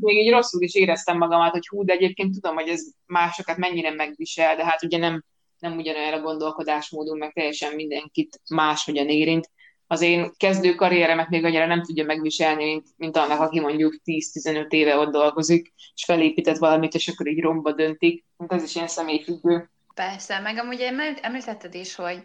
még 0.00 0.16
így 0.16 0.30
rosszul 0.30 0.62
is 0.62 0.74
éreztem 0.74 1.16
magamat, 1.16 1.50
hogy 1.50 1.66
hú, 1.66 1.84
de 1.84 1.92
egyébként 1.92 2.34
tudom, 2.34 2.54
hogy 2.54 2.68
ez 2.68 2.82
másokat 3.06 3.56
mennyire 3.56 3.90
megvisel, 3.90 4.56
de 4.56 4.64
hát 4.64 4.82
ugye 4.82 4.98
nem, 4.98 5.24
nem 5.58 5.76
ugyanolyan 5.76 6.12
a 6.12 6.20
gondolkodásmódunk, 6.20 7.18
meg 7.18 7.32
teljesen 7.32 7.74
mindenkit 7.74 8.40
máshogyan 8.48 9.08
érint. 9.08 9.50
Az 9.86 10.00
én 10.00 10.32
kezdő 10.36 10.74
karrieremet 10.74 11.28
még 11.28 11.44
annyira 11.44 11.66
nem 11.66 11.82
tudja 11.82 12.04
megviselni, 12.04 12.64
mint, 12.64 12.86
mint 12.96 13.16
annak, 13.16 13.40
aki 13.40 13.60
mondjuk 13.60 14.00
10-15 14.04 14.68
éve 14.68 14.96
ott 14.96 15.12
dolgozik, 15.12 15.72
és 15.94 16.04
felépített 16.04 16.58
valamit, 16.58 16.94
és 16.94 17.08
akkor 17.08 17.26
így 17.26 17.40
romba 17.40 17.72
döntik. 17.72 18.24
Hát 18.38 18.52
ez 18.52 18.62
is 18.62 18.74
ilyen 18.74 18.88
személyfüggő. 18.88 19.70
Persze, 19.94 20.38
meg 20.38 20.58
amúgy 20.58 20.80
említetted 21.20 21.74
is, 21.74 21.94
hogy, 21.94 22.24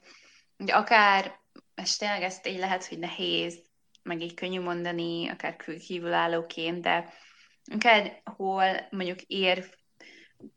hogy 0.58 0.72
akár 0.72 1.46
és 1.82 1.98
tényleg 1.98 2.22
ezt 2.22 2.48
így 2.48 2.60
lehet, 2.60 2.86
hogy 2.86 3.00
nehéz, 3.00 3.60
meg 4.04 4.22
így 4.22 4.34
könnyű 4.34 4.60
mondani, 4.62 5.30
akár 5.30 5.56
kívülállóként, 5.56 6.82
de 6.82 7.14
akár 7.72 8.22
hol 8.24 8.88
mondjuk 8.90 9.22
ér, 9.22 9.76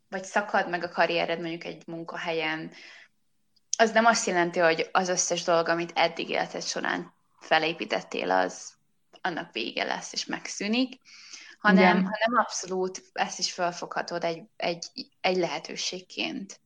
vagy 0.09 0.23
szakad 0.23 0.69
meg 0.69 0.83
a 0.83 0.89
karriered 0.89 1.39
mondjuk 1.39 1.63
egy 1.63 1.83
munkahelyen, 1.87 2.71
az 3.77 3.91
nem 3.91 4.05
azt 4.05 4.27
jelenti, 4.27 4.59
hogy 4.59 4.89
az 4.91 5.09
összes 5.09 5.43
dolog, 5.43 5.67
amit 5.67 5.91
eddig 5.95 6.29
életed 6.29 6.63
során 6.63 7.13
felépítettél, 7.39 8.31
az 8.31 8.73
annak 9.21 9.51
vége 9.51 9.83
lesz 9.83 10.13
és 10.13 10.25
megszűnik, 10.25 10.99
hanem, 11.59 11.93
hanem 11.93 12.39
abszolút 12.39 13.03
ezt 13.13 13.39
is 13.39 13.53
felfoghatod 13.53 14.23
egy, 14.23 14.43
egy, 14.55 14.85
egy 15.21 15.37
lehetőségként 15.37 16.59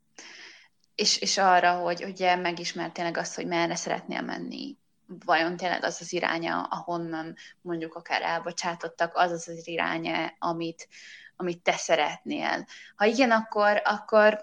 és, 0.95 1.17
és 1.17 1.37
arra, 1.37 1.73
hogy 1.73 2.03
ugye 2.03 2.35
megismert 2.35 2.93
tényleg 2.93 3.17
azt, 3.17 3.35
hogy 3.35 3.47
merre 3.47 3.75
szeretnél 3.75 4.21
menni, 4.21 4.77
vajon 5.07 5.57
tényleg 5.57 5.83
az 5.83 5.97
az 6.01 6.13
iránya, 6.13 6.61
ahonnan 6.61 7.35
mondjuk 7.61 7.95
akár 7.95 8.21
elbocsátottak, 8.21 9.15
az 9.15 9.31
az 9.31 9.47
az 9.47 9.67
iránya, 9.67 10.33
amit, 10.39 10.87
amit 11.35 11.61
te 11.61 11.71
szeretnél. 11.77 12.65
Ha 12.95 13.05
igen, 13.05 13.31
akkor, 13.31 13.81
akkor 13.83 14.39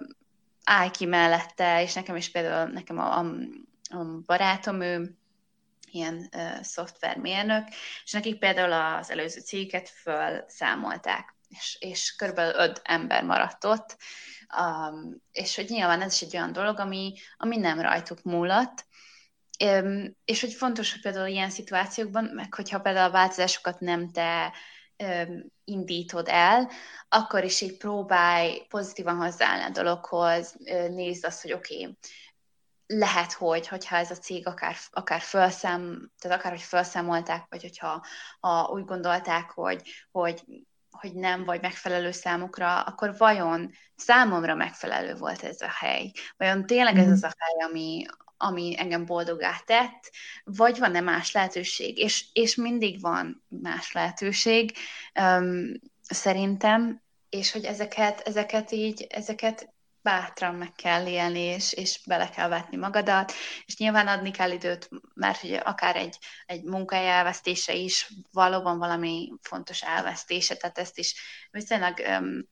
állj 0.64 0.90
ki 0.90 1.04
mellette, 1.04 1.82
és 1.82 1.94
nekem 1.94 2.16
is 2.16 2.30
például, 2.30 2.70
nekem 2.70 2.98
a, 2.98 3.18
a, 3.18 3.24
a 3.96 4.04
barátom, 4.26 4.80
ő 4.80 5.16
ilyen 5.90 6.28
uh, 6.36 6.62
szoftvermérnök, 6.62 7.68
és 8.04 8.12
nekik 8.12 8.38
például 8.38 8.72
az 8.98 9.10
előző 9.10 9.40
céget 9.40 9.88
felszámolták, 9.88 11.34
és, 11.48 11.76
és 11.80 12.14
körülbelül 12.16 12.60
öt 12.60 12.80
ember 12.84 13.24
maradt 13.24 13.64
ott, 13.64 13.96
Um, 14.60 15.22
és 15.32 15.56
hogy 15.56 15.68
nyilván 15.68 16.00
ez 16.02 16.12
is 16.12 16.22
egy 16.22 16.36
olyan 16.36 16.52
dolog, 16.52 16.78
ami, 16.78 17.14
ami 17.36 17.56
nem 17.56 17.80
rajtuk 17.80 18.22
múlott, 18.22 18.86
um, 19.64 20.16
és 20.24 20.40
hogy 20.40 20.52
fontos, 20.52 20.92
hogy 20.92 21.00
például 21.00 21.26
ilyen 21.26 21.50
szituációkban, 21.50 22.24
meg 22.24 22.54
hogyha 22.54 22.80
például 22.80 23.08
a 23.08 23.12
változásokat 23.12 23.80
nem 23.80 24.10
te 24.10 24.52
um, 24.96 25.44
indítod 25.64 26.28
el, 26.28 26.70
akkor 27.08 27.44
is 27.44 27.60
így 27.60 27.76
próbálj 27.76 28.66
pozitívan 28.68 29.16
hozzáállni 29.16 29.64
a 29.64 29.70
dologhoz, 29.82 30.56
nézd 30.90 31.24
azt, 31.24 31.42
hogy 31.42 31.52
oké, 31.52 31.74
okay, 31.74 31.96
lehet, 32.86 33.32
hogy, 33.32 33.68
hogyha 33.68 33.96
ez 33.96 34.10
a 34.10 34.14
cég 34.14 34.46
akár, 34.46 34.76
akár 34.90 35.20
felszám, 35.20 36.10
tehát 36.18 36.38
akár, 36.38 36.52
hogy 36.52 36.60
felszámolták, 36.60 37.46
vagy 37.48 37.62
hogyha 37.62 38.04
ha 38.40 38.70
úgy 38.72 38.84
gondolták, 38.84 39.50
hogy, 39.50 39.82
hogy 40.10 40.44
hogy 40.92 41.14
nem 41.14 41.44
vagy 41.44 41.60
megfelelő 41.60 42.10
számukra, 42.10 42.80
akkor 42.80 43.16
vajon 43.16 43.70
számomra 43.96 44.54
megfelelő 44.54 45.14
volt 45.14 45.42
ez 45.42 45.60
a 45.60 45.70
hely? 45.70 46.10
Vajon 46.36 46.66
tényleg 46.66 46.96
ez 46.96 47.04
mhm. 47.04 47.12
az 47.12 47.22
a 47.22 47.32
hely, 47.38 47.68
ami, 47.68 48.04
ami 48.36 48.74
engem 48.78 49.06
boldogá 49.06 49.62
tett, 49.66 50.10
vagy 50.44 50.78
van-e 50.78 51.00
más 51.00 51.32
lehetőség? 51.32 51.98
És, 51.98 52.24
és 52.32 52.54
mindig 52.54 53.00
van 53.00 53.44
más 53.48 53.92
lehetőség, 53.92 54.72
um, 55.20 55.72
szerintem, 56.02 57.02
és 57.28 57.52
hogy 57.52 57.64
ezeket, 57.64 58.20
ezeket 58.20 58.72
így, 58.72 59.06
ezeket 59.10 59.72
bátran 60.02 60.54
meg 60.54 60.72
kell 60.72 61.06
élni, 61.06 61.40
és, 61.40 61.72
és 61.72 62.00
bele 62.06 62.28
kell 62.28 62.48
vetni 62.48 62.76
magadat, 62.76 63.32
és 63.64 63.76
nyilván 63.76 64.06
adni 64.06 64.30
kell 64.30 64.50
időt, 64.50 64.88
mert 65.14 65.40
hogy 65.40 65.52
akár 65.52 65.96
egy, 65.96 66.18
egy 66.46 66.62
munkai 66.62 67.06
elvesztése 67.06 67.74
is 67.74 68.12
valóban 68.32 68.78
valami 68.78 69.32
fontos 69.42 69.82
elvesztése, 69.82 70.54
tehát 70.56 70.78
ezt 70.78 70.98
is 70.98 71.14
viszonylag 71.50 71.98
um, 72.20 72.48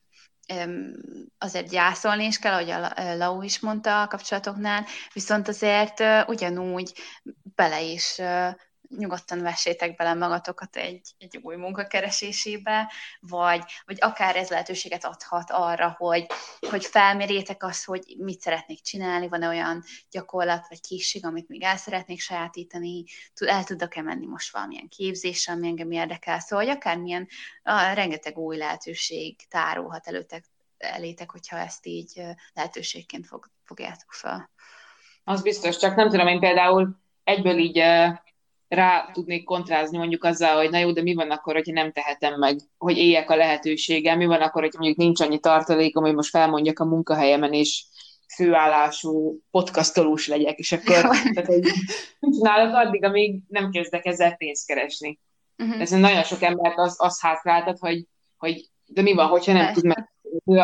um, 0.53 0.93
azért 1.37 1.69
gyászolni 1.69 2.25
is 2.25 2.39
kell, 2.39 2.53
ahogy 2.53 2.69
a 2.69 3.15
Lau 3.15 3.41
is 3.41 3.59
mondta 3.59 4.01
a 4.01 4.07
kapcsolatoknál, 4.07 4.85
viszont 5.13 5.47
azért 5.47 6.03
ugyanúgy 6.27 6.93
bele 7.55 7.81
is 7.81 8.21
nyugodtan 8.97 9.41
vessétek 9.41 9.95
bele 9.95 10.13
magatokat 10.13 10.75
egy, 10.75 11.09
egy 11.17 11.39
új 11.41 11.55
munkakeresésébe, 11.55 12.91
vagy, 13.19 13.63
vagy 13.85 13.97
akár 13.99 14.35
ez 14.35 14.49
lehetőséget 14.49 15.05
adhat 15.05 15.51
arra, 15.51 15.95
hogy, 15.97 16.25
hogy 16.69 16.85
felmérjétek 16.85 17.63
azt, 17.63 17.85
hogy 17.85 18.15
mit 18.17 18.41
szeretnék 18.41 18.81
csinálni, 18.81 19.27
van-e 19.27 19.47
olyan 19.47 19.83
gyakorlat 20.11 20.65
vagy 20.69 20.81
készség, 20.81 21.25
amit 21.25 21.47
még 21.47 21.63
el 21.63 21.77
szeretnék 21.77 22.19
sajátítani, 22.19 23.03
el 23.45 23.63
tudok-e 23.63 24.01
menni 24.01 24.25
most 24.25 24.51
valamilyen 24.51 24.87
képzésre, 24.87 25.53
ami 25.53 25.67
engem 25.67 25.91
érdekel, 25.91 26.39
szóval 26.39 26.65
hogy 26.65 26.75
akármilyen 26.75 27.27
a, 27.63 27.93
rengeteg 27.93 28.37
új 28.37 28.57
lehetőség 28.57 29.47
tárulhat 29.47 30.07
előtek, 30.07 30.45
elétek, 30.77 31.31
hogyha 31.31 31.57
ezt 31.57 31.85
így 31.85 32.21
lehetőségként 32.53 33.27
fog, 33.27 33.49
fogjátok 33.63 34.11
fel. 34.11 34.49
Az 35.23 35.41
biztos, 35.41 35.77
csak 35.77 35.95
nem 35.95 36.09
tudom, 36.09 36.27
én 36.27 36.39
például 36.39 36.99
egyből 37.23 37.57
így 37.57 37.77
rá 38.73 39.09
tudnék 39.13 39.43
kontrázni 39.43 39.97
mondjuk 39.97 40.23
azzal, 40.23 40.55
hogy 40.55 40.69
na 40.69 40.77
jó, 40.77 40.91
de 40.91 41.01
mi 41.01 41.13
van 41.13 41.31
akkor, 41.31 41.53
hogyha 41.53 41.73
nem 41.73 41.91
tehetem 41.91 42.39
meg, 42.39 42.59
hogy 42.77 42.97
éljek 42.97 43.29
a 43.29 43.35
lehetőséggel, 43.35 44.17
mi 44.17 44.25
van 44.25 44.41
akkor, 44.41 44.61
hogy 44.61 44.73
mondjuk 44.77 44.97
nincs 44.97 45.21
annyi 45.21 45.39
tartalékom, 45.39 46.03
hogy 46.03 46.15
most 46.15 46.29
felmondjak 46.29 46.79
a 46.79 46.85
munkahelyemen, 46.85 47.53
és 47.53 47.85
főállású 48.35 49.39
podcastolós 49.51 50.27
legyek, 50.27 50.57
és 50.57 50.71
akkor 50.71 50.95
tehát, 51.33 51.45
hogy 51.45 51.61
csinálok 52.19 52.75
addig, 52.75 53.03
amíg 53.03 53.41
nem 53.47 53.71
kezdek 53.71 54.05
ezzel 54.05 54.35
pénzt 54.35 54.67
keresni. 54.67 55.19
Uh-huh. 55.57 55.81
Ez 55.81 55.89
nagyon 55.89 56.23
sok 56.23 56.41
embert 56.41 56.77
az, 56.77 56.95
az 56.97 57.21
hátráltat, 57.21 57.77
hogy, 57.77 58.05
hogy 58.37 58.65
de 58.85 59.01
mi 59.01 59.13
van, 59.13 59.27
hogyha 59.27 59.53
nem 59.53 59.65
Persze. 59.65 59.81
tud 59.81 59.85
meg, 59.85 60.09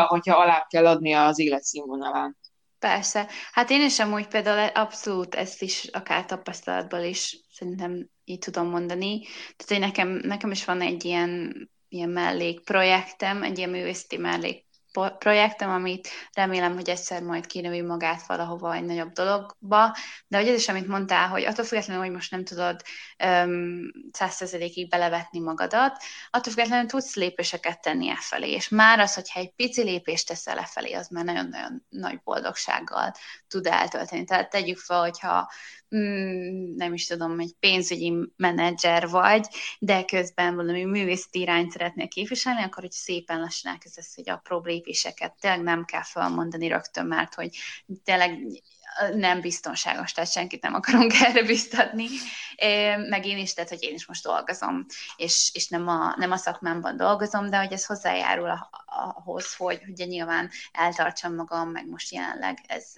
hogyha 0.08 0.38
alá 0.38 0.66
kell 0.70 0.88
adni 0.88 1.14
az 1.14 1.40
életszínvonalán. 1.40 2.38
Persze. 2.80 3.28
Hát 3.52 3.70
én 3.70 3.86
is 3.86 4.00
amúgy 4.00 4.28
például 4.28 4.68
abszolút 4.68 5.36
ezt 5.36 5.62
is 5.62 5.88
akár 5.92 6.26
tapasztalatból 6.26 7.00
is 7.00 7.38
szerintem 7.58 8.10
így 8.24 8.40
tudom 8.40 8.68
mondani. 8.70 9.22
Tehát, 9.56 9.68
hogy 9.68 9.80
nekem, 9.80 10.10
nekem 10.10 10.52
is 10.52 10.66
van 10.66 10.82
egy 10.82 11.06
ilyen, 11.06 11.70
ilyen 11.90 12.10
mellékprojektem, 12.10 13.44
egy 13.44 13.58
ilyen 13.58 13.70
művészeti 13.70 14.18
mellék 14.18 14.67
projektem, 15.18 15.70
amit 15.70 16.08
remélem, 16.34 16.74
hogy 16.74 16.90
egyszer 16.90 17.22
majd 17.22 17.46
kinövi 17.46 17.82
magát 17.82 18.28
valahova 18.28 18.74
egy 18.74 18.84
nagyobb 18.84 19.12
dologba, 19.12 19.96
de 20.28 20.38
hogy 20.38 20.48
ez 20.48 20.58
is, 20.58 20.68
amit 20.68 20.88
mondtál, 20.88 21.28
hogy 21.28 21.44
attól 21.44 21.66
függetlenül, 21.66 22.04
hogy 22.04 22.12
most 22.12 22.32
nem 22.32 22.44
tudod 22.44 22.82
százszerzelékig 24.12 24.84
um, 24.84 24.90
belevetni 24.90 25.40
magadat, 25.40 26.04
attól 26.30 26.54
függetlenül 26.54 26.88
tudsz 26.88 27.16
lépéseket 27.16 27.82
tenni 27.82 28.10
e 28.10 28.18
felé, 28.20 28.52
és 28.52 28.70
már 28.70 29.00
az, 29.00 29.14
hogyha 29.14 29.40
egy 29.40 29.52
pici 29.52 29.84
lépést 29.84 30.28
teszel 30.28 30.56
lefelé, 30.56 30.94
az 30.94 31.08
már 31.08 31.24
nagyon-nagyon 31.24 31.86
nagy 31.90 32.22
boldogsággal 32.24 33.14
tud 33.48 33.68
eltölteni. 33.68 34.24
Tehát 34.24 34.50
tegyük 34.50 34.78
fel, 34.78 35.00
hogyha 35.00 35.52
mm, 35.96 36.76
nem 36.76 36.94
is 36.94 37.08
tudom, 37.08 37.40
egy 37.40 37.56
pénzügyi 37.60 38.14
menedzser 38.36 39.08
vagy, 39.10 39.48
de 39.80 40.06
közben 40.06 40.56
valami 40.56 40.86
művészeti 40.86 41.40
irányt 41.40 41.72
szeretnél 41.72 42.08
képviselni, 42.08 42.62
akkor 42.62 42.84
hogy 42.84 42.92
szépen 42.92 43.40
lassan 43.40 43.72
elkezdesz, 43.72 44.16
hogy 44.16 44.30
apró 44.30 44.60
lépéseket 44.88 45.34
tényleg 45.40 45.62
nem 45.62 45.86
kell 45.86 46.04
felmondani 46.04 46.68
rögtön, 46.68 47.06
mert 47.06 47.34
hogy 47.34 47.58
tényleg 48.04 48.40
nem 49.14 49.42
biztonságos, 49.42 50.12
tehát 50.12 50.32
senkit 50.32 50.62
nem 50.62 50.74
akarunk 50.74 51.14
erre 51.26 51.44
biztatni. 51.44 52.08
Meg 53.10 53.26
én 53.26 53.38
is, 53.38 53.54
tehát, 53.54 53.70
hogy 53.70 53.84
én 53.84 53.94
is 53.94 54.06
most 54.06 54.24
dolgozom, 54.24 54.86
és, 55.16 55.52
és 55.54 55.68
nem, 55.68 55.88
a, 55.88 56.14
nem 56.18 56.32
a 56.32 56.38
szakmámban 56.38 56.98
dolgozom, 56.98 57.50
de 57.50 57.58
hogy 57.58 57.74
ez 57.74 57.86
hozzájárul 57.86 58.50
a, 58.50 58.70
ahhoz, 58.98 59.56
hogy 59.56 59.82
ugye 59.88 60.06
nyilván 60.06 60.50
eltartsam 60.72 61.36
magam, 61.36 61.70
meg 61.70 61.88
most 61.88 62.12
jelenleg 62.12 62.58
ez, 62.68 62.94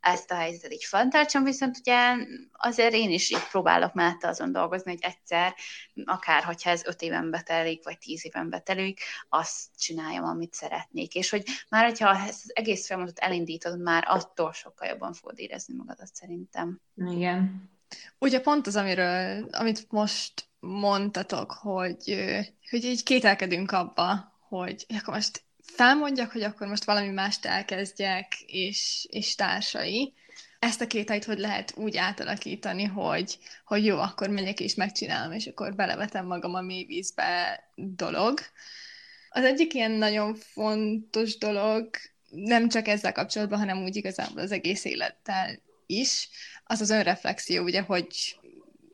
ezt 0.00 0.30
a 0.30 0.34
helyzetet 0.34 0.72
így 0.72 0.84
fenntartsam, 0.84 1.44
viszont 1.44 1.78
ugye 1.78 2.16
azért 2.52 2.92
én 2.92 3.10
is 3.10 3.30
így 3.30 3.48
próbálok 3.50 3.94
mellette 3.94 4.28
azon 4.28 4.52
dolgozni, 4.52 4.90
hogy 4.90 5.02
egyszer, 5.02 5.54
akár 6.04 6.42
hogyha 6.42 6.70
ez 6.70 6.84
öt 6.84 7.02
éven 7.02 7.30
betelik, 7.30 7.84
vagy 7.84 7.98
tíz 7.98 8.24
éven 8.24 8.50
betelik, 8.50 9.00
azt 9.28 9.66
csináljam, 9.78 10.24
amit 10.24 10.54
szeretnék. 10.54 11.14
És 11.14 11.30
hogy 11.30 11.44
már, 11.68 11.84
hogyha 11.84 12.10
ezt 12.10 12.44
az 12.44 12.50
egész 12.54 12.86
folyamatot 12.86 13.18
elindítod, 13.18 13.80
már 13.80 14.04
attól 14.06 14.52
sokkal 14.52 14.88
jobban 14.88 15.12
fogod 15.12 15.38
érezni 15.38 15.74
magadat 15.74 16.14
szerintem. 16.14 16.80
Igen. 16.96 17.70
Ugye 18.18 18.40
pont 18.40 18.66
az, 18.66 18.76
amiről, 18.76 19.48
amit 19.50 19.90
most 19.90 20.48
mondtatok, 20.60 21.52
hogy, 21.52 22.14
hogy 22.70 22.84
így 22.84 23.02
kételkedünk 23.02 23.70
abba, 23.72 24.29
hogy 24.50 24.86
akkor 24.98 25.14
most 25.14 25.42
felmondjak, 25.62 26.30
hogy 26.32 26.42
akkor 26.42 26.66
most 26.66 26.84
valami 26.84 27.08
mást 27.08 27.46
elkezdjek, 27.46 28.40
és, 28.46 29.06
és 29.10 29.34
társai. 29.34 30.14
Ezt 30.58 30.80
a 30.80 30.86
kételyt 30.86 31.24
hogy 31.24 31.38
lehet 31.38 31.72
úgy 31.76 31.96
átalakítani, 31.96 32.84
hogy, 32.84 33.38
hogy 33.64 33.84
jó, 33.84 33.98
akkor 33.98 34.28
megyek 34.28 34.60
és 34.60 34.74
megcsinálom, 34.74 35.32
és 35.32 35.46
akkor 35.46 35.74
belevetem 35.74 36.26
magam 36.26 36.54
a 36.54 36.60
mély 36.60 36.84
vízbe 36.84 37.60
dolog. 37.74 38.38
Az 39.30 39.44
egyik 39.44 39.74
ilyen 39.74 39.90
nagyon 39.90 40.34
fontos 40.34 41.38
dolog, 41.38 41.90
nem 42.30 42.68
csak 42.68 42.88
ezzel 42.88 43.12
kapcsolatban, 43.12 43.58
hanem 43.58 43.82
úgy 43.82 43.96
igazából 43.96 44.42
az 44.42 44.52
egész 44.52 44.84
élettel 44.84 45.58
is, 45.86 46.28
az 46.64 46.80
az 46.80 46.90
önreflexió, 46.90 47.62
ugye, 47.62 47.80
hogy 47.80 48.38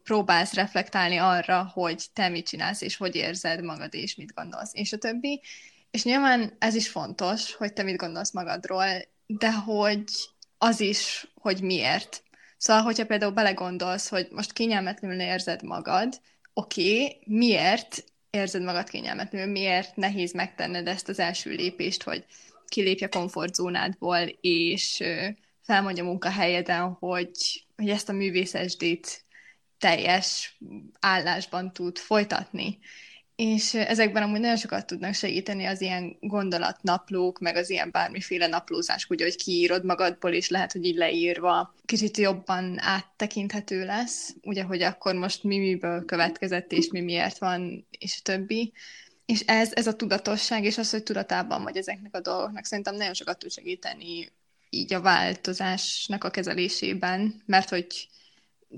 próbálsz 0.06 0.54
reflektálni 0.54 1.16
arra, 1.16 1.70
hogy 1.72 2.04
te 2.12 2.28
mit 2.28 2.48
csinálsz, 2.48 2.80
és 2.80 2.96
hogy 2.96 3.14
érzed 3.14 3.64
magad, 3.64 3.94
és 3.94 4.14
mit 4.14 4.34
gondolsz, 4.34 4.70
és 4.72 4.92
a 4.92 4.98
többi. 4.98 5.42
És 5.90 6.04
nyilván 6.04 6.56
ez 6.58 6.74
is 6.74 6.88
fontos, 6.88 7.54
hogy 7.54 7.72
te 7.72 7.82
mit 7.82 7.96
gondolsz 7.96 8.32
magadról, 8.32 8.86
de 9.26 9.52
hogy 9.52 10.04
az 10.58 10.80
is, 10.80 11.26
hogy 11.34 11.62
miért. 11.62 12.22
Szóval, 12.56 12.82
hogyha 12.82 13.06
például 13.06 13.32
belegondolsz, 13.32 14.08
hogy 14.08 14.28
most 14.30 14.52
kényelmetlenül 14.52 15.20
érzed 15.20 15.62
magad, 15.62 16.20
oké, 16.52 17.02
okay, 17.02 17.20
miért 17.24 18.04
érzed 18.30 18.62
magad 18.62 18.88
kényelmetlenül, 18.88 19.52
miért 19.52 19.96
nehéz 19.96 20.32
megtenned 20.32 20.86
ezt 20.86 21.08
az 21.08 21.18
első 21.18 21.50
lépést, 21.50 22.02
hogy 22.02 22.24
kilépj 22.68 23.04
a 23.04 23.08
komfortzónádból, 23.08 24.18
és 24.40 25.02
felmondja 25.62 26.04
a 26.04 26.06
munkahelyeden, 26.06 26.96
hogy, 26.98 27.66
hogy 27.76 27.88
ezt 27.88 28.08
a 28.08 28.12
művészesdét 28.12 29.25
teljes 29.78 30.58
állásban 31.00 31.72
tud 31.72 31.98
folytatni. 31.98 32.78
És 33.36 33.74
ezekben 33.74 34.22
amúgy 34.22 34.40
nagyon 34.40 34.56
sokat 34.56 34.86
tudnak 34.86 35.14
segíteni 35.14 35.64
az 35.64 35.80
ilyen 35.80 36.16
gondolatnaplók, 36.20 37.38
meg 37.38 37.56
az 37.56 37.70
ilyen 37.70 37.90
bármiféle 37.90 38.46
naplózás, 38.46 39.06
ugye, 39.08 39.24
hogy 39.24 39.36
kiírod 39.36 39.84
magadból, 39.84 40.32
és 40.32 40.48
lehet, 40.48 40.72
hogy 40.72 40.84
így 40.84 40.96
leírva 40.96 41.74
kicsit 41.84 42.16
jobban 42.16 42.78
áttekinthető 42.80 43.84
lesz, 43.84 44.34
ugye, 44.42 44.62
hogy 44.62 44.82
akkor 44.82 45.14
most 45.14 45.42
mi 45.42 45.58
miből 45.58 46.04
következett, 46.04 46.72
és 46.72 46.88
mi 46.90 47.00
miért 47.00 47.38
van, 47.38 47.86
és 47.98 48.22
többi. 48.22 48.72
És 49.26 49.40
ez, 49.40 49.72
ez 49.74 49.86
a 49.86 49.96
tudatosság, 49.96 50.64
és 50.64 50.78
az, 50.78 50.90
hogy 50.90 51.02
tudatában 51.02 51.62
vagy 51.62 51.76
ezeknek 51.76 52.14
a 52.14 52.20
dolgoknak, 52.20 52.64
szerintem 52.64 52.94
nagyon 52.94 53.14
sokat 53.14 53.38
tud 53.38 53.50
segíteni 53.50 54.32
így 54.70 54.94
a 54.94 55.00
változásnak 55.00 56.24
a 56.24 56.30
kezelésében, 56.30 57.42
mert 57.46 57.68
hogy 57.68 58.08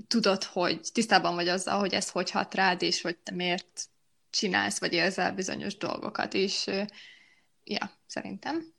tudod, 0.07 0.43
hogy 0.43 0.89
tisztában 0.93 1.35
vagy 1.35 1.47
azzal, 1.47 1.79
hogy 1.79 1.93
ez 1.93 2.09
hogy 2.09 2.31
hat 2.31 2.53
rád, 2.53 2.81
és 2.81 3.01
hogy 3.01 3.17
te 3.17 3.31
miért 3.31 3.85
csinálsz, 4.29 4.79
vagy 4.79 4.93
érzel 4.93 5.33
bizonyos 5.33 5.77
dolgokat, 5.77 6.33
és 6.33 6.69
ja, 7.63 7.91
szerintem. 8.07 8.73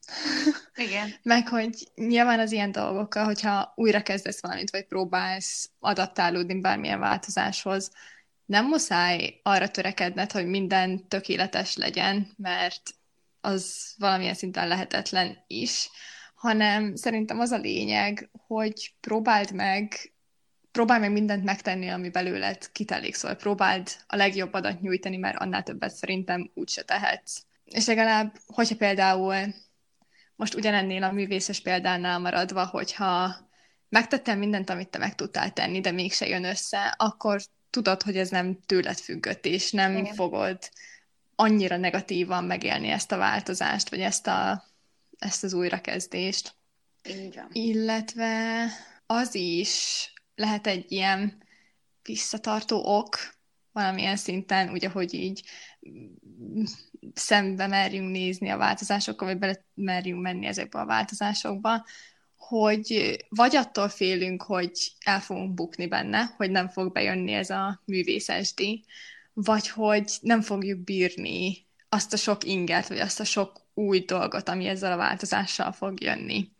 Igen. 0.74 1.14
Meg, 1.22 1.48
hogy 1.48 1.90
nyilván 1.94 2.40
az 2.40 2.52
ilyen 2.52 2.72
dolgokkal, 2.72 3.24
hogyha 3.24 3.72
újra 3.76 4.02
kezdesz 4.02 4.42
valamit, 4.42 4.70
vagy 4.70 4.86
próbálsz 4.86 5.70
adaptálódni 5.78 6.60
bármilyen 6.60 7.00
változáshoz, 7.00 7.90
nem 8.44 8.66
muszáj 8.66 9.40
arra 9.42 9.68
törekedned, 9.68 10.32
hogy 10.32 10.46
minden 10.46 11.08
tökéletes 11.08 11.76
legyen, 11.76 12.30
mert 12.36 12.82
az 13.40 13.94
valamilyen 13.98 14.34
szinten 14.34 14.68
lehetetlen 14.68 15.44
is, 15.46 15.90
hanem 16.34 16.94
szerintem 16.96 17.40
az 17.40 17.50
a 17.50 17.58
lényeg, 17.58 18.30
hogy 18.46 18.94
próbáld 19.00 19.52
meg 19.52 20.12
próbálj 20.72 21.00
meg 21.00 21.12
mindent 21.12 21.44
megtenni, 21.44 21.88
ami 21.88 22.08
belőled 22.08 22.72
kitelik, 22.72 23.14
szóval 23.14 23.36
próbáld 23.36 23.88
a 24.06 24.16
legjobb 24.16 24.52
adat 24.52 24.80
nyújtani, 24.80 25.16
mert 25.16 25.38
annál 25.38 25.62
többet 25.62 25.94
szerintem 25.94 26.50
úgyse 26.54 26.82
tehetsz. 26.82 27.42
És 27.64 27.86
legalább, 27.86 28.36
hogyha 28.46 28.76
például 28.76 29.54
most 30.36 30.54
ugyanennél 30.54 31.02
a 31.02 31.12
művészes 31.12 31.60
példánál 31.60 32.18
maradva, 32.18 32.66
hogyha 32.66 33.36
megtettem 33.88 34.38
mindent, 34.38 34.70
amit 34.70 34.88
te 34.88 34.98
meg 34.98 35.14
tudtál 35.14 35.52
tenni, 35.52 35.80
de 35.80 35.90
mégse 35.90 36.26
jön 36.26 36.44
össze, 36.44 36.94
akkor 36.98 37.40
tudod, 37.70 38.02
hogy 38.02 38.16
ez 38.16 38.28
nem 38.28 38.58
tőled 38.66 38.98
függött, 38.98 39.44
és 39.44 39.72
nem 39.72 39.96
Igen. 39.96 40.14
fogod 40.14 40.58
annyira 41.34 41.76
negatívan 41.76 42.44
megélni 42.44 42.88
ezt 42.88 43.12
a 43.12 43.16
változást, 43.16 43.90
vagy 43.90 44.00
ezt, 44.00 44.26
a, 44.26 44.64
ezt 45.18 45.44
az 45.44 45.52
újrakezdést. 45.52 46.54
Így 47.08 47.34
van. 47.34 47.48
Illetve 47.52 48.66
az 49.06 49.34
is 49.34 50.12
lehet 50.40 50.66
egy 50.66 50.92
ilyen 50.92 51.42
visszatartó 52.02 52.82
ok, 52.84 53.16
valamilyen 53.72 54.16
szinten, 54.16 54.68
ugye, 54.68 54.88
hogy 54.88 55.14
így 55.14 55.42
szembe 57.14 57.66
merjünk 57.66 58.10
nézni 58.10 58.48
a 58.48 58.56
változásokkal, 58.56 59.28
vagy 59.28 59.38
bele 59.38 59.64
merjünk 59.74 60.22
menni 60.22 60.46
ezekbe 60.46 60.80
a 60.80 60.86
változásokba, 60.86 61.84
hogy 62.36 63.16
vagy 63.28 63.56
attól 63.56 63.88
félünk, 63.88 64.42
hogy 64.42 64.92
el 65.04 65.20
fogunk 65.20 65.54
bukni 65.54 65.86
benne, 65.86 66.34
hogy 66.36 66.50
nem 66.50 66.68
fog 66.68 66.92
bejönni 66.92 67.32
ez 67.32 67.50
a 67.50 67.82
művészesdi, 67.84 68.84
vagy 69.32 69.68
hogy 69.68 70.12
nem 70.20 70.40
fogjuk 70.40 70.78
bírni 70.78 71.66
azt 71.88 72.12
a 72.12 72.16
sok 72.16 72.44
inget, 72.44 72.88
vagy 72.88 72.98
azt 72.98 73.20
a 73.20 73.24
sok 73.24 73.60
új 73.74 74.00
dolgot, 74.00 74.48
ami 74.48 74.66
ezzel 74.66 74.92
a 74.92 74.96
változással 74.96 75.72
fog 75.72 76.02
jönni. 76.02 76.50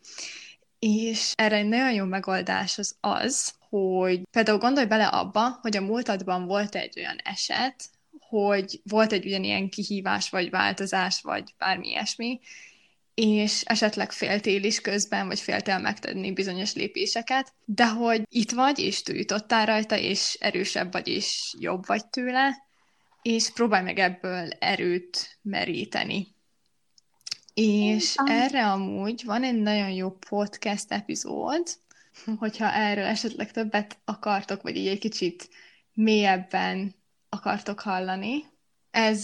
És 0.79 1.33
erre 1.35 1.55
egy 1.55 1.67
nagyon 1.67 1.93
jó 1.93 2.05
megoldás 2.05 2.77
az 2.77 2.95
az, 2.99 3.53
hogy 3.71 4.21
például 4.31 4.57
gondolj 4.57 4.85
bele 4.85 5.05
abba, 5.05 5.59
hogy 5.61 5.77
a 5.77 5.81
múltadban 5.81 6.45
volt 6.45 6.75
egy 6.75 6.93
olyan 6.97 7.17
eset, 7.23 7.89
hogy 8.19 8.81
volt 8.83 9.11
egy 9.11 9.25
ugyanilyen 9.25 9.69
kihívás, 9.69 10.29
vagy 10.29 10.49
változás, 10.49 11.21
vagy 11.21 11.53
bármi 11.57 11.87
ilyesmi, 11.87 12.39
és 13.13 13.61
esetleg 13.61 14.11
féltél 14.11 14.63
is 14.63 14.81
közben, 14.81 15.27
vagy 15.27 15.39
féltél 15.39 15.79
megtenni 15.79 16.31
bizonyos 16.33 16.73
lépéseket, 16.73 17.53
de 17.65 17.87
hogy 17.87 18.21
itt 18.29 18.51
vagy, 18.51 18.79
és 18.79 19.01
túljutottál 19.01 19.65
rajta, 19.65 19.97
és 19.97 20.37
erősebb 20.39 20.91
vagy, 20.91 21.07
és 21.07 21.55
jobb 21.59 21.85
vagy 21.85 22.05
tőle, 22.05 22.57
és 23.21 23.49
próbálj 23.49 23.83
meg 23.83 23.99
ebből 23.99 24.49
erőt 24.59 25.39
meríteni. 25.41 26.27
És 27.53 28.15
erre 28.25 28.71
amúgy 28.71 29.23
van 29.25 29.43
egy 29.43 29.61
nagyon 29.61 29.89
jó 29.89 30.11
podcast 30.11 30.91
epizód, 30.91 31.67
hogyha 32.39 32.73
erről 32.73 33.05
esetleg 33.05 33.51
többet 33.51 33.97
akartok, 34.05 34.61
vagy 34.61 34.75
így 34.75 34.87
egy 34.87 34.99
kicsit 34.99 35.49
mélyebben 35.93 36.95
akartok 37.29 37.79
hallani. 37.79 38.43
Ez 38.91 39.23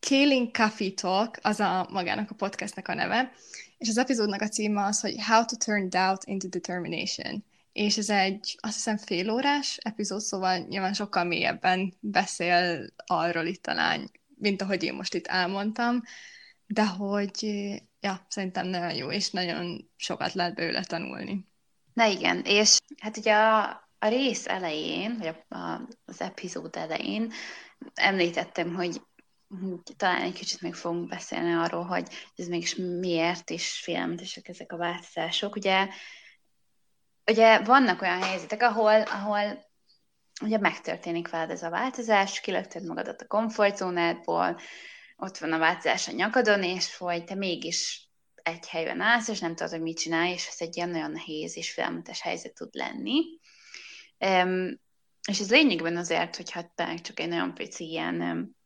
Kaling 0.00 0.50
Coffee 0.50 0.92
Talk, 0.94 1.38
az 1.42 1.60
a 1.60 1.88
magának 1.90 2.30
a 2.30 2.34
podcastnek 2.34 2.88
a 2.88 2.94
neve, 2.94 3.32
és 3.78 3.88
az 3.88 3.98
epizódnak 3.98 4.40
a 4.40 4.48
címe 4.48 4.84
az, 4.84 5.00
hogy 5.00 5.14
How 5.26 5.44
to 5.44 5.56
Turn 5.56 5.88
Doubt 5.88 6.24
into 6.24 6.48
Determination. 6.48 7.44
És 7.72 7.96
ez 7.96 8.10
egy, 8.10 8.58
azt 8.60 8.74
hiszem, 8.74 8.96
félórás 8.96 9.76
epizód, 9.82 10.20
szóval 10.20 10.58
nyilván 10.58 10.92
sokkal 10.92 11.24
mélyebben 11.24 11.94
beszél 12.00 12.86
arról 13.06 13.46
itt 13.46 13.62
talán, 13.62 14.10
mint 14.34 14.62
ahogy 14.62 14.82
én 14.82 14.94
most 14.94 15.14
itt 15.14 15.26
elmondtam, 15.26 16.02
de 16.66 16.86
hogy 16.86 17.42
ja, 18.00 18.26
szerintem 18.28 18.66
nagyon 18.66 18.94
jó, 18.94 19.10
és 19.10 19.30
nagyon 19.30 19.90
sokat 19.96 20.32
lehet 20.32 20.54
belőle 20.54 20.84
tanulni. 20.84 21.46
Na 21.96 22.04
igen, 22.04 22.42
és 22.44 22.78
hát 23.00 23.16
ugye 23.16 23.34
a, 23.34 23.88
a 23.98 24.08
rész 24.08 24.46
elején, 24.46 25.16
vagy 25.18 25.26
a, 25.26 25.54
a, 25.56 25.88
az 26.04 26.20
epizód 26.20 26.76
elején 26.76 27.32
említettem, 27.94 28.74
hogy 28.74 29.00
talán 29.96 30.22
egy 30.22 30.32
kicsit 30.32 30.60
még 30.60 30.74
fogunk 30.74 31.08
beszélni 31.08 31.52
arról, 31.52 31.84
hogy 31.84 32.08
ez 32.36 32.46
mégis 32.46 32.74
miért 32.74 33.50
is 33.50 33.80
félelmetesek 33.82 34.48
ezek 34.48 34.72
a 34.72 34.76
változások. 34.76 35.56
Ugye, 35.56 35.88
ugye 37.30 37.58
vannak 37.58 38.02
olyan 38.02 38.22
helyzetek, 38.22 38.62
ahol, 38.62 39.02
ahol 39.02 39.64
ugye 40.42 40.58
megtörténik 40.58 41.28
veled 41.28 41.50
ez 41.50 41.62
a 41.62 41.70
változás, 41.70 42.40
kilökted 42.40 42.84
magadat 42.84 43.20
a 43.20 43.26
komfortzónádból, 43.26 44.60
ott 45.16 45.38
van 45.38 45.52
a 45.52 45.58
változás 45.58 46.08
a 46.08 46.12
nyakadon, 46.12 46.62
és 46.62 46.96
hogy 46.96 47.24
te 47.24 47.34
mégis 47.34 48.05
egy 48.46 48.68
helyben 48.68 49.00
állsz, 49.00 49.28
és 49.28 49.38
nem 49.38 49.54
tudod, 49.54 49.72
hogy 49.72 49.80
mit 49.80 49.98
csinálj, 49.98 50.32
és 50.32 50.46
ez 50.46 50.56
egy 50.58 50.76
ilyen 50.76 50.88
nagyon 50.88 51.10
nehéz 51.10 51.56
és 51.56 51.72
félelmetes 51.72 52.20
helyzet 52.20 52.54
tud 52.54 52.74
lenni. 52.74 53.22
Um, 54.18 54.80
és 55.28 55.40
ez 55.40 55.50
lényegben 55.50 55.96
azért, 55.96 56.36
hogyha 56.36 56.72
csak 57.02 57.20
egy 57.20 57.28
nagyon 57.28 57.54
pici 57.54 57.88
ilyen 57.88 58.20
um, 58.20 58.56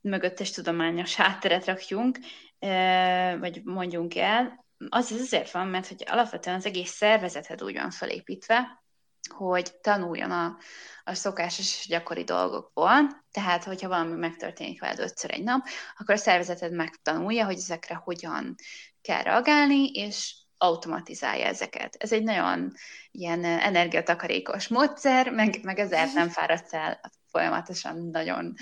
mögöttes 0.00 0.50
tudományos 0.50 1.14
hátteret 1.14 1.64
rakjunk, 1.64 2.18
uh, 2.58 3.38
vagy 3.38 3.64
mondjunk 3.64 4.16
el, 4.16 4.64
az 4.88 5.12
azért 5.12 5.50
van, 5.50 5.66
mert 5.66 5.88
hogy 5.88 6.04
alapvetően 6.06 6.56
az 6.56 6.66
egész 6.66 6.90
szervezeted 6.90 7.62
úgy 7.62 7.74
van 7.74 7.90
felépítve, 7.90 8.81
hogy 9.30 9.72
tanuljon 9.80 10.30
a, 10.30 10.56
a 11.04 11.14
szokásos 11.14 11.78
és 11.78 11.86
gyakori 11.88 12.24
dolgokból. 12.24 13.24
Tehát, 13.30 13.64
hogyha 13.64 13.88
valami 13.88 14.16
megtörténik 14.16 14.80
veled 14.80 14.98
ötször 14.98 15.30
egy 15.30 15.42
nap, 15.42 15.66
akkor 15.98 16.14
a 16.14 16.18
szervezeted 16.18 16.72
megtanulja, 16.72 17.44
hogy 17.44 17.56
ezekre 17.56 17.94
hogyan 17.94 18.54
kell 19.00 19.22
reagálni, 19.22 19.90
és 19.90 20.34
automatizálja 20.56 21.46
ezeket. 21.46 21.96
Ez 21.98 22.12
egy 22.12 22.22
nagyon 22.22 22.72
ilyen 23.10 23.44
energiatakarékos 23.44 24.68
módszer, 24.68 25.30
meg, 25.30 25.58
meg 25.62 25.78
ezért 25.78 26.12
nem 26.12 26.28
fáradsz 26.28 26.72
el 26.72 27.00
folyamatosan 27.32 28.08
nagyon 28.12 28.54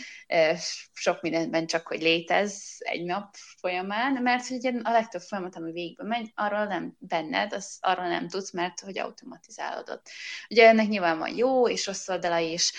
sok 0.92 1.20
mindenben 1.20 1.66
csak, 1.66 1.86
hogy 1.86 2.02
létez 2.02 2.76
egy 2.78 3.04
nap 3.04 3.34
folyamán, 3.60 4.22
mert 4.22 4.50
ugye 4.50 4.72
a 4.82 4.90
legtöbb 4.90 5.20
folyamat, 5.20 5.56
ami 5.56 5.72
végbe 5.72 6.04
megy, 6.04 6.32
arról 6.34 6.64
nem 6.64 6.96
benned, 6.98 7.52
az 7.52 7.78
arról 7.80 8.08
nem 8.08 8.28
tudsz, 8.28 8.52
mert 8.52 8.80
hogy 8.80 8.98
automatizálódott. 8.98 10.08
Ugye 10.48 10.68
ennek 10.68 10.88
nyilván 10.88 11.18
van 11.18 11.36
jó 11.36 11.68
és 11.68 11.86
rossz 11.86 12.08
oldala 12.08 12.38
is, 12.38 12.72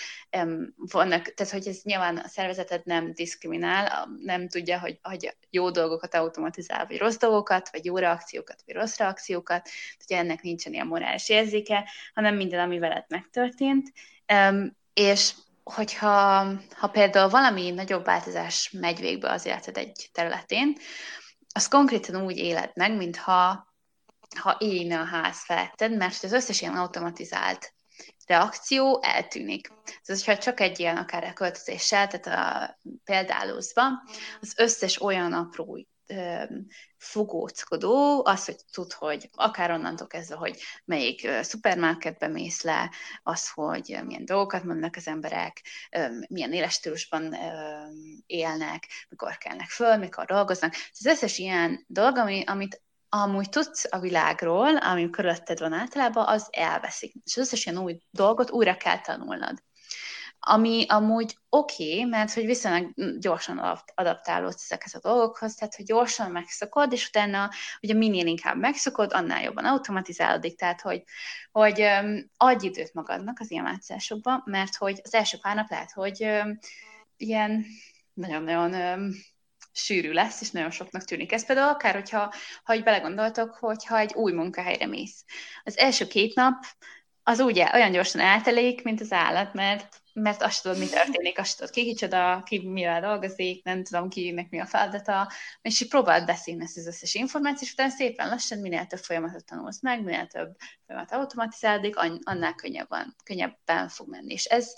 vannak, 0.76 1.34
tehát 1.34 1.52
hogy 1.52 1.66
ez 1.66 1.80
nyilván 1.82 2.16
a 2.16 2.28
szervezeted 2.28 2.80
nem 2.84 3.12
diszkriminál, 3.12 4.08
nem 4.22 4.48
tudja, 4.48 4.78
hogy, 4.78 4.98
hogy 5.02 5.36
jó 5.50 5.70
dolgokat 5.70 6.14
automatizál, 6.14 6.86
vagy 6.86 6.98
rossz 6.98 7.16
dolgokat, 7.16 7.70
vagy 7.70 7.84
jó 7.84 7.96
reakciókat, 7.96 8.62
vagy 8.66 8.74
rossz 8.74 8.96
reakciókat, 8.96 9.68
ugye 10.04 10.18
ennek 10.18 10.42
nincsen 10.42 10.72
ilyen 10.72 10.86
morális 10.86 11.28
érzéke, 11.28 11.90
hanem 12.14 12.36
minden, 12.36 12.60
ami 12.60 12.78
veled 12.78 13.04
megtörtént, 13.08 13.92
és 14.94 15.32
hogyha 15.64 16.46
ha 16.70 16.88
például 16.88 17.28
valami 17.28 17.70
nagyobb 17.70 18.04
változás 18.04 18.70
megy 18.70 19.00
végbe 19.00 19.30
az 19.30 19.46
életed 19.46 19.76
egy 19.76 20.10
területén, 20.12 20.76
az 21.54 21.68
konkrétan 21.68 22.22
úgy 22.22 22.36
éled 22.36 22.70
meg, 22.74 22.96
mintha 22.96 23.70
ha 24.40 24.56
éjne 24.58 25.00
a 25.00 25.04
ház 25.04 25.44
feletted, 25.44 25.96
mert 25.96 26.24
az 26.24 26.32
összes 26.32 26.60
ilyen 26.60 26.76
automatizált 26.76 27.74
reakció 28.26 29.02
eltűnik. 29.02 29.68
Tehát, 29.68 30.22
hogyha 30.24 30.38
csak 30.38 30.60
egy 30.60 30.80
ilyen 30.80 30.96
akár 30.96 31.24
a 31.24 31.32
költözéssel, 31.32 32.08
tehát 32.08 32.26
a 32.26 32.78
példálózva, 33.04 33.82
az 34.40 34.54
összes 34.56 35.02
olyan 35.02 35.32
apró 35.32 35.86
fogóckodó, 36.96 38.24
az, 38.24 38.44
hogy 38.44 38.56
tud, 38.72 38.92
hogy 38.92 39.30
akár 39.32 39.70
onnantól 39.70 40.06
kezdve, 40.06 40.36
hogy 40.36 40.60
melyik 40.84 41.28
szupermarketbe 41.42 42.28
mész 42.28 42.62
le, 42.62 42.90
az, 43.22 43.50
hogy 43.50 43.98
milyen 44.04 44.24
dolgokat 44.24 44.64
mondanak 44.64 44.96
az 44.96 45.06
emberek, 45.06 45.62
milyen 46.28 46.52
éles 46.52 46.72
stílusban 46.72 47.36
élnek, 48.26 48.88
mikor 49.08 49.36
kelnek 49.38 49.68
föl, 49.68 49.96
mikor 49.96 50.24
dolgoznak. 50.24 50.74
Az 50.92 51.06
összes 51.06 51.38
ilyen 51.38 51.84
dolog, 51.86 52.16
ami, 52.16 52.44
amit 52.46 52.82
amúgy 53.08 53.48
tudsz 53.48 53.86
a 53.90 53.98
világról, 53.98 54.76
ami 54.76 55.10
körülötted 55.10 55.58
van 55.58 55.72
általában, 55.72 56.26
az 56.26 56.48
elveszik. 56.50 57.14
És 57.24 57.36
az 57.36 57.42
összes 57.42 57.66
ilyen 57.66 57.78
új 57.78 57.98
dolgot 58.10 58.50
újra 58.50 58.76
kell 58.76 59.00
tanulnod 59.00 59.62
ami 60.44 60.84
amúgy 60.88 61.36
oké, 61.48 61.92
okay, 61.92 62.04
mert 62.04 62.32
hogy 62.32 62.46
viszonylag 62.46 62.92
gyorsan 63.18 63.58
adaptálódsz 63.94 64.62
ezekhez 64.62 64.94
a 64.94 65.00
dolgokhoz, 65.00 65.54
tehát 65.54 65.74
hogy 65.74 65.84
gyorsan 65.84 66.30
megszokod, 66.30 66.92
és 66.92 67.08
utána 67.08 67.50
ugye 67.80 67.94
minél 67.94 68.26
inkább 68.26 68.56
megszokod, 68.56 69.12
annál 69.12 69.42
jobban 69.42 69.64
automatizálódik, 69.64 70.58
tehát 70.58 70.80
hogy, 70.80 71.02
hogy 71.50 71.84
adj 72.36 72.66
időt 72.66 72.94
magadnak 72.94 73.40
az 73.40 73.50
ilyen 73.50 73.64
változásokban, 73.64 74.42
mert 74.44 74.76
hogy 74.76 75.00
az 75.02 75.14
első 75.14 75.38
pár 75.40 75.54
nap 75.54 75.70
lehet, 75.70 75.92
hogy 75.92 76.28
ilyen 77.16 77.64
nagyon-nagyon 78.14 79.12
sűrű 79.72 80.12
lesz, 80.12 80.40
és 80.40 80.50
nagyon 80.50 80.70
soknak 80.70 81.04
tűnik. 81.04 81.32
Ez 81.32 81.46
például 81.46 81.68
akár, 81.68 81.94
hogyha 81.94 82.32
ha 82.64 82.74
így 82.74 82.82
belegondoltok, 82.82 83.54
hogyha 83.54 83.98
egy 83.98 84.12
új 84.14 84.32
munkahelyre 84.32 84.86
mész. 84.86 85.24
Az 85.64 85.78
első 85.78 86.06
két 86.06 86.34
nap 86.34 86.64
az 87.22 87.40
ugye 87.40 87.70
olyan 87.74 87.90
gyorsan 87.90 88.20
eltelik, 88.20 88.82
mint 88.82 89.00
az 89.00 89.12
állat, 89.12 89.54
mert 89.54 90.02
mert 90.14 90.42
azt 90.42 90.62
tudod, 90.62 90.78
mi 90.78 90.88
történik, 90.88 91.38
azt 91.38 91.58
tudod, 91.58 91.72
ki 91.72 91.84
kicsoda, 91.84 92.42
ki 92.46 92.68
mivel 92.68 93.00
dolgozik, 93.00 93.64
nem 93.64 93.84
tudom, 93.84 94.08
kinek 94.08 94.50
mi 94.50 94.60
a 94.60 94.66
feladata, 94.66 95.30
és 95.62 95.80
így 95.80 95.88
próbáld 95.88 96.26
beszélni 96.26 96.62
ezt 96.62 96.76
az 96.76 96.86
összes 96.86 97.14
információt, 97.14 97.62
és 97.62 97.72
utána 97.72 97.90
szépen 97.90 98.28
lassan 98.28 98.58
minél 98.58 98.86
több 98.86 98.98
folyamatot 98.98 99.44
tanulsz 99.44 99.82
meg, 99.82 100.02
minél 100.02 100.26
több 100.26 100.56
folyamat 100.86 101.12
automatizálódik, 101.12 101.96
annál 102.22 102.54
könnyebben, 102.54 103.16
könnyebben 103.24 103.88
fog 103.88 104.08
menni. 104.08 104.32
És 104.32 104.44
ez 104.44 104.72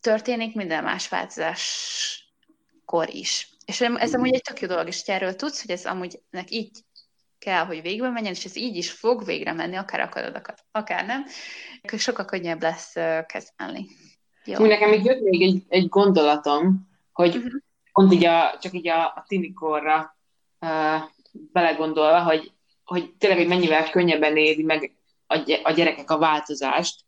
történik 0.00 0.54
minden 0.54 0.84
más 0.84 1.08
változáskor 1.08 3.08
is. 3.08 3.48
És 3.64 3.80
ez 3.80 4.14
amúgy 4.14 4.34
egy 4.34 4.42
tök 4.42 4.60
jó 4.60 4.68
dolog, 4.68 4.86
és 4.86 5.00
erről 5.00 5.36
tudsz, 5.36 5.60
hogy 5.60 5.70
ez 5.70 5.84
amúgy 5.84 6.20
így 6.48 6.84
kell, 7.40 7.64
hogy 7.64 7.82
végbe 7.82 8.10
menjen, 8.10 8.32
és 8.32 8.44
ez 8.44 8.56
így 8.56 8.76
is 8.76 8.90
fog 8.90 9.24
végre 9.24 9.52
menni, 9.52 9.76
akár 9.76 10.00
akarod, 10.00 10.40
akár 10.70 11.06
nem, 11.06 11.24
akkor 11.82 11.98
sokkal 11.98 12.24
könnyebb 12.24 12.62
lesz 12.62 12.92
kezelni. 13.26 13.86
Jó. 14.44 14.66
Nekem 14.66 14.90
még 14.90 15.04
jött 15.04 15.20
még 15.20 15.42
egy, 15.42 15.62
egy 15.68 15.88
gondolatom, 15.88 16.88
hogy 17.12 17.36
uh-huh. 17.36 17.52
pont 17.92 18.12
így 18.12 18.24
a, 18.24 18.58
csak 18.60 18.72
így 18.72 18.88
a, 18.88 19.06
a 19.06 19.24
tinikorra 19.28 20.16
uh, 20.60 21.02
belegondolva, 21.30 22.22
hogy, 22.22 22.52
hogy 22.84 23.14
tényleg, 23.18 23.38
hogy 23.38 23.48
mennyivel 23.48 23.90
könnyebben 23.90 24.36
éri 24.36 24.62
meg 24.62 24.94
a, 25.26 25.60
a 25.62 25.70
gyerekek 25.70 26.10
a 26.10 26.18
változást, 26.18 27.04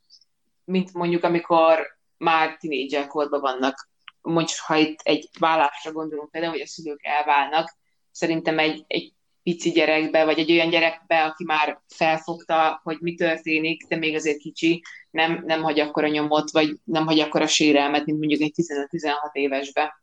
mint 0.65 0.93
mondjuk, 0.93 1.25
amikor 1.25 1.99
már 2.17 2.57
tinédzser 2.57 3.07
korban 3.07 3.41
vannak. 3.41 3.89
Mondjuk, 4.21 4.59
ha 4.67 4.77
itt 4.77 5.01
egy 5.03 5.29
vállásra 5.39 5.93
gondolunk 5.93 6.31
például, 6.31 6.53
hogy 6.53 6.63
a 6.63 6.67
szülők 6.67 7.05
elválnak, 7.05 7.77
szerintem 8.11 8.59
egy, 8.59 8.85
egy 8.87 9.13
pici 9.43 9.71
gyerekbe, 9.71 10.25
vagy 10.25 10.39
egy 10.39 10.51
olyan 10.51 10.69
gyerekbe, 10.69 11.25
aki 11.25 11.45
már 11.45 11.81
felfogta, 11.89 12.81
hogy 12.83 12.97
mi 13.01 13.15
történik, 13.15 13.87
de 13.89 13.97
még 13.97 14.15
azért 14.15 14.39
kicsi, 14.39 14.83
nem, 15.11 15.43
nem 15.47 15.63
hagy 15.63 15.81
akkor 15.81 16.05
a 16.05 16.09
nyomot, 16.09 16.51
vagy 16.51 16.77
nem 16.85 17.07
hagy 17.07 17.21
akkor 17.21 17.43
a 17.43 17.47
sérelmet, 17.47 18.05
mint 18.05 18.19
mondjuk 18.19 18.41
egy 18.41 18.53
15-16 18.57 19.33
évesbe. 19.33 20.03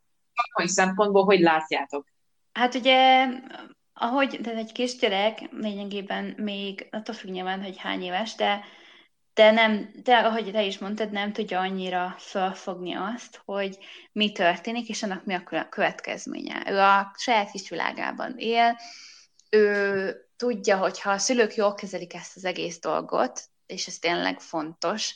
Hogy 0.52 0.68
szempontból 0.68 1.24
hogy 1.24 1.40
látjátok? 1.40 2.06
Hát 2.52 2.74
ugye, 2.74 3.26
ahogy, 3.92 4.40
de 4.40 4.54
egy 4.54 4.72
kisgyerek 4.72 5.38
lényegében 5.50 6.34
még, 6.36 6.88
attól 6.90 7.14
függ 7.14 7.30
nyilván, 7.30 7.62
hogy 7.62 7.78
hány 7.78 8.02
éves, 8.02 8.34
de 8.34 8.64
de 9.34 9.50
nem, 9.50 9.90
de 10.02 10.16
ahogy 10.16 10.50
te 10.52 10.64
is 10.64 10.78
mondtad, 10.78 11.10
nem 11.10 11.32
tudja 11.32 11.60
annyira 11.60 12.14
felfogni 12.18 12.94
azt, 12.94 13.42
hogy 13.44 13.78
mi 14.12 14.32
történik, 14.32 14.88
és 14.88 15.02
annak 15.02 15.24
mi 15.24 15.34
a 15.34 15.68
következménye. 15.68 16.62
Ő 16.70 16.78
a 16.78 17.12
saját 17.16 17.50
kis 17.50 17.68
világában 17.68 18.34
él, 18.36 18.76
ő 19.50 20.14
tudja, 20.36 20.76
hogy 20.76 21.00
ha 21.00 21.10
a 21.10 21.18
szülők 21.18 21.54
jól 21.54 21.74
kezelik 21.74 22.14
ezt 22.14 22.36
az 22.36 22.44
egész 22.44 22.80
dolgot, 22.80 23.42
és 23.66 23.86
ez 23.86 23.98
tényleg 23.98 24.40
fontos, 24.40 25.14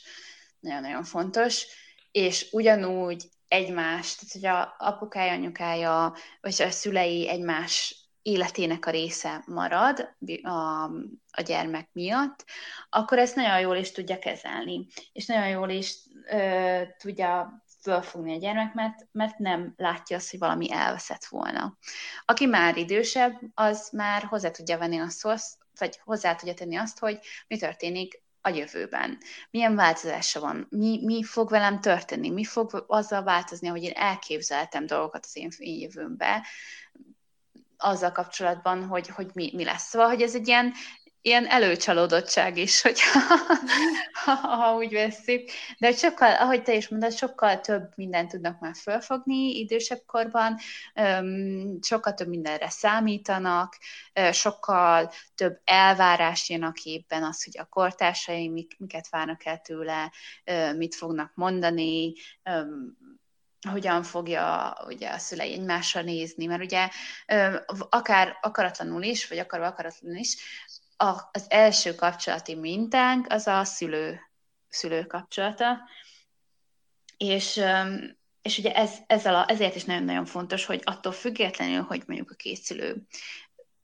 nagyon-nagyon 0.59 1.03
fontos, 1.03 1.65
és 2.11 2.47
ugyanúgy 2.51 3.23
egymást, 3.47 4.19
tehát 4.19 4.33
hogy 4.33 4.45
a 4.45 4.75
apukája, 4.87 5.33
anyukája, 5.33 6.15
vagy 6.41 6.61
a 6.61 6.69
szülei 6.69 7.29
egymás 7.29 8.05
életének 8.21 8.85
a 8.85 8.91
része 8.91 9.43
marad 9.47 10.15
a, 10.43 10.83
a 11.31 11.41
gyermek 11.45 11.89
miatt, 11.91 12.45
akkor 12.89 13.17
ezt 13.17 13.35
nagyon 13.35 13.59
jól 13.59 13.75
is 13.75 13.91
tudja 13.91 14.19
kezelni, 14.19 14.87
és 15.13 15.25
nagyon 15.25 15.47
jól 15.47 15.69
is 15.69 15.95
ö, 16.29 16.81
tudja 16.97 17.63
fölfogni 17.85 18.33
a 18.33 18.37
gyermek, 18.37 18.73
mert, 18.73 19.07
mert 19.11 19.37
nem 19.37 19.73
látja 19.77 20.17
azt, 20.17 20.29
hogy 20.29 20.39
valami 20.39 20.71
elveszett 20.71 21.25
volna. 21.25 21.77
Aki 22.25 22.45
már 22.45 22.77
idősebb, 22.77 23.39
az 23.53 23.89
már 23.91 24.23
hozzá 24.23 24.51
tudja 24.51 24.77
venni 24.77 24.99
azt, 24.99 25.23
vagy 25.77 25.99
hozzá 26.03 26.35
tudja 26.35 26.53
tenni 26.53 26.75
azt, 26.75 26.99
hogy 26.99 27.19
mi 27.47 27.57
történik 27.57 28.23
a 28.41 28.49
jövőben. 28.49 29.17
Milyen 29.51 29.75
változása 29.75 30.39
van? 30.39 30.67
Mi, 30.69 30.99
mi 31.03 31.23
fog 31.23 31.49
velem 31.49 31.81
történni? 31.81 32.29
Mi 32.29 32.43
fog 32.43 32.85
azzal 32.87 33.23
változni, 33.23 33.67
hogy 33.67 33.83
én 33.83 33.93
elképzeltem 33.95 34.85
dolgokat 34.85 35.25
az 35.25 35.35
én, 35.37 35.49
én 35.57 35.79
jövőmbe, 35.79 36.47
azzal 37.77 38.11
kapcsolatban, 38.11 38.85
hogy, 38.85 39.07
hogy 39.07 39.29
mi, 39.33 39.51
mi 39.55 39.63
lesz. 39.63 39.87
Szóval, 39.87 40.07
hogy 40.07 40.21
ez 40.21 40.35
egy 40.35 40.47
ilyen 40.47 40.73
ilyen 41.25 41.47
előcsalódottság 41.47 42.57
is, 42.57 42.81
hogy 42.81 42.99
ha, 44.23 44.33
ha 44.33 44.75
úgy 44.75 44.93
veszik. 44.93 45.51
De 45.77 45.91
sokkal, 45.91 46.35
ahogy 46.35 46.63
te 46.63 46.73
is 46.73 46.87
mondod, 46.87 47.13
sokkal 47.13 47.59
több 47.59 47.91
mindent 47.95 48.29
tudnak 48.31 48.59
már 48.59 48.75
fölfogni 48.81 49.59
idősebb 49.59 50.01
korban, 50.05 50.57
sokkal 51.81 52.13
több 52.13 52.27
mindenre 52.27 52.69
számítanak, 52.69 53.77
sokkal 54.31 55.11
több 55.35 55.59
elvárás 55.63 56.49
jön 56.49 56.63
a 56.63 56.71
képben, 56.71 57.23
az, 57.23 57.43
hogy 57.43 57.57
a 57.57 57.69
kortársai 57.69 58.47
mik, 58.49 58.75
miket 58.77 59.09
várnak 59.09 59.45
el 59.45 59.59
tőle, 59.59 60.11
mit 60.75 60.95
fognak 60.95 61.31
mondani, 61.35 62.13
hogyan 63.69 64.03
fogja 64.03 64.77
ugye 64.87 65.09
a 65.09 65.17
szülei 65.17 65.53
egymásra 65.53 66.01
nézni, 66.01 66.45
mert 66.45 66.63
ugye 66.63 66.89
akár 67.89 68.37
akaratlanul 68.41 69.03
is, 69.03 69.27
vagy 69.27 69.37
akarva 69.37 69.65
akaratlanul 69.65 70.17
is, 70.17 70.37
a, 70.97 71.29
az 71.31 71.45
első 71.47 71.95
kapcsolati 71.95 72.55
mintánk 72.55 73.27
az 73.29 73.47
a 73.47 73.63
szülő, 73.63 74.19
szülő 74.69 75.05
kapcsolata, 75.05 75.77
és, 77.17 77.61
és 78.41 78.57
ugye 78.57 78.75
ez, 78.75 78.91
ez 79.07 79.25
a, 79.25 79.45
ezért 79.49 79.75
is 79.75 79.83
nagyon-nagyon 79.83 80.25
fontos, 80.25 80.65
hogy 80.65 80.81
attól 80.83 81.11
függetlenül, 81.11 81.81
hogy 81.81 82.03
mondjuk 82.07 82.31
a 82.31 82.35
két 82.35 82.61
szülő 82.61 83.07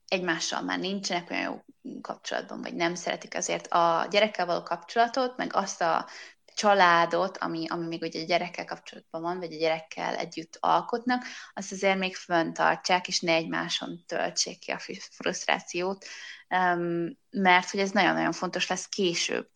egymással 0.08 0.62
már 0.62 0.80
nincsenek 0.80 1.30
olyan 1.30 1.44
jó 1.44 1.62
kapcsolatban, 2.02 2.62
vagy 2.62 2.74
nem 2.74 2.96
szeretik 2.96 3.36
azért 3.36 3.68
a 3.68 4.08
gyerekkel 4.10 4.46
való 4.46 4.64
kapcsolatot, 4.64 5.38
meg 5.38 5.56
azt 5.56 5.82
a 5.82 6.08
családot, 6.56 7.38
ami, 7.38 7.68
ami 7.68 7.88
még 7.88 8.02
ugye 8.02 8.22
a 8.22 8.26
gyerekkel 8.26 8.66
kapcsolatban 8.66 9.22
van, 9.22 9.40
vagy 9.40 9.54
a 9.54 9.58
gyerekkel 9.58 10.16
együtt 10.16 10.58
alkotnak, 10.60 11.24
azt 11.54 11.72
azért 11.72 11.98
még 11.98 12.16
föntartsák, 12.16 13.08
és 13.08 13.20
ne 13.20 13.34
egymáson 13.34 14.04
töltsék 14.08 14.60
ki 14.60 14.72
a 14.72 14.80
frusztrációt, 15.12 16.06
mert 17.30 17.70
hogy 17.70 17.80
ez 17.80 17.92
nagyon-nagyon 17.92 18.32
fontos 18.32 18.68
lesz 18.68 18.88
később 18.88 19.50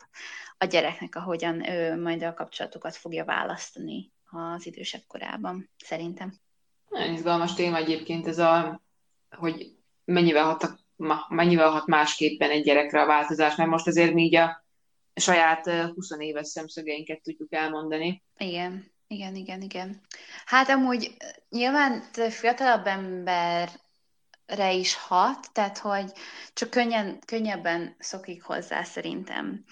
a 0.58 0.66
gyereknek, 0.66 1.16
ahogyan 1.16 1.70
ő 1.70 2.02
majd 2.02 2.24
a 2.24 2.34
kapcsolatokat 2.34 2.96
fogja 2.96 3.26
választani 3.26 4.12
az 4.32 4.66
idősebb 4.66 5.04
korában, 5.08 5.70
szerintem. 5.78 6.34
Nagyon 6.89 7.14
izgalmas 7.14 7.54
téma 7.54 7.78
egyébként 7.78 8.28
ez 8.28 8.38
a, 8.39 8.82
hogy 9.30 9.76
mennyivel 10.06 10.43
hat, 10.43 10.80
mennyivel 11.28 11.70
hat 11.70 11.86
másképpen 11.86 12.50
egy 12.50 12.64
gyerekre 12.64 13.02
a 13.02 13.06
változás, 13.06 13.56
mert 13.56 13.70
most 13.70 13.88
azért 13.88 14.14
mi 14.14 14.24
így 14.24 14.36
a 14.36 14.64
saját 15.16 15.70
20 15.70 16.09
éves 16.18 16.47
szemszögeinket 16.47 17.22
tudjuk 17.22 17.53
elmondani. 17.53 18.24
Igen, 18.38 18.91
igen, 19.07 19.36
igen, 19.36 19.61
igen. 19.61 20.01
Hát 20.45 20.70
amúgy 20.70 21.18
nyilván 21.49 22.03
fiatalabb 22.30 22.86
emberre 22.86 24.72
is 24.72 24.95
hat, 24.95 25.49
tehát 25.51 25.78
hogy 25.78 26.11
csak 26.53 26.70
könnyen, 26.70 27.20
könnyebben 27.26 27.95
szokik 27.99 28.43
hozzá 28.43 28.84
szerintem. 28.84 29.66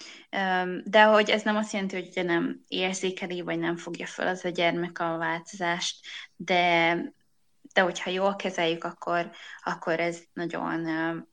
De 0.84 1.02
hogy 1.02 1.30
ez 1.30 1.42
nem 1.42 1.56
azt 1.56 1.72
jelenti, 1.72 1.94
hogy 1.94 2.08
ugye 2.08 2.22
nem 2.22 2.60
érzékeli, 2.68 3.40
vagy 3.40 3.58
nem 3.58 3.76
fogja 3.76 4.06
fel 4.06 4.26
az 4.26 4.44
a 4.44 4.48
gyermek 4.48 4.98
a 4.98 5.16
változást, 5.16 6.06
de, 6.36 6.94
de 7.72 7.80
hogyha 7.80 8.10
jól 8.10 8.36
kezeljük, 8.36 8.84
akkor, 8.84 9.30
akkor 9.62 10.00
ez 10.00 10.22
nagyon 10.32 11.28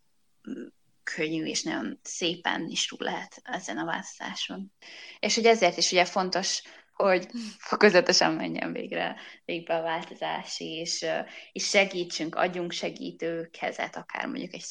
könnyű 1.04 1.46
és 1.46 1.64
nagyon 1.64 2.00
szépen 2.04 2.68
is 2.68 2.86
túl 2.86 3.00
lehet 3.02 3.42
ezen 3.44 3.78
a 3.78 3.86
választáson. 3.86 4.74
És 5.20 5.36
hogy 5.36 5.46
ezért 5.46 5.78
is 5.78 5.92
ugye 5.92 6.06
fontos, 6.06 6.62
hogy 6.94 7.28
fokozatosan 7.58 8.34
menjen 8.34 8.72
végre, 8.72 9.16
végbe 9.46 9.76
a 9.76 9.82
változás, 9.82 10.60
és, 10.60 11.06
és 11.52 11.68
segítsünk, 11.68 12.36
adjunk 12.36 12.72
segítő 12.72 13.50
kezet, 13.60 13.96
akár 13.96 14.26
mondjuk 14.26 14.54
egy, 14.54 14.66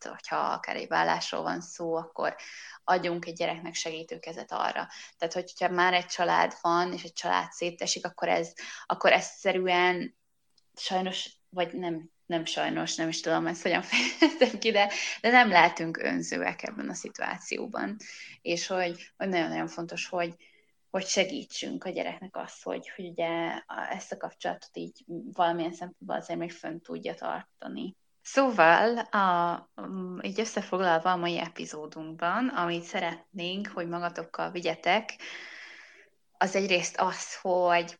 hogyha 0.00 0.36
akár 0.36 0.76
egy 0.76 0.88
vállásról 0.88 1.42
van 1.42 1.60
szó, 1.60 1.94
akkor 1.94 2.36
adjunk 2.84 3.26
egy 3.26 3.34
gyereknek 3.34 3.74
segítő 3.74 4.18
kezet 4.18 4.52
arra. 4.52 4.88
Tehát, 5.18 5.34
hogyha 5.34 5.68
már 5.68 5.94
egy 5.94 6.06
család 6.06 6.54
van, 6.60 6.92
és 6.92 7.02
egy 7.02 7.12
család 7.12 7.52
szétesik, 7.52 8.06
akkor 8.06 8.28
ez, 8.28 8.52
akkor 8.86 9.12
ez 9.12 9.26
szerűen 9.26 10.16
sajnos, 10.74 11.30
vagy 11.48 11.72
nem 11.72 12.10
nem 12.26 12.44
sajnos, 12.44 12.94
nem 12.94 13.08
is 13.08 13.20
tudom 13.20 13.46
ezt 13.46 13.62
hogyan 13.62 13.82
fejeztem 13.88 14.58
ki, 14.58 14.70
de, 14.70 14.92
de 15.20 15.30
nem 15.30 15.48
lehetünk 15.48 15.96
önzőek 15.96 16.62
ebben 16.62 16.88
a 16.88 16.94
szituációban. 16.94 17.96
És 18.42 18.66
hogy, 18.66 19.12
hogy 19.16 19.28
nagyon-nagyon 19.28 19.68
fontos, 19.68 20.08
hogy, 20.08 20.34
hogy 20.90 21.06
segítsünk 21.06 21.84
a 21.84 21.90
gyereknek 21.90 22.36
azt, 22.36 22.62
hogy, 22.62 22.92
hogy 22.96 23.04
ugye 23.04 23.28
ezt 23.90 24.12
a 24.12 24.16
kapcsolatot 24.16 24.70
így 24.72 25.04
valamilyen 25.32 25.72
szempontból 25.72 26.16
azért 26.16 26.38
még 26.38 26.52
fönn 26.52 26.78
tudja 26.78 27.14
tartani. 27.14 27.96
Szóval, 28.22 28.98
a, 28.98 29.70
így 30.22 30.40
összefoglalva 30.40 31.12
a 31.12 31.16
mai 31.16 31.38
epizódunkban, 31.38 32.48
amit 32.48 32.82
szeretnénk, 32.82 33.66
hogy 33.66 33.88
magatokkal 33.88 34.50
vigyetek, 34.50 35.16
az 36.38 36.54
egyrészt 36.54 36.96
az, 36.96 37.40
hogy, 37.40 37.98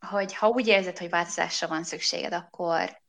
hogy 0.00 0.34
ha 0.34 0.48
úgy 0.48 0.66
érzed, 0.66 0.98
hogy 0.98 1.10
változásra 1.10 1.68
van 1.68 1.84
szükséged, 1.84 2.32
akkor 2.32 3.01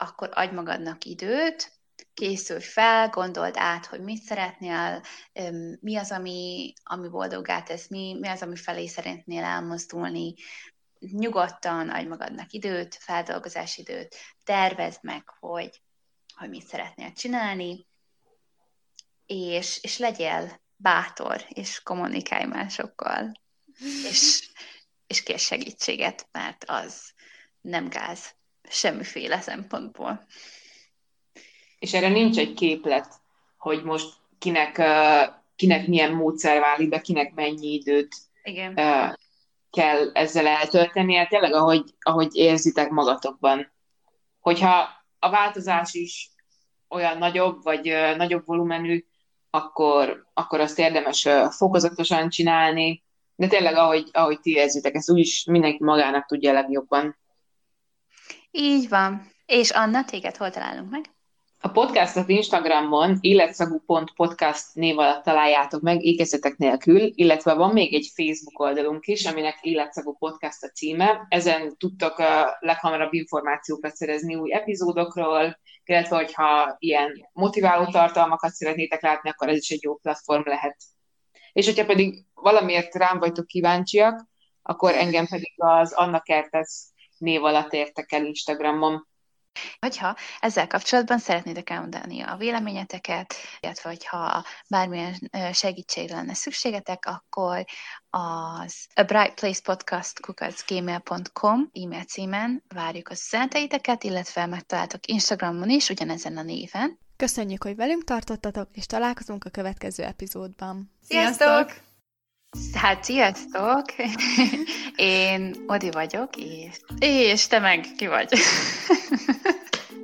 akkor 0.00 0.30
adj 0.32 0.54
magadnak 0.54 1.04
időt, 1.04 1.72
készülj 2.14 2.60
fel, 2.60 3.08
gondold 3.08 3.54
át, 3.56 3.86
hogy 3.86 4.00
mit 4.00 4.22
szeretnél, 4.22 5.02
mi 5.80 5.96
az, 5.96 6.10
ami, 6.10 6.72
ami 6.82 7.08
boldogát 7.08 7.64
tesz, 7.64 7.88
mi, 7.88 8.16
mi 8.20 8.28
az, 8.28 8.42
ami 8.42 8.56
felé 8.56 8.86
szeretnél 8.86 9.44
elmozdulni, 9.44 10.34
nyugodtan 10.98 11.88
adj 11.88 12.06
magadnak 12.06 12.52
időt, 12.52 12.94
feldolgozási 12.94 13.80
időt, 13.80 14.16
tervezd 14.44 14.98
meg, 15.02 15.28
hogy, 15.38 15.82
hogy 16.34 16.48
mit 16.48 16.66
szeretnél 16.66 17.12
csinálni, 17.12 17.86
és, 19.26 19.78
és 19.82 19.98
legyél 19.98 20.60
bátor, 20.76 21.44
és 21.48 21.82
kommunikálj 21.82 22.44
másokkal, 22.44 23.32
és, 24.10 24.50
és 25.06 25.22
kér 25.22 25.38
segítséget, 25.38 26.28
mert 26.32 26.64
az 26.66 27.12
nem 27.60 27.88
gáz 27.88 28.38
semmiféle 28.70 29.40
szempontból. 29.40 30.26
És 31.78 31.92
erre 31.92 32.08
nincs 32.08 32.38
egy 32.38 32.54
képlet, 32.54 33.14
hogy 33.58 33.82
most 33.82 34.12
kinek, 34.38 34.82
kinek 35.56 35.86
milyen 35.86 36.12
módszer 36.12 36.60
válik 36.60 36.88
be, 36.88 37.00
kinek 37.00 37.34
mennyi 37.34 37.72
időt 37.72 38.16
Igen. 38.42 38.74
kell 39.70 40.10
ezzel 40.12 40.46
eltölteni. 40.46 41.14
Hát 41.14 41.28
tényleg, 41.28 41.52
ahogy, 41.52 41.84
ahogy 42.00 42.36
érzitek 42.36 42.90
magatokban. 42.90 43.72
Hogyha 44.40 44.88
a 45.18 45.30
változás 45.30 45.94
is 45.94 46.30
olyan 46.88 47.18
nagyobb, 47.18 47.62
vagy 47.62 47.94
nagyobb 48.16 48.46
volumenű, 48.46 49.04
akkor, 49.50 50.26
akkor 50.34 50.60
azt 50.60 50.78
érdemes 50.78 51.28
fokozatosan 51.50 52.28
csinálni, 52.28 53.02
de 53.36 53.46
tényleg, 53.46 53.76
ahogy, 53.76 54.08
ahogy 54.12 54.40
ti 54.40 54.52
érzitek, 54.52 54.94
ezt 54.94 55.10
úgyis 55.10 55.44
mindenki 55.44 55.84
magának 55.84 56.26
tudja 56.26 56.52
legjobban. 56.52 57.18
Így 58.50 58.88
van. 58.88 59.30
És 59.46 59.70
Anna, 59.70 60.04
téged 60.04 60.36
hol 60.36 60.50
találunk 60.50 60.90
meg? 60.90 61.04
A 61.62 61.68
podcastot 61.68 62.28
Instagramon 62.28 63.18
életszagú.podcast 63.20 64.64
név 64.74 64.98
alatt 64.98 65.24
találjátok 65.24 65.80
meg, 65.80 66.04
ékezetek 66.04 66.56
nélkül, 66.56 67.00
illetve 67.14 67.54
van 67.54 67.72
még 67.72 67.94
egy 67.94 68.10
Facebook 68.14 68.58
oldalunk 68.58 69.06
is, 69.06 69.26
aminek 69.26 69.58
Életszagú 69.60 70.16
Podcast 70.18 70.62
a 70.62 70.68
címe. 70.68 71.26
Ezen 71.28 71.76
tudtok 71.76 72.18
a 72.18 72.56
leghamarabb 72.60 73.12
információkat 73.12 73.94
szerezni 73.94 74.34
új 74.34 74.54
epizódokról, 74.54 75.58
illetve 75.84 76.16
hogyha 76.16 76.76
ilyen 76.78 77.28
motiváló 77.32 77.90
tartalmakat 77.90 78.52
szeretnétek 78.52 79.02
látni, 79.02 79.30
akkor 79.30 79.48
ez 79.48 79.56
is 79.56 79.70
egy 79.70 79.82
jó 79.82 79.96
platform 79.96 80.48
lehet. 80.48 80.76
És 81.52 81.66
hogyha 81.66 81.84
pedig 81.84 82.24
valamiért 82.34 82.94
rám 82.94 83.18
vagytok 83.18 83.46
kíváncsiak, 83.46 84.26
akkor 84.62 84.94
engem 84.94 85.26
pedig 85.26 85.52
az 85.56 85.92
Anna 85.92 86.20
Kertesz 86.20 86.89
név 87.20 87.44
alatt 87.44 87.72
értek 87.72 88.12
el 88.12 88.24
Instagramon. 88.24 89.08
Hogyha 89.80 90.16
ezzel 90.40 90.66
kapcsolatban 90.66 91.18
szeretnétek 91.18 91.70
elmondani 91.70 92.20
a 92.20 92.36
véleményeteket, 92.36 93.34
illetve 93.60 93.88
hogyha 93.88 94.44
bármilyen 94.68 95.30
segítségre 95.52 96.14
lenne 96.14 96.34
szükségetek, 96.34 97.06
akkor 97.06 97.64
az 98.10 98.86
a 98.94 99.02
bright 99.02 99.34
place 99.34 99.60
podcast 99.62 100.20
kukacgmail.com 100.20 101.70
e-mail 101.72 102.04
címen 102.04 102.64
várjuk 102.74 103.08
a 103.08 103.12
üzeneteiteket, 103.12 104.04
illetve 104.04 104.46
megtaláltok 104.46 105.06
Instagramon 105.06 105.70
is 105.70 105.88
ugyanezen 105.88 106.36
a 106.36 106.42
néven. 106.42 106.98
Köszönjük, 107.16 107.62
hogy 107.62 107.76
velünk 107.76 108.04
tartottatok, 108.04 108.68
és 108.72 108.86
találkozunk 108.86 109.44
a 109.44 109.50
következő 109.50 110.02
epizódban. 110.02 110.92
Sziasztok! 111.02 111.88
Hát, 112.74 113.04
sziasztok! 113.04 113.84
Én 114.96 115.54
Odi 115.66 115.90
vagyok, 115.90 116.36
és... 116.36 116.76
És 116.98 117.46
te 117.46 117.58
meg 117.58 117.86
ki 117.96 118.06
vagy? 118.06 118.28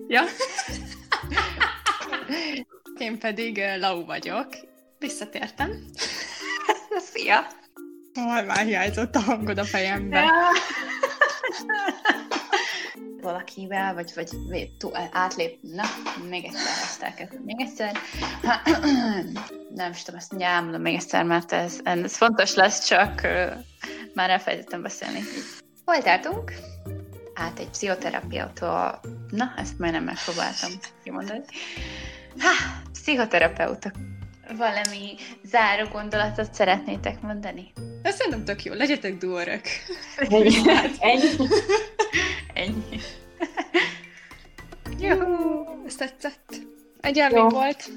ja? 0.08 0.22
Én 2.98 3.18
pedig 3.18 3.62
Lau 3.78 4.04
vagyok. 4.04 4.46
Visszatértem. 4.98 5.70
Szia! 6.98 7.46
Már 8.46 8.64
hiányzott 8.64 9.14
a 9.14 9.20
hangod 9.20 9.58
a 9.58 9.64
fejembe. 9.64 10.18
Ja 10.18 10.50
valakivel, 13.26 13.94
vagy, 13.94 14.12
vagy, 14.14 14.28
vagy 14.48 14.70
átlép, 15.12 15.58
na, 15.62 15.82
még 16.28 16.44
egyszer 16.44 16.82
ezt 16.82 17.02
elkezdem, 17.02 17.42
még 17.44 17.60
egyszer. 17.60 17.96
Nem 19.74 19.90
is 19.90 20.02
tudom, 20.02 20.20
ezt 20.20 20.36
nyámlom 20.36 20.80
még 20.80 20.94
egyszer, 20.94 21.24
mert 21.24 21.52
ez, 21.52 21.80
ez 21.82 22.16
fontos 22.16 22.54
lesz, 22.54 22.86
csak 22.86 23.20
már 24.14 24.30
elfelejtettem 24.30 24.82
beszélni. 24.82 25.20
Hol 25.84 26.02
tartunk? 26.02 26.52
Át 27.34 27.58
egy 27.58 27.70
pszichoterapeuta, 27.70 29.00
na, 29.30 29.52
ezt 29.56 29.78
majdnem 29.78 30.04
megpróbáltam 30.04 30.70
kimondani. 31.02 31.44
Ha, 32.38 32.50
pszichoterapeuta 32.92 33.90
valami 34.56 35.14
záró 35.44 35.88
gondolatot 35.92 36.54
szeretnétek 36.54 37.20
mondani? 37.20 37.72
Ezt 38.02 38.16
szerintem 38.16 38.44
tök 38.44 38.64
jó, 38.64 38.72
legyetek 38.72 39.16
duorök. 39.16 39.64
Ennyi. 40.16 40.54
Ennyi. 40.98 41.28
Ennyi. 42.52 43.00
Jó, 44.98 45.16
ezt 45.86 45.98
tetszett. 45.98 46.54
Egy 47.00 47.22
volt. 47.30 47.90